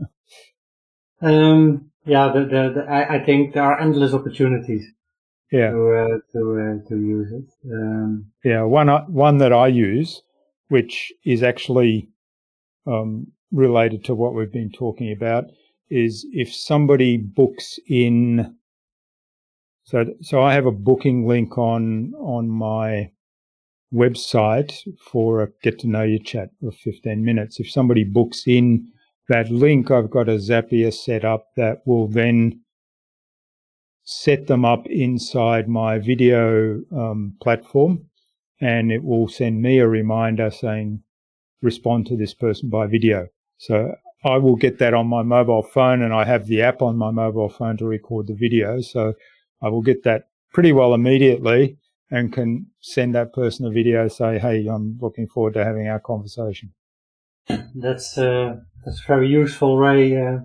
um, 1.22 1.90
yeah, 2.04 2.32
the, 2.32 2.40
the, 2.40 2.72
the, 2.74 2.90
I, 2.90 3.16
I, 3.16 3.24
think 3.24 3.54
there 3.54 3.62
are 3.62 3.78
endless 3.78 4.14
opportunities. 4.14 4.86
Yeah. 5.52 5.70
To 5.70 5.96
uh, 5.96 6.18
to 6.32 6.80
uh, 6.82 6.88
to 6.88 6.96
use 6.96 7.32
it. 7.32 7.72
Um, 7.72 8.26
yeah, 8.44 8.62
one 8.62 8.88
uh, 8.88 9.04
one 9.06 9.38
that 9.38 9.52
I 9.52 9.66
use, 9.66 10.22
which 10.70 11.12
is 11.24 11.42
actually 11.42 12.08
um, 12.86 13.26
related 13.52 14.04
to 14.04 14.14
what 14.14 14.34
we've 14.34 14.52
been 14.52 14.72
talking 14.72 15.12
about, 15.12 15.44
is 15.90 16.26
if 16.32 16.54
somebody 16.54 17.16
books 17.16 17.78
in 17.88 18.56
so, 19.84 20.04
so 20.20 20.40
I 20.40 20.54
have 20.54 20.66
a 20.66 20.72
booking 20.72 21.26
link 21.26 21.58
on 21.58 22.14
on 22.14 22.48
my 22.48 23.10
website 23.92 24.72
for 25.10 25.42
a 25.42 25.48
get 25.62 25.80
to 25.80 25.88
know 25.88 26.02
you 26.02 26.20
chat 26.20 26.50
of 26.62 26.76
15 26.76 27.24
minutes. 27.24 27.58
If 27.58 27.70
somebody 27.70 28.04
books 28.04 28.44
in 28.46 28.86
that 29.28 29.50
link, 29.50 29.90
I've 29.90 30.10
got 30.10 30.28
a 30.28 30.38
Zapier 30.38 30.94
set 30.94 31.24
up 31.24 31.46
that 31.56 31.78
will 31.86 32.06
then 32.06 32.60
set 34.04 34.46
them 34.46 34.64
up 34.64 34.86
inside 34.86 35.68
my 35.68 35.98
video 35.98 36.82
um, 36.92 37.34
platform, 37.42 38.09
and 38.60 38.92
it 38.92 39.02
will 39.02 39.28
send 39.28 39.62
me 39.62 39.78
a 39.78 39.88
reminder 39.88 40.50
saying 40.50 41.02
respond 41.62 42.06
to 42.06 42.16
this 42.16 42.34
person 42.34 42.68
by 42.68 42.86
video. 42.86 43.28
So 43.58 43.94
I 44.24 44.36
will 44.36 44.56
get 44.56 44.78
that 44.78 44.94
on 44.94 45.06
my 45.06 45.22
mobile 45.22 45.62
phone, 45.62 46.02
and 46.02 46.12
I 46.12 46.24
have 46.24 46.46
the 46.46 46.62
app 46.62 46.82
on 46.82 46.96
my 46.96 47.10
mobile 47.10 47.48
phone 47.48 47.76
to 47.78 47.86
record 47.86 48.26
the 48.26 48.34
video. 48.34 48.80
So 48.80 49.14
I 49.62 49.68
will 49.68 49.82
get 49.82 50.04
that 50.04 50.28
pretty 50.52 50.72
well 50.72 50.94
immediately 50.94 51.78
and 52.10 52.32
can 52.32 52.66
send 52.80 53.14
that 53.14 53.32
person 53.32 53.66
a 53.66 53.70
video, 53.70 54.08
say, 54.08 54.38
hey, 54.38 54.66
I'm 54.66 54.98
looking 55.00 55.28
forward 55.28 55.54
to 55.54 55.64
having 55.64 55.86
our 55.88 56.00
conversation. 56.00 56.72
That's, 57.74 58.18
uh, 58.18 58.56
that's 58.84 59.00
very 59.06 59.28
useful 59.28 59.78
way, 59.78 60.16
uh, 60.16 60.38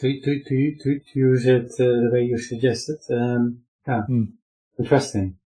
to, 0.00 0.20
to, 0.20 0.42
to, 0.44 0.76
to, 0.82 1.00
use 1.14 1.46
it 1.46 1.72
uh, 1.72 1.84
the 1.84 2.10
way 2.12 2.24
you 2.24 2.38
suggested. 2.38 2.98
Um, 3.10 3.62
yeah, 3.86 4.02
mm. 4.08 4.28
interesting. 4.78 5.38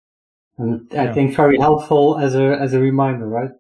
And 0.59 0.87
I 0.93 1.05
yeah. 1.05 1.15
think 1.15 1.35
very 1.35 1.59
helpful 1.59 2.19
as 2.19 2.35
a, 2.35 2.57
as 2.61 2.75
a 2.75 2.79
reminder, 2.79 3.27
right? 3.27 3.51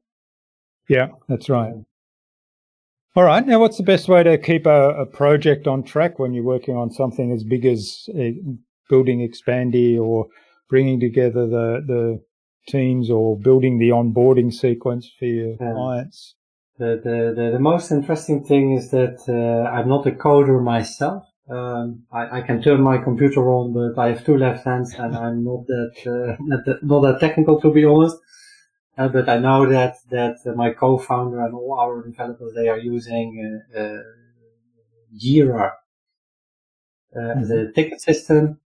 Yeah, 0.88 1.08
that's 1.28 1.48
right. 1.48 1.72
All 3.14 3.24
right. 3.24 3.46
Now, 3.46 3.60
what's 3.60 3.76
the 3.76 3.82
best 3.82 4.08
way 4.08 4.22
to 4.22 4.38
keep 4.38 4.66
a, 4.66 4.90
a 4.90 5.06
project 5.06 5.66
on 5.66 5.82
track 5.82 6.18
when 6.18 6.32
you're 6.32 6.44
working 6.44 6.76
on 6.76 6.90
something 6.90 7.30
as 7.30 7.44
big 7.44 7.66
as 7.66 8.08
uh, 8.18 8.30
building 8.88 9.20
Expandi 9.20 9.98
or 9.98 10.28
bringing 10.68 10.98
together 10.98 11.46
the, 11.46 11.82
the 11.86 12.22
teams 12.68 13.10
or 13.10 13.38
building 13.38 13.78
the 13.78 13.90
onboarding 13.90 14.52
sequence 14.52 15.10
for 15.18 15.26
your 15.26 15.56
yeah. 15.60 15.72
clients? 15.74 16.34
The, 16.78 17.00
the, 17.04 17.42
the, 17.42 17.50
the, 17.52 17.58
most 17.58 17.92
interesting 17.92 18.44
thing 18.44 18.72
is 18.72 18.90
that 18.90 19.18
uh, 19.28 19.70
I'm 19.70 19.88
not 19.88 20.06
a 20.06 20.10
coder 20.10 20.62
myself. 20.62 21.24
Um, 21.52 22.04
I, 22.10 22.38
I, 22.38 22.40
can 22.40 22.62
turn 22.62 22.80
my 22.80 22.96
computer 22.96 23.52
on, 23.52 23.74
but 23.74 24.00
I 24.00 24.08
have 24.08 24.24
two 24.24 24.38
left 24.38 24.64
hands 24.64 24.94
and 24.94 25.14
I'm 25.14 25.44
not 25.44 25.66
that, 25.66 25.94
uh, 26.06 26.36
not 26.40 26.64
that, 26.64 26.82
not 26.82 27.00
that 27.02 27.20
technical 27.20 27.60
to 27.60 27.70
be 27.70 27.84
honest. 27.84 28.16
Uh, 28.96 29.08
but 29.08 29.28
I 29.28 29.38
know 29.38 29.68
that 29.68 29.96
that 30.10 30.36
uh, 30.46 30.52
my 30.52 30.70
co-founder 30.70 31.40
and 31.44 31.54
all 31.54 31.78
our 31.78 32.02
developers 32.02 32.54
they 32.54 32.68
are 32.68 32.78
using 32.78 33.62
uh, 33.74 33.78
uh 33.78 34.02
Jira 35.22 35.72
mm-hmm. 37.14 37.40
as 37.40 37.50
a 37.50 37.54
mm-hmm. 37.54 37.72
ticket 37.74 38.00
system. 38.00 38.58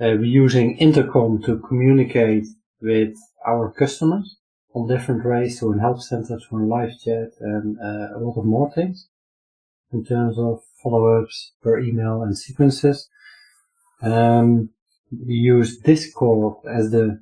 Uh, 0.00 0.18
we're 0.18 0.24
using 0.24 0.76
Intercom 0.78 1.40
to 1.42 1.58
communicate 1.58 2.46
with 2.80 3.14
our 3.46 3.70
customers 3.70 4.38
on 4.74 4.88
different 4.88 5.24
ways, 5.24 5.60
to 5.60 5.72
help 5.74 6.00
centers, 6.00 6.44
for 6.48 6.60
live 6.62 6.98
chat, 7.04 7.30
and 7.40 7.78
a 7.78 8.18
lot 8.18 8.36
of 8.38 8.44
more 8.44 8.72
things 8.72 9.06
in 9.92 10.04
terms 10.04 10.38
of 10.38 10.62
follow-ups 10.82 11.52
per 11.62 11.78
email 11.78 12.22
and 12.22 12.36
sequences. 12.36 13.08
Um, 14.02 14.70
we 15.10 15.34
use 15.34 15.78
Discord 15.78 16.56
as 16.68 16.90
the 16.90 17.20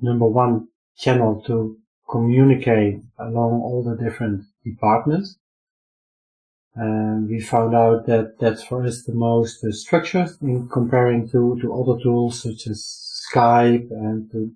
number 0.00 0.26
one 0.26 0.68
channel 0.96 1.42
to 1.46 1.76
communicate 2.08 3.00
along 3.18 3.60
all 3.62 3.82
the 3.82 4.02
different 4.02 4.44
departments. 4.64 5.36
And 6.74 7.28
we 7.28 7.40
found 7.40 7.74
out 7.74 8.06
that 8.06 8.38
that's 8.40 8.64
for 8.64 8.84
us 8.84 9.04
the 9.04 9.14
most 9.14 9.64
uh, 9.64 9.70
structured 9.70 10.30
in 10.42 10.68
comparing 10.68 11.28
to, 11.30 11.58
to 11.60 11.72
other 11.72 12.02
tools 12.02 12.42
such 12.42 12.66
as 12.66 13.22
Skype 13.32 13.90
and 13.90 14.30
to 14.32 14.50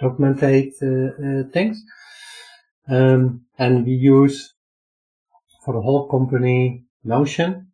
documentate 0.00 0.74
uh, 0.82 1.40
uh, 1.40 1.50
things. 1.52 1.82
Um, 2.88 3.42
and 3.58 3.84
we 3.84 3.92
use 3.92 4.54
for 5.70 5.76
the 5.76 5.82
whole 5.82 6.08
company 6.08 6.84
Notion 7.04 7.68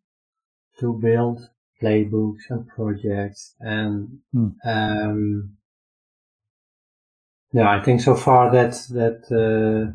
to 0.79 0.93
build 1.01 1.49
playbooks 1.81 2.43
and 2.49 2.67
projects 2.67 3.55
and 3.59 4.19
hmm. 4.31 4.49
um, 4.63 5.57
yeah, 7.51 7.69
I 7.69 7.83
think 7.83 8.01
so 8.01 8.15
far 8.15 8.51
that 8.51 8.73
that 8.91 9.21
uh, 9.31 9.91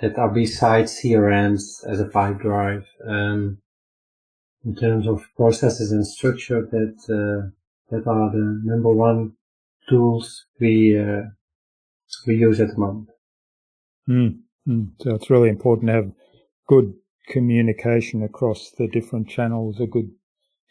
that 0.00 0.18
are 0.18 0.28
besides 0.28 1.00
CRMs 1.00 1.86
as 1.88 2.00
a 2.00 2.04
Pipedrive 2.04 2.84
um, 3.08 3.58
in 4.64 4.76
terms 4.76 5.08
of 5.08 5.24
processes 5.36 5.92
and 5.92 6.06
structure 6.06 6.62
that 6.70 6.96
uh, 7.08 7.48
that 7.90 8.06
are 8.06 8.30
the 8.30 8.60
number 8.64 8.92
one 8.92 9.32
tools 9.88 10.44
we 10.60 10.98
uh, 10.98 11.22
we 12.26 12.36
use 12.36 12.60
at 12.60 12.68
the 12.68 12.78
moment. 12.78 13.08
Mm, 14.08 14.38
mm. 14.68 14.90
So 15.00 15.14
it's 15.14 15.30
really 15.30 15.48
important 15.48 15.88
to 15.88 15.94
have 15.94 16.12
good 16.66 16.94
communication 17.28 18.22
across 18.22 18.70
the 18.78 18.86
different 18.88 19.28
channels, 19.28 19.80
a 19.80 19.86
good 19.86 20.10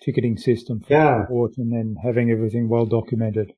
ticketing 0.02 0.38
system 0.38 0.82
for 0.82 0.94
yeah. 0.94 1.24
support, 1.24 1.54
and 1.58 1.72
then 1.72 1.96
having 2.04 2.30
everything 2.32 2.70
well 2.70 2.86
documented. 2.86 3.54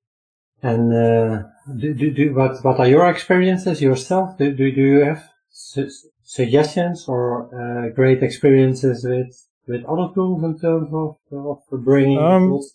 And 0.61 0.93
uh, 0.93 1.43
do, 1.77 1.93
do, 1.93 2.11
do, 2.11 2.33
what 2.33 2.63
what 2.63 2.79
are 2.79 2.87
your 2.87 3.09
experiences 3.09 3.81
yourself? 3.81 4.37
Do 4.37 4.53
do, 4.53 4.71
do 4.71 4.81
you 4.81 4.99
have 5.01 5.29
su- 5.49 5.89
suggestions 6.23 7.05
or 7.07 7.49
uh, 7.53 7.93
great 7.93 8.23
experiences 8.23 9.05
with 9.05 9.35
with 9.67 9.85
other 9.85 10.13
tools 10.13 10.43
in 10.43 10.57
terms 10.57 10.89
of 10.93 11.17
of 11.31 11.83
bringing 11.83 12.17
um, 12.17 12.47
tools 12.47 12.73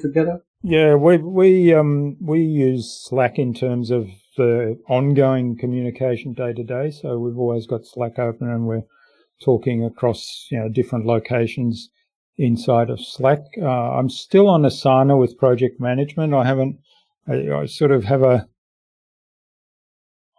together? 0.00 0.42
Yeah, 0.62 0.94
we 0.94 1.18
we 1.18 1.74
um 1.74 2.16
we 2.20 2.40
use 2.40 3.06
Slack 3.08 3.38
in 3.38 3.54
terms 3.54 3.90
of 3.90 4.08
the 4.36 4.78
ongoing 4.88 5.56
communication 5.56 6.32
day 6.32 6.52
to 6.52 6.62
day. 6.62 6.90
So 6.90 7.18
we've 7.18 7.38
always 7.38 7.66
got 7.66 7.86
Slack 7.86 8.18
open 8.18 8.48
and 8.48 8.66
we're 8.66 8.84
talking 9.42 9.84
across 9.84 10.46
you 10.50 10.58
know 10.58 10.68
different 10.68 11.06
locations 11.06 11.90
inside 12.36 12.90
of 12.90 13.00
Slack. 13.00 13.40
Uh, 13.60 13.68
I'm 13.68 14.08
still 14.08 14.48
on 14.48 14.62
Asana 14.62 15.18
with 15.18 15.38
project 15.38 15.80
management. 15.80 16.34
I 16.34 16.44
haven't 16.44 16.78
I, 17.28 17.62
I 17.62 17.66
sort 17.66 17.90
of 17.90 18.04
have 18.04 18.22
a 18.22 18.48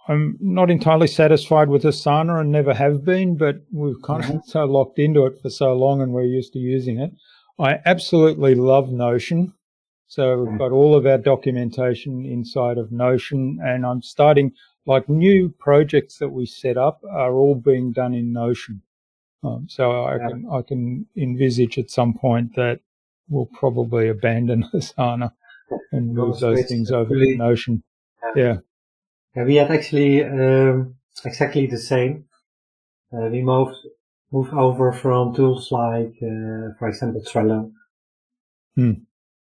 I'm 0.08 0.38
not 0.40 0.72
entirely 0.72 1.08
satisfied 1.08 1.70
with 1.70 1.84
Asana 1.84 2.42
and 2.42 2.52
never 2.52 2.74
have 2.74 3.06
been, 3.06 3.38
but 3.38 3.58
we've 3.72 4.02
kind 4.04 4.26
of 4.26 4.42
so 4.46 4.66
locked 4.66 5.00
into 5.00 5.26
it 5.26 5.40
for 5.42 5.50
so 5.50 5.74
long 5.74 6.02
and 6.02 6.12
we're 6.12 6.24
used 6.24 6.54
to 6.54 6.60
using 6.60 7.00
it. 7.00 7.12
I 7.60 7.80
absolutely 7.86 8.56
love 8.56 8.92
Notion. 8.92 9.54
So 10.12 10.44
we've 10.44 10.60
got 10.60 10.74
all 10.74 10.94
of 10.94 11.06
our 11.06 11.18
documentation 11.18 12.26
inside 12.26 12.78
of 12.78 12.92
Notion 12.92 13.60
and 13.64 13.86
I'm 13.86 14.02
starting 14.02 14.52
like 14.86 15.08
new 15.08 15.48
projects 15.58 16.18
that 16.18 16.28
we 16.28 16.46
set 16.46 16.76
up 16.76 17.00
are 17.10 17.32
all 17.32 17.56
being 17.56 17.94
done 17.94 18.14
in 18.14 18.34
Notion. 18.34 18.82
Um, 19.42 19.68
so 19.70 20.04
I 20.04 20.18
can, 20.18 20.50
I 20.52 20.64
can 20.64 21.06
envisage 21.16 21.78
at 21.78 21.90
some 21.90 22.14
point 22.14 22.58
that 22.58 22.82
we'll 23.30 23.46
probably 23.46 24.10
abandon 24.10 24.66
Asana 24.74 25.32
and 25.94 26.14
move 26.14 26.42
those 26.42 26.66
things 26.66 26.92
over 26.92 27.16
to 27.16 27.38
Notion. 27.38 27.82
Yeah. 28.36 28.58
yeah. 29.34 29.44
we 29.46 29.56
had 29.56 29.72
actually 29.72 30.26
um, 30.26 30.96
exactly 31.24 31.68
the 31.68 31.80
same. 31.80 32.26
Uh, 33.14 33.30
we 33.32 33.42
moved 33.42 33.78
moved 34.30 34.52
over 34.52 34.92
from 34.92 35.34
tools 35.34 35.72
like, 35.72 36.16
uh, 36.22 36.76
for 36.78 36.90
example, 36.90 37.24
Trello. 37.26 37.72
Hmm. 38.76 39.06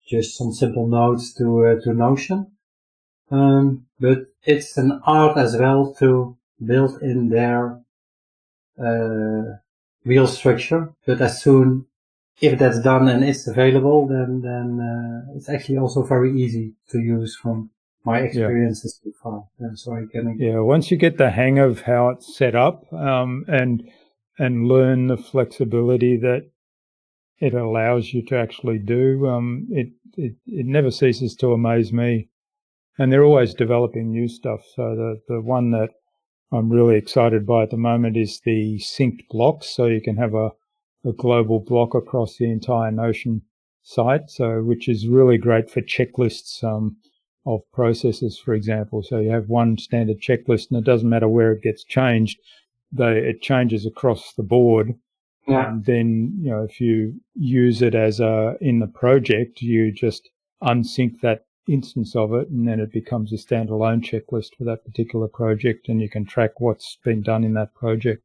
Just 0.08 0.36
some 0.36 0.52
simple 0.52 0.86
notes 0.86 1.32
to 1.34 1.66
uh, 1.66 1.80
to 1.82 1.94
Notion. 1.94 2.52
Um, 3.30 3.86
but 3.98 4.18
it's 4.44 4.76
an 4.76 5.00
art 5.06 5.38
as 5.38 5.56
well 5.56 5.94
to 6.00 6.36
build 6.64 7.00
in 7.02 7.30
their 7.30 7.80
uh, 8.78 9.56
real 10.04 10.26
structure. 10.26 10.92
But 11.06 11.20
as 11.20 11.42
soon 11.42 11.86
if 12.40 12.58
that's 12.58 12.80
done 12.80 13.08
and 13.08 13.24
it's 13.24 13.46
available, 13.46 14.06
then 14.06 14.40
then 14.42 14.80
uh, 14.80 15.36
it's 15.36 15.48
actually 15.48 15.78
also 15.78 16.02
very 16.02 16.32
easy 16.40 16.74
to 16.90 16.98
use 16.98 17.36
from 17.36 17.70
my 18.04 18.18
experiences 18.20 19.00
yeah. 19.04 19.12
so 19.12 19.18
far. 19.22 19.44
Yeah, 19.60 19.74
so 19.74 19.94
I 19.94 20.02
can 20.10 20.36
yeah. 20.38 20.58
Once 20.58 20.90
you 20.90 20.96
get 20.96 21.18
the 21.18 21.30
hang 21.30 21.58
of 21.58 21.82
how 21.82 22.10
it's 22.10 22.36
set 22.36 22.54
up, 22.54 22.92
um, 22.92 23.44
and 23.48 23.88
and 24.38 24.66
learn 24.66 25.06
the 25.06 25.16
flexibility 25.16 26.16
that 26.16 26.50
it 27.42 27.54
allows 27.54 28.14
you 28.14 28.24
to 28.26 28.36
actually 28.36 28.78
do, 28.78 29.26
um, 29.26 29.66
it 29.70 29.88
it 30.16 30.36
it 30.46 30.66
never 30.66 30.92
ceases 30.92 31.34
to 31.36 31.52
amaze 31.52 31.92
me. 31.92 32.28
And 32.98 33.10
they're 33.10 33.24
always 33.24 33.52
developing 33.52 34.12
new 34.12 34.28
stuff. 34.28 34.60
So 34.76 34.94
the 34.94 35.20
the 35.26 35.40
one 35.40 35.72
that 35.72 35.90
I'm 36.52 36.70
really 36.70 36.96
excited 36.96 37.44
by 37.44 37.64
at 37.64 37.70
the 37.70 37.76
moment 37.76 38.16
is 38.16 38.40
the 38.40 38.78
synced 38.78 39.26
blocks. 39.28 39.74
So 39.74 39.86
you 39.86 40.00
can 40.00 40.16
have 40.18 40.34
a 40.34 40.50
a 41.04 41.12
global 41.12 41.58
block 41.58 41.94
across 41.94 42.36
the 42.36 42.48
entire 42.48 42.92
Notion 42.92 43.42
site, 43.82 44.30
so 44.30 44.62
which 44.62 44.88
is 44.88 45.08
really 45.08 45.36
great 45.36 45.68
for 45.68 45.80
checklists 45.80 46.62
um, 46.62 46.96
of 47.44 47.62
processes, 47.72 48.38
for 48.38 48.54
example. 48.54 49.02
So 49.02 49.18
you 49.18 49.30
have 49.30 49.48
one 49.48 49.78
standard 49.78 50.20
checklist, 50.20 50.70
and 50.70 50.78
it 50.78 50.84
doesn't 50.84 51.08
matter 51.08 51.28
where 51.28 51.50
it 51.50 51.62
gets 51.62 51.82
changed; 51.82 52.38
they 52.92 53.18
it 53.18 53.42
changes 53.42 53.84
across 53.84 54.32
the 54.34 54.44
board. 54.44 54.94
Yeah. 55.46 55.68
And 55.68 55.84
then 55.84 56.38
you 56.40 56.50
know 56.50 56.62
if 56.62 56.80
you 56.80 57.20
use 57.34 57.82
it 57.82 57.94
as 57.94 58.20
a 58.20 58.56
in 58.60 58.78
the 58.78 58.86
project, 58.86 59.60
you 59.60 59.92
just 59.92 60.30
unsync 60.62 61.20
that 61.20 61.44
instance 61.68 62.14
of 62.16 62.32
it, 62.34 62.48
and 62.48 62.66
then 62.66 62.80
it 62.80 62.92
becomes 62.92 63.32
a 63.32 63.36
standalone 63.36 64.02
checklist 64.02 64.56
for 64.56 64.64
that 64.64 64.84
particular 64.84 65.28
project, 65.28 65.88
and 65.88 66.00
you 66.00 66.08
can 66.08 66.24
track 66.24 66.60
what's 66.60 66.98
been 67.04 67.22
done 67.22 67.44
in 67.44 67.54
that 67.54 67.74
project. 67.74 68.22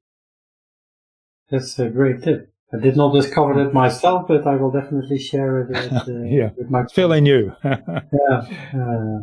That's 1.50 1.78
a 1.80 1.90
great 1.90 2.24
tip. 2.24 2.54
I 2.74 2.80
did 2.80 2.98
not 2.98 3.14
discover 3.14 3.64
that 3.64 3.74
myself, 3.74 4.28
but 4.28 4.46
I 4.46 4.56
will 4.58 4.72
definitely 4.72 5.20
share 5.20 5.62
it 5.62 5.70
with, 5.70 5.94
uh, 6.08 6.24
yeah. 6.24 6.50
with 6.58 6.70
my 6.70 6.82
It's 6.82 6.94
fairly 6.94 7.22
new. 7.22 7.54
yeah. 7.64 8.42
Uh, 8.74 9.20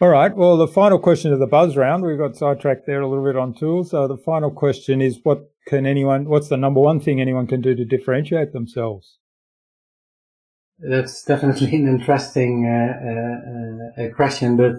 all 0.00 0.08
right. 0.08 0.34
Well, 0.34 0.56
the 0.56 0.68
final 0.68 1.00
question 1.00 1.32
of 1.32 1.40
the 1.40 1.48
buzz 1.48 1.76
round, 1.76 2.04
we 2.04 2.16
got 2.16 2.36
sidetracked 2.36 2.86
there 2.86 3.00
a 3.00 3.08
little 3.08 3.24
bit 3.24 3.36
on 3.36 3.52
tools. 3.52 3.90
So 3.90 4.06
the 4.06 4.16
final 4.16 4.52
question 4.52 5.02
is, 5.02 5.18
what 5.24 5.50
can 5.68 5.86
anyone? 5.86 6.28
What's 6.28 6.48
the 6.48 6.56
number 6.56 6.80
one 6.80 7.00
thing 7.00 7.20
anyone 7.20 7.46
can 7.46 7.60
do 7.60 7.74
to 7.74 7.84
differentiate 7.84 8.52
themselves? 8.52 9.18
That's 10.78 11.22
definitely 11.32 11.74
an 11.76 11.88
interesting 11.88 12.66
uh, 12.66 14.02
uh, 14.02 14.06
uh 14.06 14.14
question, 14.14 14.56
but 14.56 14.72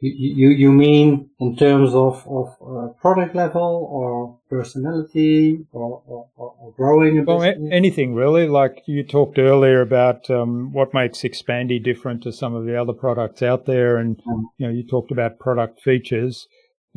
you, 0.00 0.50
you, 0.50 0.72
mean 0.72 1.30
in 1.40 1.56
terms 1.56 1.94
of, 1.94 2.22
of 2.28 2.48
uh, 2.60 2.92
product 3.00 3.34
level 3.34 3.88
or 3.90 4.38
personality 4.50 5.64
or, 5.72 6.02
or, 6.06 6.28
or 6.36 6.74
growing 6.76 7.18
a 7.18 7.22
well, 7.22 7.40
business? 7.40 7.70
anything 7.72 8.14
really. 8.14 8.46
Like 8.46 8.82
you 8.86 9.02
talked 9.02 9.38
earlier 9.38 9.80
about 9.80 10.28
um, 10.28 10.72
what 10.72 10.92
makes 10.92 11.20
Expandi 11.20 11.82
different 11.82 12.22
to 12.24 12.32
some 12.32 12.54
of 12.54 12.66
the 12.66 12.78
other 12.78 12.92
products 12.92 13.42
out 13.42 13.64
there, 13.64 13.96
and 13.96 14.20
you 14.58 14.66
know 14.66 14.72
you 14.72 14.86
talked 14.86 15.10
about 15.10 15.38
product 15.38 15.80
features. 15.80 16.46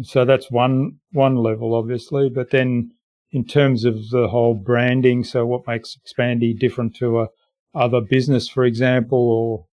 So 0.04 0.26
that's 0.26 0.52
one 0.52 0.98
one 1.12 1.36
level, 1.36 1.74
obviously. 1.74 2.30
But 2.30 2.52
then, 2.52 2.92
in 3.32 3.46
terms 3.46 3.86
of 3.86 4.10
the 4.10 4.28
whole 4.28 4.54
branding, 4.54 5.24
so 5.24 5.46
what 5.46 5.68
makes 5.68 5.96
Expandi 5.96 6.58
different 6.58 6.96
to 6.96 7.22
a 7.22 7.28
other 7.76 8.02
business, 8.02 8.48
for 8.48 8.66
example, 8.66 9.20
or 9.20 9.66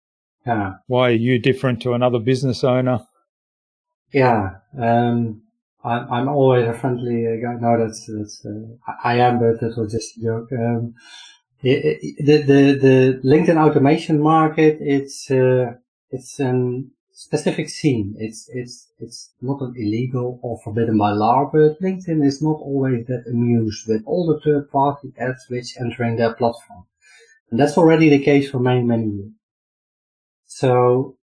yeah. 0.45 0.73
why 0.87 1.09
are 1.09 1.13
you 1.13 1.39
different 1.39 1.81
to 1.81 1.93
another 1.93 2.19
business 2.19 2.63
owner? 2.63 2.99
Yeah, 4.11 4.55
um, 4.77 5.43
I'm, 5.83 6.11
I'm 6.11 6.27
always 6.27 6.67
a 6.67 6.73
friendly 6.73 7.23
guy. 7.41 7.55
No, 7.59 7.77
that's, 7.77 8.05
that's 8.07 8.45
uh, 8.45 8.91
I 9.03 9.19
am, 9.19 9.39
but 9.39 9.61
that 9.61 9.77
was 9.77 9.93
just 9.93 10.17
a 10.17 10.21
joke. 10.21 10.49
Um, 10.51 10.93
the, 11.61 11.97
the, 12.19 12.41
the 12.45 13.21
LinkedIn 13.23 13.57
automation 13.57 14.21
market, 14.21 14.77
it's, 14.81 15.31
uh, 15.31 15.73
it's 16.11 16.39
a 16.39 16.83
specific 17.15 17.69
scene. 17.69 18.13
It's, 18.19 18.49
it's, 18.53 18.91
it's 18.99 19.31
not 19.41 19.61
an 19.61 19.73
illegal 19.77 20.37
or 20.43 20.59
forbidden 20.63 20.97
by 20.97 21.11
law, 21.11 21.49
but 21.51 21.81
LinkedIn 21.81 22.23
is 22.23 22.41
not 22.41 22.59
always 22.59 23.07
that 23.07 23.23
amused 23.27 23.87
with 23.87 24.03
all 24.05 24.27
the 24.27 24.39
third 24.41 24.69
party 24.69 25.13
ads 25.17 25.45
which 25.49 25.77
entering 25.79 26.17
their 26.17 26.33
platform. 26.33 26.85
And 27.49 27.59
that's 27.59 27.77
already 27.77 28.09
the 28.09 28.23
case 28.23 28.51
for 28.51 28.59
many, 28.59 28.83
many 28.83 29.07
years. 29.07 29.31
So 30.45 31.17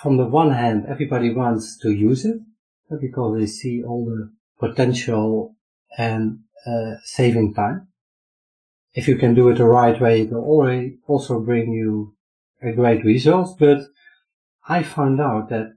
from 0.00 0.18
the 0.18 0.26
one 0.26 0.52
hand, 0.52 0.86
everybody 0.88 1.34
wants 1.34 1.76
to 1.78 1.90
use 1.90 2.24
it 2.24 2.40
because 3.00 3.36
they 3.36 3.46
see 3.46 3.82
all 3.82 4.04
the 4.04 4.30
potential 4.60 5.56
and 5.98 6.38
uh, 6.64 6.94
saving 7.02 7.54
time. 7.54 7.88
If 8.94 9.08
you 9.08 9.16
can 9.16 9.34
do 9.34 9.48
it 9.48 9.58
the 9.58 9.64
right 9.64 10.00
way, 10.00 10.20
it 10.20 10.30
will 10.30 10.44
already 10.44 10.98
also 11.08 11.40
bring 11.40 11.72
you 11.72 12.14
a 12.62 12.72
great 12.72 13.04
result. 13.04 13.58
But 13.58 13.88
I 14.66 14.82
found 14.82 15.20
out 15.20 15.50
that 15.50 15.74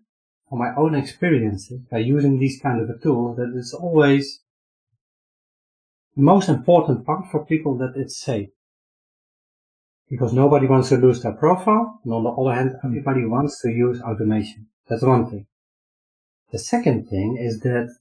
from 0.49 0.59
my 0.59 0.73
own 0.75 0.95
experiences 0.95 1.81
by 1.91 1.99
using 1.99 2.39
these 2.39 2.59
kind 2.61 2.81
of 2.81 2.89
a 2.89 2.97
tool 2.97 3.35
that 3.35 3.53
it's 3.55 3.73
always 3.73 4.41
the 6.15 6.23
most 6.23 6.49
important 6.49 7.05
part 7.05 7.29
for 7.29 7.45
people 7.45 7.77
that 7.77 7.93
it's 7.95 8.17
safe 8.17 8.49
because 10.09 10.33
nobody 10.33 10.67
wants 10.67 10.89
to 10.89 10.97
lose 10.97 11.21
their 11.21 11.33
profile. 11.33 11.99
And 12.03 12.13
on 12.13 12.23
the 12.23 12.29
other 12.29 12.55
hand, 12.55 12.75
hmm. 12.81 12.87
everybody 12.87 13.25
wants 13.25 13.61
to 13.61 13.69
use 13.69 14.01
automation. 14.01 14.67
That's 14.87 15.03
one 15.03 15.29
thing. 15.29 15.47
The 16.51 16.59
second 16.59 17.09
thing 17.09 17.37
is 17.37 17.59
that, 17.61 17.93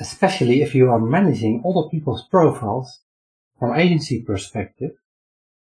especially 0.00 0.62
if 0.62 0.74
you 0.74 0.90
are 0.90 0.98
managing 0.98 1.62
other 1.66 1.88
people's 1.90 2.26
profiles 2.26 3.00
from 3.58 3.78
agency 3.78 4.22
perspective, 4.22 4.92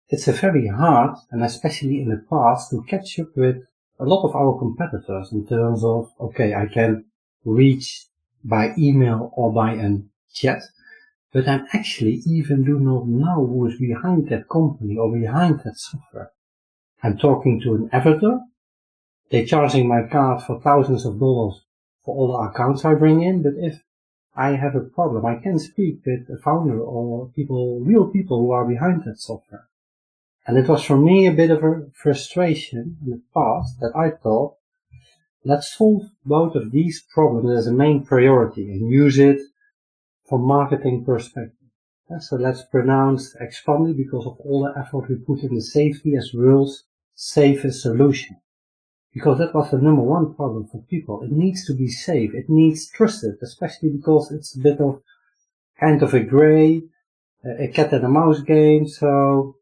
it's 0.09 0.27
a 0.27 0.33
very 0.33 0.67
hard, 0.67 1.17
and 1.31 1.43
especially 1.43 1.99
in 2.01 2.09
the 2.09 2.23
past, 2.29 2.69
to 2.69 2.83
catch 2.83 3.19
up 3.19 3.35
with 3.35 3.63
a 3.99 4.05
lot 4.05 4.23
of 4.23 4.35
our 4.35 4.57
competitors 4.57 5.31
in 5.31 5.47
terms 5.47 5.83
of, 5.83 6.11
okay, 6.19 6.53
I 6.53 6.67
can 6.67 7.05
reach 7.45 8.05
by 8.43 8.73
email 8.77 9.31
or 9.35 9.51
by 9.51 9.73
a 9.73 9.97
chat, 10.33 10.61
but 11.33 11.47
I 11.47 11.61
actually 11.73 12.21
even 12.25 12.63
do 12.63 12.79
not 12.79 13.07
know 13.07 13.45
who 13.45 13.67
is 13.67 13.79
behind 13.79 14.29
that 14.29 14.49
company 14.49 14.97
or 14.97 15.11
behind 15.11 15.61
that 15.63 15.77
software. 15.77 16.31
I'm 17.03 17.17
talking 17.17 17.59
to 17.61 17.75
an 17.75 17.89
avatar. 17.91 18.41
They're 19.29 19.45
charging 19.45 19.87
my 19.87 20.03
card 20.03 20.43
for 20.43 20.61
thousands 20.61 21.05
of 21.05 21.19
dollars 21.19 21.61
for 22.03 22.15
all 22.15 22.31
the 22.31 22.49
accounts 22.49 22.85
I 22.85 22.93
bring 22.93 23.21
in, 23.21 23.43
but 23.43 23.53
if 23.57 23.81
I 24.35 24.51
have 24.51 24.75
a 24.75 24.81
problem, 24.81 25.25
I 25.25 25.35
can 25.35 25.59
speak 25.59 26.05
with 26.05 26.29
a 26.29 26.37
founder 26.41 26.79
or 26.79 27.29
people, 27.35 27.79
real 27.81 28.07
people 28.07 28.39
who 28.39 28.51
are 28.51 28.65
behind 28.65 29.03
that 29.05 29.19
software. 29.19 29.67
And 30.47 30.57
it 30.57 30.69
was 30.69 30.83
for 30.83 30.97
me 30.97 31.27
a 31.27 31.33
bit 31.33 31.51
of 31.51 31.61
a 31.61 31.87
frustration 31.93 32.97
in 33.03 33.11
the 33.11 33.21
past 33.33 33.81
that 33.81 33.91
I 33.93 34.11
thought, 34.11 34.55
let's 35.43 35.75
solve 35.77 36.03
both 36.25 36.55
of 36.55 36.71
these 36.71 37.03
problems 37.13 37.57
as 37.57 37.67
a 37.67 37.73
main 37.73 38.05
priority 38.05 38.71
and 38.71 38.89
use 38.89 39.19
it 39.19 39.41
from 40.27 40.47
marketing 40.47 41.03
perspective. 41.05 41.51
So 42.19 42.37
let's 42.37 42.63
pronounce 42.63 43.35
Expandi 43.35 43.95
because 43.95 44.25
of 44.25 44.37
all 44.39 44.63
the 44.63 44.79
effort 44.79 45.09
we 45.09 45.15
put 45.15 45.43
in 45.43 45.53
the 45.53 45.61
safety 45.61 46.15
as 46.15 46.31
world's 46.33 46.85
safest 47.13 47.81
solution. 47.81 48.37
Because 49.13 49.39
that 49.39 49.53
was 49.53 49.71
the 49.71 49.79
number 49.79 50.03
one 50.03 50.33
problem 50.33 50.67
for 50.71 50.81
people. 50.83 51.23
It 51.23 51.31
needs 51.31 51.65
to 51.65 51.73
be 51.73 51.89
safe. 51.89 52.33
It 52.33 52.45
needs 52.47 52.89
trusted, 52.89 53.35
especially 53.41 53.89
because 53.89 54.31
it's 54.31 54.55
a 54.55 54.59
bit 54.59 54.79
of 54.79 55.01
kind 55.77 56.01
of 56.01 56.13
a 56.13 56.21
gray, 56.21 56.83
uh, 57.45 57.63
a 57.63 57.67
cat 57.67 57.91
and 57.91 58.05
a 58.05 58.09
mouse 58.09 58.39
game. 58.41 58.87
So 58.87 59.56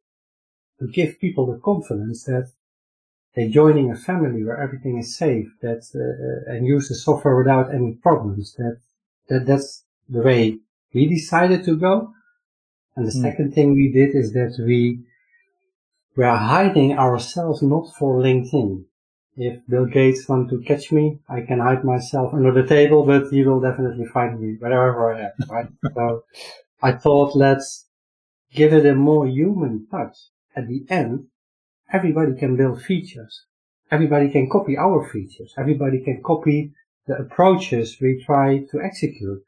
to 0.79 0.87
give 0.87 1.19
people 1.19 1.45
the 1.45 1.59
confidence 1.59 2.23
that 2.25 2.51
they're 3.35 3.49
joining 3.49 3.91
a 3.91 3.95
family 3.95 4.43
where 4.43 4.61
everything 4.61 4.97
is 4.97 5.17
safe, 5.17 5.47
that 5.61 5.83
uh, 5.93 6.51
and 6.51 6.65
use 6.65 6.87
the 6.87 6.95
software 6.95 7.35
without 7.35 7.73
any 7.73 7.93
problems. 7.93 8.55
That 8.55 8.79
that 9.27 9.45
that's 9.45 9.83
the 10.09 10.21
way 10.21 10.59
we 10.93 11.07
decided 11.07 11.65
to 11.65 11.75
go. 11.75 12.13
And 12.95 13.05
the 13.05 13.11
mm. 13.11 13.21
second 13.21 13.53
thing 13.53 13.75
we 13.75 13.91
did 13.91 14.15
is 14.15 14.31
that 14.33 14.55
we 14.65 15.03
were 16.15 16.35
hiding 16.35 16.97
ourselves 16.97 17.61
not 17.61 17.93
for 17.99 18.21
LinkedIn. 18.21 18.85
If 19.37 19.67
Bill 19.67 19.85
Gates 19.85 20.29
wants 20.29 20.51
to 20.51 20.61
catch 20.61 20.93
me, 20.93 21.19
I 21.27 21.41
can 21.41 21.59
hide 21.59 21.83
myself 21.83 22.33
under 22.33 22.53
the 22.53 22.65
table, 22.65 23.05
but 23.05 23.27
he 23.31 23.43
will 23.43 23.59
definitely 23.59 24.05
find 24.05 24.39
me 24.39 24.55
wherever 24.57 25.13
I 25.13 25.23
am, 25.23 25.31
right? 25.49 25.67
so 25.93 26.23
I 26.81 26.93
thought 26.93 27.35
let's 27.35 27.85
give 28.53 28.71
it 28.71 28.85
a 28.85 28.95
more 28.95 29.27
human 29.27 29.87
touch. 29.91 30.15
At 30.55 30.67
the 30.67 30.85
end, 30.89 31.27
everybody 31.91 32.35
can 32.35 32.55
build 32.55 32.81
features. 32.81 33.45
Everybody 33.91 34.29
can 34.31 34.49
copy 34.49 34.77
our 34.77 35.07
features. 35.09 35.53
Everybody 35.57 35.99
can 35.99 36.21
copy 36.23 36.71
the 37.07 37.17
approaches 37.17 37.97
we 38.01 38.23
try 38.25 38.65
to 38.71 38.81
execute. 38.81 39.43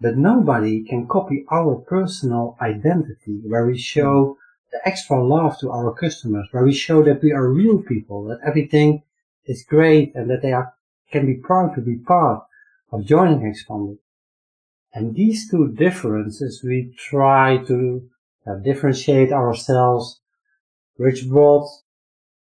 But 0.00 0.16
nobody 0.16 0.82
can 0.82 1.06
copy 1.06 1.44
our 1.50 1.76
personal 1.76 2.56
identity 2.60 3.42
where 3.44 3.66
we 3.66 3.76
show 3.76 4.38
the 4.72 4.80
extra 4.88 5.22
love 5.22 5.58
to 5.58 5.70
our 5.70 5.92
customers, 5.92 6.48
where 6.52 6.64
we 6.64 6.72
show 6.72 7.02
that 7.02 7.22
we 7.22 7.32
are 7.32 7.48
real 7.48 7.82
people, 7.82 8.24
that 8.24 8.40
everything 8.44 9.02
is 9.44 9.64
great 9.68 10.14
and 10.14 10.30
that 10.30 10.42
they 10.42 10.52
are, 10.52 10.72
can 11.10 11.26
be 11.26 11.34
proud 11.34 11.74
to 11.74 11.80
be 11.80 11.96
part 11.96 12.44
of 12.92 13.04
joining 13.04 13.40
Expandi. 13.40 13.98
And 14.94 15.14
these 15.14 15.50
two 15.50 15.68
differences 15.72 16.62
we 16.64 16.94
try 16.96 17.58
to 17.66 18.08
uh, 18.46 18.54
differentiate 18.56 19.32
ourselves, 19.32 20.20
which 21.00 21.26
brought 21.30 21.66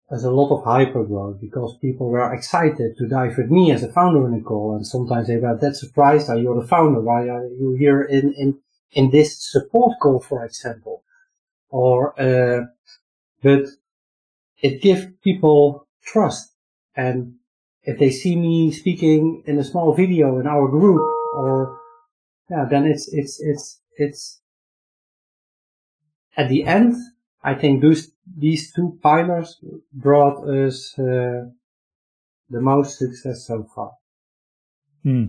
there's 0.10 0.24
a 0.24 0.32
lot 0.32 0.56
of 0.56 0.64
hyper 0.64 1.04
growth 1.04 1.42
because 1.42 1.78
people 1.82 2.10
were 2.10 2.34
excited 2.34 2.96
to 2.98 3.08
dive 3.08 3.38
with 3.38 3.50
me 3.52 3.72
as 3.74 3.84
a 3.84 3.92
founder 3.92 4.26
in 4.28 4.34
a 4.36 4.42
call. 4.42 4.76
And 4.76 4.88
sometimes 4.88 5.28
they 5.28 5.36
were 5.36 5.58
that 5.58 5.76
surprised 5.76 6.30
that 6.30 6.40
you're 6.40 6.62
the 6.62 6.68
founder. 6.68 7.02
Why 7.02 7.28
are 7.28 7.48
you 7.48 7.76
here 7.78 8.04
in, 8.04 8.34
in, 8.38 8.60
in 8.92 9.12
this 9.12 9.52
support 9.52 10.00
call, 10.02 10.22
for 10.22 10.46
example? 10.46 11.04
Or, 11.70 12.18
uh, 12.22 12.68
but 13.44 13.66
it 14.62 14.82
gives 14.82 15.08
people 15.22 15.86
trust. 16.06 16.54
And 16.96 17.36
if 17.84 18.00
they 18.00 18.12
see 18.12 18.38
me 18.38 18.72
speaking 18.72 19.44
in 19.46 19.60
a 19.60 19.66
small 19.66 19.94
video 19.94 20.40
in 20.40 20.48
our 20.48 20.70
group 20.70 21.02
or, 21.36 21.78
yeah, 22.50 22.66
then 22.70 22.86
it's, 22.86 23.10
it's, 23.12 23.42
it's, 23.42 23.82
it's 23.98 24.40
at 26.38 26.48
the 26.48 26.64
end, 26.64 26.96
I 27.46 27.54
think 27.54 27.82
those, 27.82 28.12
these 28.38 28.74
two 28.74 28.98
pillars 29.04 29.60
brought 29.94 30.50
us 30.50 30.98
uh, 30.98 31.46
the 32.50 32.62
most 32.62 32.98
success 32.98 33.46
so 33.46 33.68
far. 33.76 33.92
Hmm. 35.04 35.26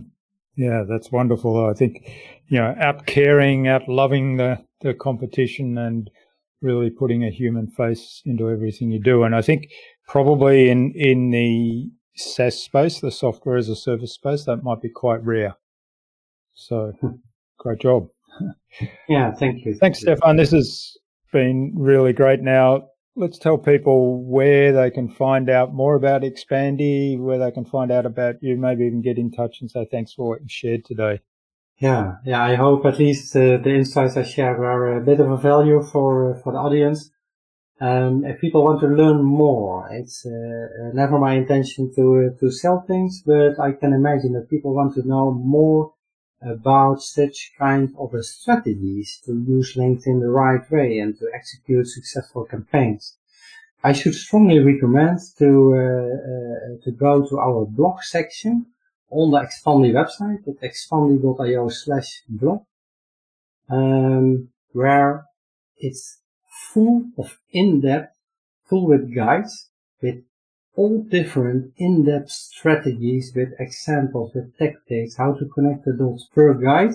Yeah, 0.55 0.83
that's 0.89 1.11
wonderful. 1.11 1.69
I 1.69 1.73
think, 1.73 2.09
you 2.47 2.57
know, 2.57 2.73
out 2.79 3.05
caring, 3.05 3.67
out 3.67 3.87
loving 3.87 4.37
the, 4.37 4.65
the 4.81 4.95
competition 4.95 5.77
and 5.77 6.09
really 6.63 6.89
putting 6.89 7.23
a 7.23 7.29
human 7.29 7.67
face 7.67 8.23
into 8.25 8.49
everything 8.49 8.89
you 8.89 8.99
do. 8.99 9.21
And 9.23 9.35
I 9.35 9.43
think 9.43 9.69
probably 10.07 10.71
in, 10.71 10.93
in 10.95 11.29
the 11.29 11.91
SaaS 12.15 12.55
space, 12.55 12.99
the 12.99 13.11
software 13.11 13.57
as 13.57 13.69
a 13.69 13.75
service 13.75 14.15
space, 14.15 14.45
that 14.45 14.63
might 14.63 14.81
be 14.81 14.89
quite 14.89 15.23
rare. 15.23 15.55
So 16.55 16.93
great 17.59 17.79
job. 17.79 18.07
Yeah, 19.07 19.31
thank 19.35 19.63
you. 19.63 19.75
Thanks, 19.75 19.99
Stefan. 19.99 20.37
This 20.37 20.53
is 20.53 20.97
been 21.31 21.73
really 21.75 22.13
great. 22.13 22.41
Now, 22.41 22.89
let's 23.15 23.39
tell 23.39 23.57
people 23.57 24.23
where 24.23 24.71
they 24.71 24.91
can 24.91 25.09
find 25.09 25.49
out 25.49 25.73
more 25.73 25.95
about 25.95 26.21
Expandi, 26.21 27.19
where 27.19 27.39
they 27.39 27.51
can 27.51 27.65
find 27.65 27.91
out 27.91 28.05
about 28.05 28.35
you, 28.41 28.55
maybe 28.55 28.85
even 28.85 29.01
get 29.01 29.17
in 29.17 29.31
touch 29.31 29.57
and 29.61 29.69
say 29.69 29.87
thanks 29.89 30.13
for 30.13 30.29
what 30.29 30.41
you 30.41 30.47
shared 30.49 30.85
today. 30.85 31.21
Yeah, 31.79 32.15
yeah. 32.25 32.43
I 32.43 32.55
hope 32.55 32.85
at 32.85 32.97
least 32.97 33.35
uh, 33.35 33.57
the 33.57 33.75
insights 33.75 34.17
I 34.17 34.23
shared 34.23 34.59
are 34.59 34.97
a 34.97 35.01
bit 35.01 35.19
of 35.19 35.29
a 35.29 35.37
value 35.37 35.83
for 35.83 36.31
uh, 36.31 36.41
for 36.41 36.53
the 36.53 36.59
audience. 36.59 37.11
Um, 37.79 38.25
if 38.25 38.41
people 38.41 38.63
want 38.63 38.79
to 38.79 38.87
learn 38.87 39.23
more, 39.23 39.87
it's 39.91 40.25
uh, 40.25 40.29
uh 40.29 40.91
never 40.93 41.19
my 41.19 41.35
intention 41.35 41.93
to 41.95 42.31
uh, 42.33 42.39
to 42.39 42.49
sell 42.49 42.83
things, 42.87 43.21
but 43.23 43.59
I 43.59 43.73
can 43.73 43.93
imagine 43.93 44.33
that 44.33 44.49
people 44.49 44.73
want 44.73 44.95
to 44.95 45.07
know 45.07 45.31
more 45.31 45.93
about 46.41 47.01
such 47.01 47.51
kind 47.57 47.93
of 47.97 48.11
strategies 48.23 49.21
to 49.25 49.33
use 49.33 49.75
LinkedIn 49.75 50.19
the 50.21 50.29
right 50.29 50.69
way 50.71 50.99
and 50.99 51.17
to 51.19 51.25
execute 51.33 51.87
successful 51.87 52.45
campaigns. 52.45 53.15
I 53.83 53.93
should 53.93 54.15
strongly 54.15 54.59
recommend 54.59 55.19
to 55.37 55.49
uh, 55.73 55.79
uh, 55.79 56.83
to 56.83 56.91
go 56.91 57.27
to 57.27 57.39
our 57.39 57.65
blog 57.65 58.01
section 58.01 58.65
on 59.09 59.31
the 59.31 59.39
Expandi 59.39 59.91
website 59.93 60.47
at 60.47 60.61
expandi.io 60.61 61.69
slash 61.69 62.23
blog, 62.27 62.61
um, 63.69 64.49
where 64.73 65.25
it's 65.77 66.19
full 66.73 67.05
of 67.17 67.37
in-depth, 67.51 68.15
full 68.67 68.87
with 68.87 69.13
guides 69.13 69.69
with 70.01 70.23
all 70.77 71.01
different 71.09 71.73
in-depth 71.77 72.29
strategies 72.29 73.33
with 73.35 73.49
examples, 73.59 74.31
with 74.35 74.55
tactics, 74.57 75.17
how 75.17 75.33
to 75.33 75.45
connect 75.53 75.83
the 75.85 75.93
dots 75.93 76.27
per 76.33 76.53
guide 76.53 76.93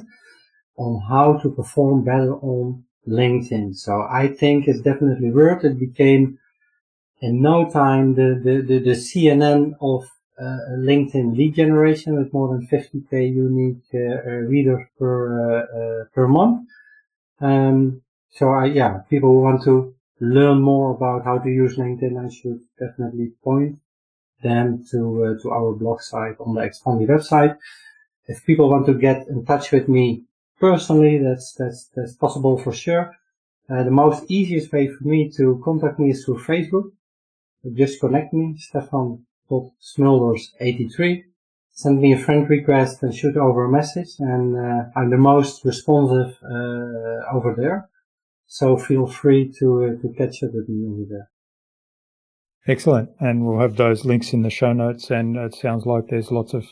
on 0.78 1.02
how 1.08 1.36
to 1.38 1.50
perform 1.50 2.04
better 2.04 2.34
on 2.36 2.84
LinkedIn. 3.08 3.74
So 3.74 4.06
I 4.08 4.28
think 4.28 4.68
it's 4.68 4.80
definitely 4.80 5.30
worth 5.30 5.64
it. 5.64 5.78
became 5.78 6.38
in 7.20 7.42
no 7.42 7.68
time 7.70 8.14
the, 8.14 8.40
the, 8.42 8.62
the, 8.62 8.78
the 8.78 8.96
CNN 9.06 9.74
of 9.80 10.08
uh, 10.40 10.58
LinkedIn 10.78 11.36
lead 11.36 11.54
generation 11.54 12.16
with 12.16 12.32
more 12.32 12.48
than 12.48 12.66
50k 12.66 13.34
unique 13.34 13.84
uh, 13.94 13.98
uh 13.98 14.30
readers 14.52 14.84
per 14.98 15.16
uh, 15.38 15.78
uh, 15.78 16.04
per 16.14 16.26
month. 16.26 16.66
Um, 17.40 18.02
so 18.30 18.50
I, 18.50 18.66
yeah, 18.66 19.00
people 19.10 19.30
who 19.30 19.40
want 19.40 19.62
to 19.64 19.94
learn 20.22 20.60
more 20.60 20.94
about 20.94 21.24
how 21.24 21.38
to 21.38 21.50
use 21.50 21.76
LinkedIn, 21.76 22.24
I 22.24 22.28
should 22.28 22.60
definitely 22.78 23.32
point 23.42 23.80
them 24.42 24.84
to 24.90 25.24
uh, 25.24 25.34
to 25.42 25.50
our 25.50 25.72
blog 25.72 26.00
site 26.00 26.36
on 26.40 26.54
the 26.54 26.62
Expandi 26.62 27.06
website. 27.08 27.58
If 28.26 28.46
people 28.46 28.70
want 28.70 28.86
to 28.86 28.94
get 28.94 29.28
in 29.28 29.44
touch 29.44 29.72
with 29.72 29.88
me 29.88 30.22
personally, 30.60 31.18
that's 31.18 31.52
that's 31.58 31.90
that's 31.94 32.14
possible 32.14 32.56
for 32.56 32.72
sure. 32.72 33.14
Uh, 33.68 33.82
the 33.82 33.90
most 33.90 34.24
easiest 34.28 34.72
way 34.72 34.88
for 34.88 35.04
me 35.04 35.28
to 35.36 35.60
contact 35.64 35.98
me 35.98 36.10
is 36.10 36.24
through 36.24 36.38
Facebook. 36.38 36.92
Just 37.74 38.00
connect 38.00 38.32
me, 38.32 38.56
Stefan.smulders83. 38.58 41.24
Send 41.74 42.00
me 42.00 42.12
a 42.12 42.18
friend 42.18 42.48
request 42.50 43.02
and 43.02 43.14
shoot 43.14 43.36
over 43.36 43.64
a 43.64 43.70
message, 43.70 44.18
and 44.18 44.56
uh, 44.56 44.84
I'm 44.94 45.10
the 45.10 45.16
most 45.16 45.64
responsive 45.64 46.36
uh, 46.44 47.34
over 47.34 47.54
there. 47.56 47.88
So 48.46 48.76
feel 48.76 49.06
free 49.06 49.52
to 49.58 49.84
uh, 49.84 50.02
to 50.02 50.12
catch 50.16 50.42
up 50.42 50.50
with 50.52 50.68
me 50.68 50.86
over 50.86 51.04
there. 51.08 51.30
Excellent. 52.66 53.10
And 53.18 53.44
we'll 53.44 53.60
have 53.60 53.76
those 53.76 54.04
links 54.04 54.32
in 54.32 54.42
the 54.42 54.50
show 54.50 54.72
notes. 54.72 55.10
And 55.10 55.36
it 55.36 55.54
sounds 55.54 55.84
like 55.84 56.04
there's 56.08 56.30
lots 56.30 56.54
of 56.54 56.66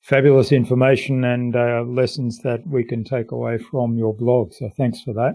fabulous 0.00 0.52
information 0.52 1.24
and 1.24 1.56
uh, 1.56 1.82
lessons 1.86 2.38
that 2.44 2.60
we 2.66 2.84
can 2.84 3.04
take 3.04 3.32
away 3.32 3.58
from 3.58 3.96
your 3.96 4.14
blog. 4.14 4.52
So 4.52 4.70
thanks 4.76 5.02
for 5.02 5.12
that. 5.14 5.34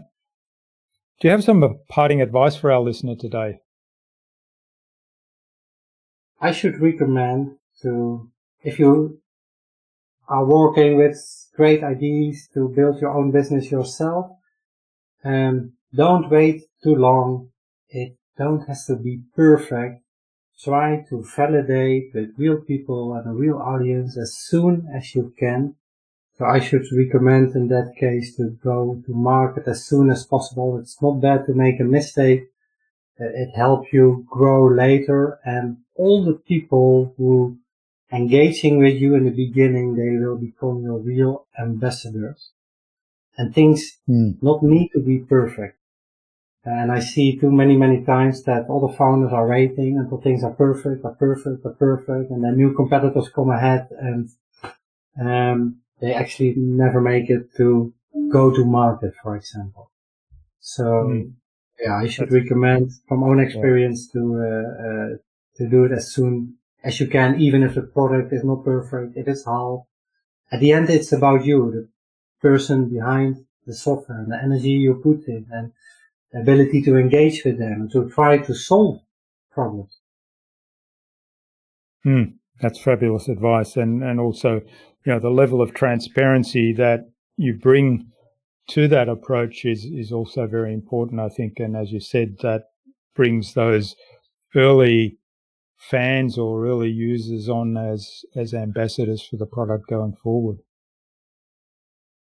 Do 1.20 1.28
you 1.28 1.32
have 1.32 1.44
some 1.44 1.80
parting 1.90 2.22
advice 2.22 2.56
for 2.56 2.72
our 2.72 2.82
listener 2.82 3.16
today? 3.16 3.60
I 6.40 6.52
should 6.52 6.82
recommend 6.82 7.58
to, 7.82 8.30
if 8.62 8.80
you 8.80 9.22
are 10.28 10.46
working 10.46 10.98
with 10.98 11.18
great 11.56 11.84
ideas 11.84 12.50
to 12.54 12.74
build 12.76 13.00
your 13.00 13.12
own 13.12 13.32
business 13.32 13.72
yourself, 13.72 14.32
um, 15.24 15.74
don't 15.96 16.30
wait 16.30 16.64
too 16.84 16.96
long. 16.96 17.50
It 17.90 18.18
don't 18.38 18.68
has 18.68 18.86
to 18.88 18.96
be 18.96 19.22
perfect. 19.36 20.02
Try 20.64 21.06
to 21.10 21.24
validate 21.24 22.14
with 22.14 22.38
real 22.38 22.62
people 22.62 23.14
and 23.14 23.28
a 23.28 23.34
real 23.34 23.58
audience 23.58 24.18
as 24.18 24.36
soon 24.36 24.88
as 24.94 25.14
you 25.14 25.34
can. 25.38 25.76
So 26.38 26.46
I 26.46 26.60
should 26.60 26.86
recommend 26.92 27.56
in 27.56 27.68
that 27.68 27.96
case 28.00 28.36
to 28.38 28.50
go 28.64 29.02
to 29.06 29.14
market 29.14 29.68
as 29.68 29.86
soon 29.86 30.10
as 30.10 30.26
possible. 30.26 30.78
It's 30.78 31.02
not 31.02 31.22
bad 31.22 31.46
to 31.46 31.54
make 31.54 31.80
a 31.80 31.84
mistake. 31.84 32.46
It 33.18 33.56
helps 33.56 33.94
you 33.94 34.26
grow 34.30 34.68
later 34.68 35.40
and 35.46 35.78
all 35.96 36.24
the 36.24 36.34
people 36.34 37.14
who 37.18 37.58
engaging 38.12 38.80
with 38.80 38.96
you 38.96 39.16
in 39.16 39.26
the 39.26 39.32
beginning, 39.32 39.96
they 39.96 40.18
will 40.18 40.38
become 40.38 40.84
your 40.84 41.00
real 41.00 41.46
ambassadors 41.60 42.53
and 43.38 43.54
things 43.54 44.00
mm. 44.08 44.36
not 44.42 44.64
need 44.64 44.90
to 44.94 45.00
be 45.00 45.20
perfect. 45.20 45.78
And 46.66 46.92
I 46.92 47.00
see 47.02 47.38
too 47.38 47.52
many, 47.52 47.76
many 47.76 48.06
times 48.06 48.44
that 48.44 48.70
all 48.70 48.88
the 48.88 48.96
founders 48.96 49.34
are 49.34 49.48
waiting 49.48 49.98
until 49.98 50.22
things 50.22 50.44
are 50.44 50.52
perfect, 50.54 51.04
are 51.04 51.16
perfect, 51.16 51.66
are 51.66 51.74
perfect, 51.74 52.32
and 52.32 52.44
then 52.44 52.56
new 52.56 52.74
competitors 52.74 53.30
come 53.30 53.50
ahead 53.50 53.90
and 54.00 54.30
um, 55.20 55.82
they 56.00 56.14
actually 56.14 56.54
never 56.56 57.02
make 57.02 57.30
it 57.30 57.54
to 57.58 57.94
go 58.32 58.52
to 58.52 58.64
market, 58.64 59.14
for 59.22 59.36
example. 59.36 59.92
So 60.60 60.84
mm. 60.84 61.34
yeah, 61.80 61.96
I 61.96 62.08
should 62.08 62.30
That's 62.30 62.44
recommend 62.44 62.92
from 63.08 63.24
own 63.24 63.40
experience 63.42 64.10
yeah. 64.14 64.22
to 64.22 64.36
uh, 64.36 64.86
uh, 64.88 65.10
to 65.58 65.70
do 65.70 65.84
it 65.84 65.92
as 65.92 66.14
soon 66.14 66.56
as 66.84 67.00
you 67.00 67.08
can, 67.08 67.40
even 67.40 67.64
if 67.64 67.76
the 67.76 67.82
product 67.82 68.34
is 68.34 68.44
not 68.44 68.66
perfect, 68.66 69.18
it 69.18 69.28
is 69.28 69.46
how. 69.46 69.88
At 70.52 70.60
the 70.60 70.72
end, 70.72 70.90
it's 70.90 71.12
about 71.12 71.46
you, 71.46 71.90
person 72.44 72.90
behind 72.90 73.44
the 73.66 73.74
software 73.74 74.20
and 74.20 74.32
the 74.32 74.38
energy 74.44 74.72
you 74.72 74.94
put 74.96 75.28
in 75.28 75.48
and 75.50 75.72
the 76.32 76.42
ability 76.42 76.82
to 76.84 76.98
engage 76.98 77.44
with 77.44 77.58
them 77.58 77.74
and 77.74 77.92
to 77.92 78.10
try 78.10 78.38
to 78.38 78.54
solve 78.54 79.00
problems. 79.52 79.98
Hmm, 82.04 82.24
that's 82.60 82.80
fabulous 82.80 83.30
advice. 83.30 83.78
And, 83.78 84.04
and 84.04 84.20
also, 84.20 84.62
you 85.06 85.14
know, 85.14 85.20
the 85.20 85.30
level 85.30 85.62
of 85.62 85.74
transparency 85.74 86.74
that 86.74 87.10
you 87.38 87.54
bring 87.54 88.12
to 88.70 88.88
that 88.90 89.10
approach 89.10 89.66
is, 89.66 89.86
is 89.86 90.12
also 90.12 90.46
very 90.46 90.74
important, 90.74 91.22
I 91.22 91.30
think. 91.30 91.60
And 91.60 91.76
as 91.78 91.92
you 91.92 92.00
said, 92.00 92.38
that 92.42 92.66
brings 93.16 93.54
those 93.54 93.96
early 94.56 95.18
fans 95.78 96.38
or 96.38 96.66
early 96.66 96.90
users 96.90 97.50
on 97.50 97.78
as, 97.78 98.26
as 98.36 98.54
ambassadors 98.54 99.22
for 99.22 99.38
the 99.38 99.46
product 99.46 99.88
going 99.90 100.16
forward. 100.16 100.58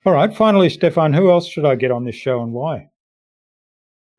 All 0.04 0.12
right. 0.12 0.34
Finally, 0.34 0.70
Stefan, 0.70 1.12
who 1.12 1.30
else 1.30 1.46
should 1.46 1.64
I 1.64 1.76
get 1.76 1.92
on 1.92 2.04
this 2.04 2.16
show 2.16 2.42
and 2.42 2.52
why? 2.52 2.88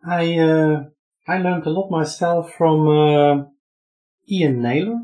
I 0.05 0.37
uh, 0.37 0.83
I 1.27 1.39
learned 1.39 1.65
a 1.65 1.69
lot 1.69 1.89
myself 1.89 2.53
from 2.53 2.87
uh, 2.87 3.45
Ian 4.29 4.61
Naylor. 4.61 4.99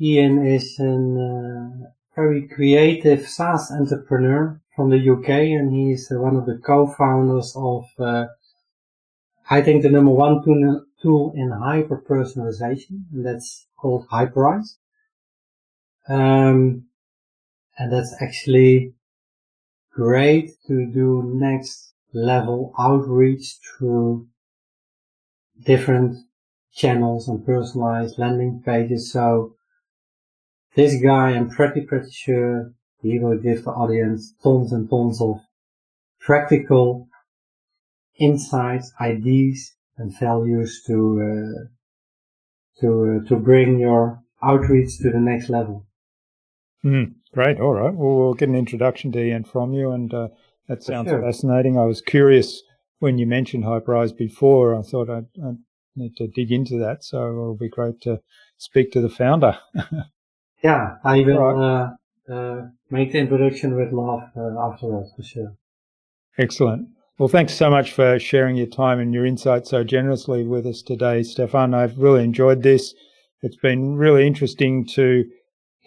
Ian 0.00 0.46
is 0.46 0.78
a 0.78 0.84
uh, 0.84 1.90
very 2.14 2.46
creative 2.46 3.28
SaaS 3.28 3.72
entrepreneur 3.72 4.60
from 4.76 4.90
the 4.90 5.10
UK, 5.10 5.28
and 5.28 5.72
he's 5.72 6.10
uh, 6.10 6.20
one 6.20 6.36
of 6.36 6.46
the 6.46 6.60
co-founders 6.64 7.52
of, 7.56 7.86
uh, 7.98 8.26
I 9.50 9.60
think, 9.62 9.82
the 9.82 9.90
number 9.90 10.12
one 10.12 10.44
tool, 10.44 10.84
tool 11.02 11.32
in 11.34 11.50
hyper 11.50 12.00
personalization, 12.08 13.04
and 13.12 13.26
that's 13.26 13.66
called 13.76 14.06
Hyperise. 14.08 14.78
Um, 16.08 16.86
and 17.76 17.92
that's 17.92 18.14
actually 18.20 18.94
great 19.98 20.50
to 20.68 20.86
do 20.86 21.24
next 21.34 21.92
level 22.14 22.72
outreach 22.78 23.56
through 23.66 24.28
different 25.64 26.16
channels 26.72 27.26
and 27.26 27.44
personalized 27.44 28.16
landing 28.16 28.62
pages. 28.64 29.10
So 29.10 29.56
this 30.76 31.02
guy, 31.02 31.30
I'm 31.30 31.50
pretty, 31.50 31.80
pretty 31.80 32.12
sure 32.12 32.72
he 33.02 33.18
will 33.18 33.38
give 33.38 33.64
the 33.64 33.72
audience 33.72 34.34
tons 34.40 34.72
and 34.72 34.88
tons 34.88 35.20
of 35.20 35.40
practical 36.20 37.08
insights, 38.20 38.92
ideas, 39.00 39.72
and 39.96 40.16
values 40.16 40.80
to 40.86 40.96
uh, 41.28 41.58
to 42.80 42.88
uh, 43.10 43.28
to 43.28 43.36
bring 43.36 43.80
your 43.80 44.22
outreach 44.40 44.98
to 44.98 45.10
the 45.10 45.18
next 45.18 45.48
level. 45.48 45.84
Mm, 46.84 47.14
great. 47.38 47.60
All 47.60 47.74
right. 47.74 47.94
Well, 47.94 48.16
we'll 48.16 48.34
get 48.34 48.48
an 48.48 48.56
introduction 48.56 49.12
to 49.12 49.20
Ian 49.20 49.44
from 49.44 49.72
you, 49.72 49.92
and 49.92 50.12
uh, 50.12 50.28
that 50.66 50.82
sounds 50.82 51.08
fascinating. 51.08 51.78
I 51.78 51.84
was 51.84 52.00
curious 52.00 52.64
when 52.98 53.16
you 53.16 53.28
mentioned 53.28 53.62
Hyperise 53.62 54.12
before. 54.12 54.74
I 54.74 54.82
thought 54.82 55.08
I'd, 55.08 55.28
I'd, 55.44 55.58
need 55.94 56.16
to 56.16 56.26
dig 56.26 56.50
into 56.50 56.78
that, 56.78 57.04
so 57.04 57.28
it'll 57.28 57.56
be 57.56 57.68
great 57.68 58.00
to 58.00 58.20
speak 58.56 58.90
to 58.92 59.00
the 59.00 59.08
founder. 59.08 59.56
yeah, 60.64 60.96
I 61.04 61.20
will 61.20 61.38
right. 61.38 61.94
uh, 62.28 62.32
uh, 62.32 62.66
make 62.90 63.12
the 63.12 63.18
introduction 63.18 63.76
with 63.76 63.92
love 63.92 64.22
uh, 64.36 64.58
afterwards 64.60 65.12
for 65.16 65.22
sure. 65.22 65.54
Excellent. 66.38 66.88
Well, 67.18 67.28
thanks 67.28 67.54
so 67.54 67.70
much 67.70 67.92
for 67.92 68.18
sharing 68.18 68.56
your 68.56 68.66
time 68.66 68.98
and 68.98 69.14
your 69.14 69.24
insights 69.24 69.70
so 69.70 69.84
generously 69.84 70.44
with 70.44 70.66
us 70.66 70.82
today, 70.82 71.22
Stefan. 71.22 71.72
I've 71.72 71.98
really 71.98 72.24
enjoyed 72.24 72.64
this. 72.64 72.94
It's 73.42 73.56
been 73.56 73.94
really 73.94 74.26
interesting 74.26 74.84
to 74.94 75.24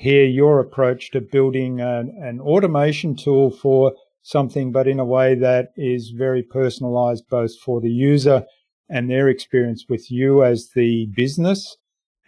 hear 0.01 0.25
your 0.25 0.59
approach 0.59 1.11
to 1.11 1.21
building 1.21 1.79
an, 1.79 2.11
an 2.19 2.39
automation 2.41 3.15
tool 3.15 3.51
for 3.51 3.93
something, 4.23 4.71
but 4.71 4.87
in 4.87 4.99
a 4.99 5.05
way 5.05 5.35
that 5.35 5.69
is 5.77 6.09
very 6.09 6.41
personalized 6.41 7.23
both 7.29 7.55
for 7.59 7.79
the 7.79 7.91
user 7.91 8.43
and 8.89 9.09
their 9.09 9.29
experience 9.29 9.85
with 9.87 10.09
you 10.09 10.43
as 10.43 10.71
the 10.73 11.05
business 11.15 11.77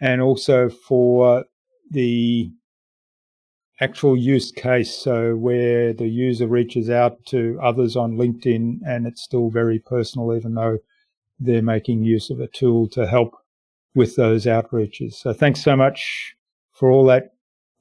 and 0.00 0.22
also 0.22 0.68
for 0.68 1.44
the 1.90 2.48
actual 3.80 4.16
use 4.16 4.52
case. 4.52 4.94
So 4.94 5.34
where 5.34 5.92
the 5.92 6.06
user 6.06 6.46
reaches 6.46 6.88
out 6.88 7.26
to 7.26 7.58
others 7.60 7.96
on 7.96 8.12
LinkedIn 8.12 8.82
and 8.86 9.04
it's 9.04 9.22
still 9.22 9.50
very 9.50 9.80
personal, 9.80 10.32
even 10.36 10.54
though 10.54 10.78
they're 11.40 11.60
making 11.60 12.04
use 12.04 12.30
of 12.30 12.38
a 12.38 12.46
tool 12.46 12.88
to 12.90 13.04
help 13.04 13.34
with 13.96 14.14
those 14.14 14.46
outreaches. 14.46 15.14
So 15.14 15.32
thanks 15.32 15.60
so 15.60 15.74
much 15.74 16.36
for 16.72 16.88
all 16.88 17.04
that 17.06 17.33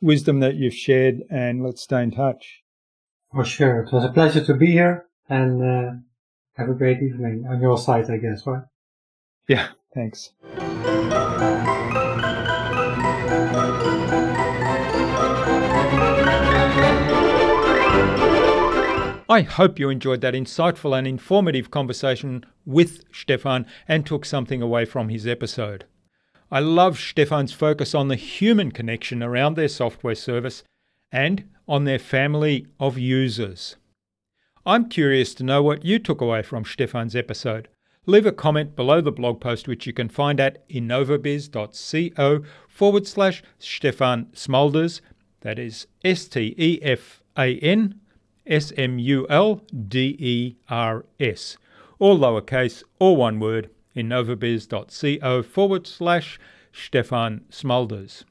wisdom 0.04 0.42
that 0.42 0.56
you've 0.56 0.76
shared, 0.76 1.24
and 1.30 1.64
let's 1.64 1.82
stay 1.82 2.04
in 2.04 2.12
touch. 2.12 2.62
For 3.34 3.46
sure. 3.46 3.82
It 3.82 3.94
was 3.94 4.04
a 4.04 4.12
pleasure 4.12 4.44
to 4.46 4.54
be 4.54 4.72
here, 4.72 5.08
and 5.30 5.64
uh, 5.64 5.92
have 6.56 6.70
a 6.70 6.74
great 6.74 7.02
evening 7.02 7.46
on 7.50 7.62
your 7.62 7.78
side, 7.78 8.12
I 8.12 8.18
guess, 8.18 8.46
right? 8.46 8.64
Yeah, 9.48 9.70
thanks. 9.96 10.32
I 19.30 19.42
hope 19.42 19.80
you 19.80 19.90
enjoyed 19.90 20.22
that 20.22 20.36
insightful 20.36 20.96
and 20.96 21.08
informative 21.08 21.72
conversation 21.72 22.46
with 22.66 23.04
Stefan 23.12 23.66
and 23.88 24.06
took 24.06 24.26
something 24.26 24.62
away 24.62 24.86
from 24.86 25.10
his 25.10 25.26
episode. 25.26 25.86
I 26.54 26.60
love 26.60 27.00
Stefan's 27.00 27.52
focus 27.52 27.96
on 27.96 28.10
the 28.10 28.16
human 28.16 28.72
connection 28.72 29.24
around 29.24 29.56
their 29.56 29.68
software 29.68 30.14
service 30.14 30.62
and 31.12 31.50
on 31.68 31.86
their 31.86 31.98
family 31.98 32.68
of 32.80 32.96
users. 32.96 33.78
I'm 34.64 34.88
curious 34.88 35.34
to 35.34 35.44
know 35.44 35.64
what 35.64 35.84
you 35.84 35.98
took 35.98 36.22
away 36.22 36.44
from 36.44 36.64
Stefan's 36.64 37.16
episode. 37.16 37.70
Leave 38.06 38.28
a 38.28 38.32
comment 38.32 38.76
below 38.76 39.02
the 39.02 39.12
blog 39.12 39.42
post, 39.42 39.68
which 39.68 39.88
you 39.88 39.94
can 39.94 40.10
find 40.10 40.40
at 40.40 40.70
innovabuzz.co 40.70 42.44
forward 42.68 43.08
slash 43.08 43.42
Stefan 43.58 44.26
Smulders. 44.36 45.02
That 45.42 45.58
is 45.58 45.88
S 46.06 46.28
T 46.28 46.54
E 46.56 46.78
F 46.84 47.24
A 47.36 47.58
N 47.62 48.00
S 48.46 48.72
M 48.78 49.00
U 49.00 49.26
L 49.28 49.64
D 49.88 50.16
E 50.20 50.58
R 50.70 51.04
S. 51.20 51.58
All 51.98 52.20
lowercase, 52.20 52.84
all 53.00 53.16
one 53.16 53.40
word, 53.40 53.72
innovabuzz.co 53.96 55.44
forward 55.44 55.88
slash 55.88 56.40
Stefan 56.72 57.42
Smulders. 57.50 58.24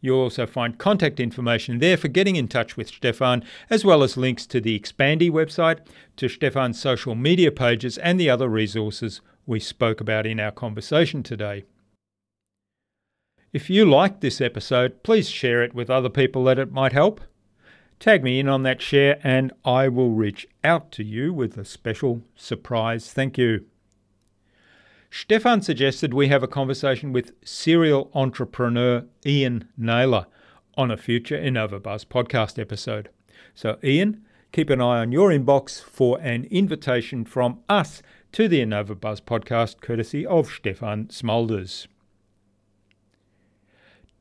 You'll 0.00 0.20
also 0.20 0.46
find 0.46 0.78
contact 0.78 1.18
information 1.18 1.78
there 1.78 1.96
for 1.96 2.08
getting 2.08 2.36
in 2.36 2.48
touch 2.48 2.76
with 2.76 2.88
Stefan, 2.88 3.42
as 3.70 3.84
well 3.84 4.02
as 4.02 4.16
links 4.16 4.46
to 4.46 4.60
the 4.60 4.78
Expandi 4.78 5.30
website, 5.30 5.78
to 6.16 6.28
Stefan's 6.28 6.80
social 6.80 7.14
media 7.14 7.50
pages, 7.50 7.98
and 7.98 8.20
the 8.20 8.30
other 8.30 8.48
resources 8.48 9.20
we 9.46 9.58
spoke 9.58 10.00
about 10.00 10.26
in 10.26 10.38
our 10.38 10.52
conversation 10.52 11.22
today. 11.22 11.64
If 13.52 13.70
you 13.70 13.84
liked 13.86 14.20
this 14.20 14.40
episode, 14.40 15.02
please 15.02 15.30
share 15.30 15.62
it 15.62 15.74
with 15.74 15.88
other 15.88 16.10
people 16.10 16.44
that 16.44 16.58
it 16.58 16.72
might 16.72 16.92
help. 16.92 17.20
Tag 17.98 18.22
me 18.22 18.38
in 18.38 18.48
on 18.48 18.62
that 18.64 18.82
share, 18.82 19.18
and 19.24 19.52
I 19.64 19.88
will 19.88 20.10
reach 20.10 20.46
out 20.62 20.92
to 20.92 21.02
you 21.02 21.32
with 21.32 21.56
a 21.56 21.64
special 21.64 22.22
surprise 22.34 23.12
thank 23.12 23.38
you. 23.38 23.64
Stefan 25.10 25.62
suggested 25.62 26.12
we 26.12 26.28
have 26.28 26.42
a 26.42 26.48
conversation 26.48 27.12
with 27.12 27.32
serial 27.44 28.10
entrepreneur 28.14 29.04
Ian 29.24 29.68
Naylor 29.76 30.26
on 30.76 30.90
a 30.90 30.96
future 30.96 31.38
InnovaBuzz 31.38 32.06
podcast 32.06 32.58
episode. 32.58 33.08
So, 33.54 33.78
Ian, 33.82 34.24
keep 34.52 34.68
an 34.68 34.80
eye 34.80 35.00
on 35.00 35.12
your 35.12 35.30
inbox 35.30 35.82
for 35.82 36.18
an 36.20 36.44
invitation 36.50 37.24
from 37.24 37.60
us 37.68 38.02
to 38.32 38.48
the 38.48 38.60
InnovaBuzz 38.60 39.22
podcast, 39.22 39.80
courtesy 39.80 40.26
of 40.26 40.48
Stefan 40.48 41.06
Smulders. 41.06 41.86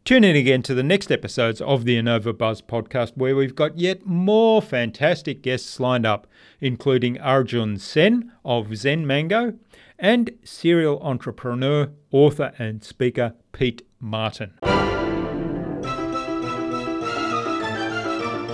Tune 0.05 0.23
in 0.23 0.35
again 0.35 0.61
to 0.61 0.75
the 0.75 0.83
next 0.83 1.11
episodes 1.11 1.59
of 1.61 1.83
the 1.83 1.97
InnovaBuzz 1.97 2.61
podcast, 2.61 3.17
where 3.17 3.35
we've 3.35 3.55
got 3.55 3.79
yet 3.79 4.05
more 4.05 4.61
fantastic 4.61 5.41
guests 5.41 5.79
lined 5.79 6.05
up, 6.05 6.27
including 6.61 7.19
Arjun 7.19 7.79
Sen 7.79 8.31
of 8.45 8.77
Zen 8.77 9.07
Mango 9.07 9.55
and 9.99 10.31
serial 10.43 11.01
entrepreneur, 11.01 11.89
author, 12.11 12.53
and 12.57 12.83
speaker 12.83 13.33
Pete 13.51 13.81
Martin. 13.99 14.53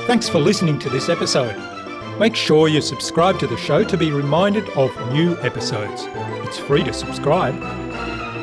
Thanks 0.08 0.28
for 0.28 0.39
listening 0.39 0.80
to 0.80 0.89
this 0.89 1.10
episode. 1.10 1.56
Make 2.20 2.36
sure 2.36 2.68
you 2.68 2.82
subscribe 2.82 3.39
to 3.39 3.48
the 3.48 3.58
show 3.58 3.84
to 3.84 3.98
be 3.98 4.12
reminded 4.12 4.68
of 4.72 4.92
new 5.14 5.38
episodes. 5.42 6.04
It's 6.46 6.58
free 6.58 6.84
to 6.84 6.94
subscribe. 6.94 7.56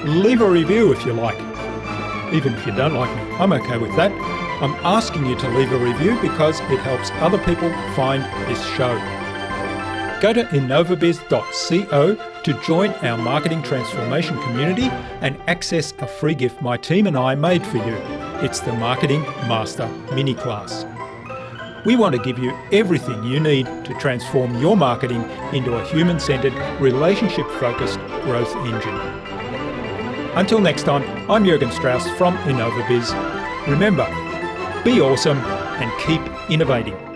Leave 0.07 0.41
a 0.41 0.51
review 0.51 0.93
if 0.93 1.05
you 1.05 1.13
like. 1.13 1.39
Even 2.33 2.55
if 2.55 2.67
you 2.67 2.73
don't 2.73 2.95
like 2.95 3.15
me, 3.17 3.23
I'm 3.37 3.53
okay 3.53 3.79
with 3.79 3.95
that. 3.97 4.13
I'm 4.63 4.75
asking 4.85 5.27
you 5.27 5.37
to 5.37 5.49
leave 5.51 5.71
a 5.73 5.79
review 5.79 6.21
because 6.21 6.61
it 6.61 6.81
helps 6.81 7.11
other 7.23 7.39
people 7.39 7.71
find 7.95 8.23
this 8.49 8.65
show. 8.75 9.18
Go 10.21 10.33
to 10.33 10.43
innovabuzz.co 10.43 12.15
to 12.43 12.53
join 12.63 12.91
our 12.91 13.17
marketing 13.17 13.63
transformation 13.63 14.37
community 14.43 14.89
and 15.21 15.41
access 15.47 15.95
a 16.01 16.09
free 16.09 16.35
gift 16.35 16.61
my 16.61 16.77
team 16.77 17.07
and 17.07 17.17
I 17.17 17.37
made 17.37 17.65
for 17.65 17.77
you. 17.77 17.95
It's 18.43 18.59
the 18.59 18.73
Marketing 18.73 19.23
Master 19.47 19.87
Mini 20.15 20.35
Class. 20.35 20.85
We 21.87 21.95
want 21.95 22.17
to 22.17 22.23
give 22.23 22.37
you 22.37 22.53
everything 22.73 23.23
you 23.23 23.39
need 23.39 23.67
to 23.85 23.95
transform 24.01 24.61
your 24.61 24.77
marketing 24.77 25.23
into 25.53 25.75
a 25.75 25.85
human 25.87 26.19
centered, 26.19 26.53
relationship 26.81 27.49
focused 27.61 28.01
growth 28.25 28.55
engine. 28.57 28.97
Until 30.37 30.59
next 30.59 30.83
time, 30.83 31.31
I'm 31.31 31.45
Jurgen 31.45 31.71
Strauss 31.71 32.09
from 32.19 32.37
InnovaBuzz. 32.39 33.69
Remember, 33.69 34.07
be 34.85 35.01
awesome 35.01 35.39
and 35.39 35.93
keep 36.01 36.21
innovating. 36.51 37.08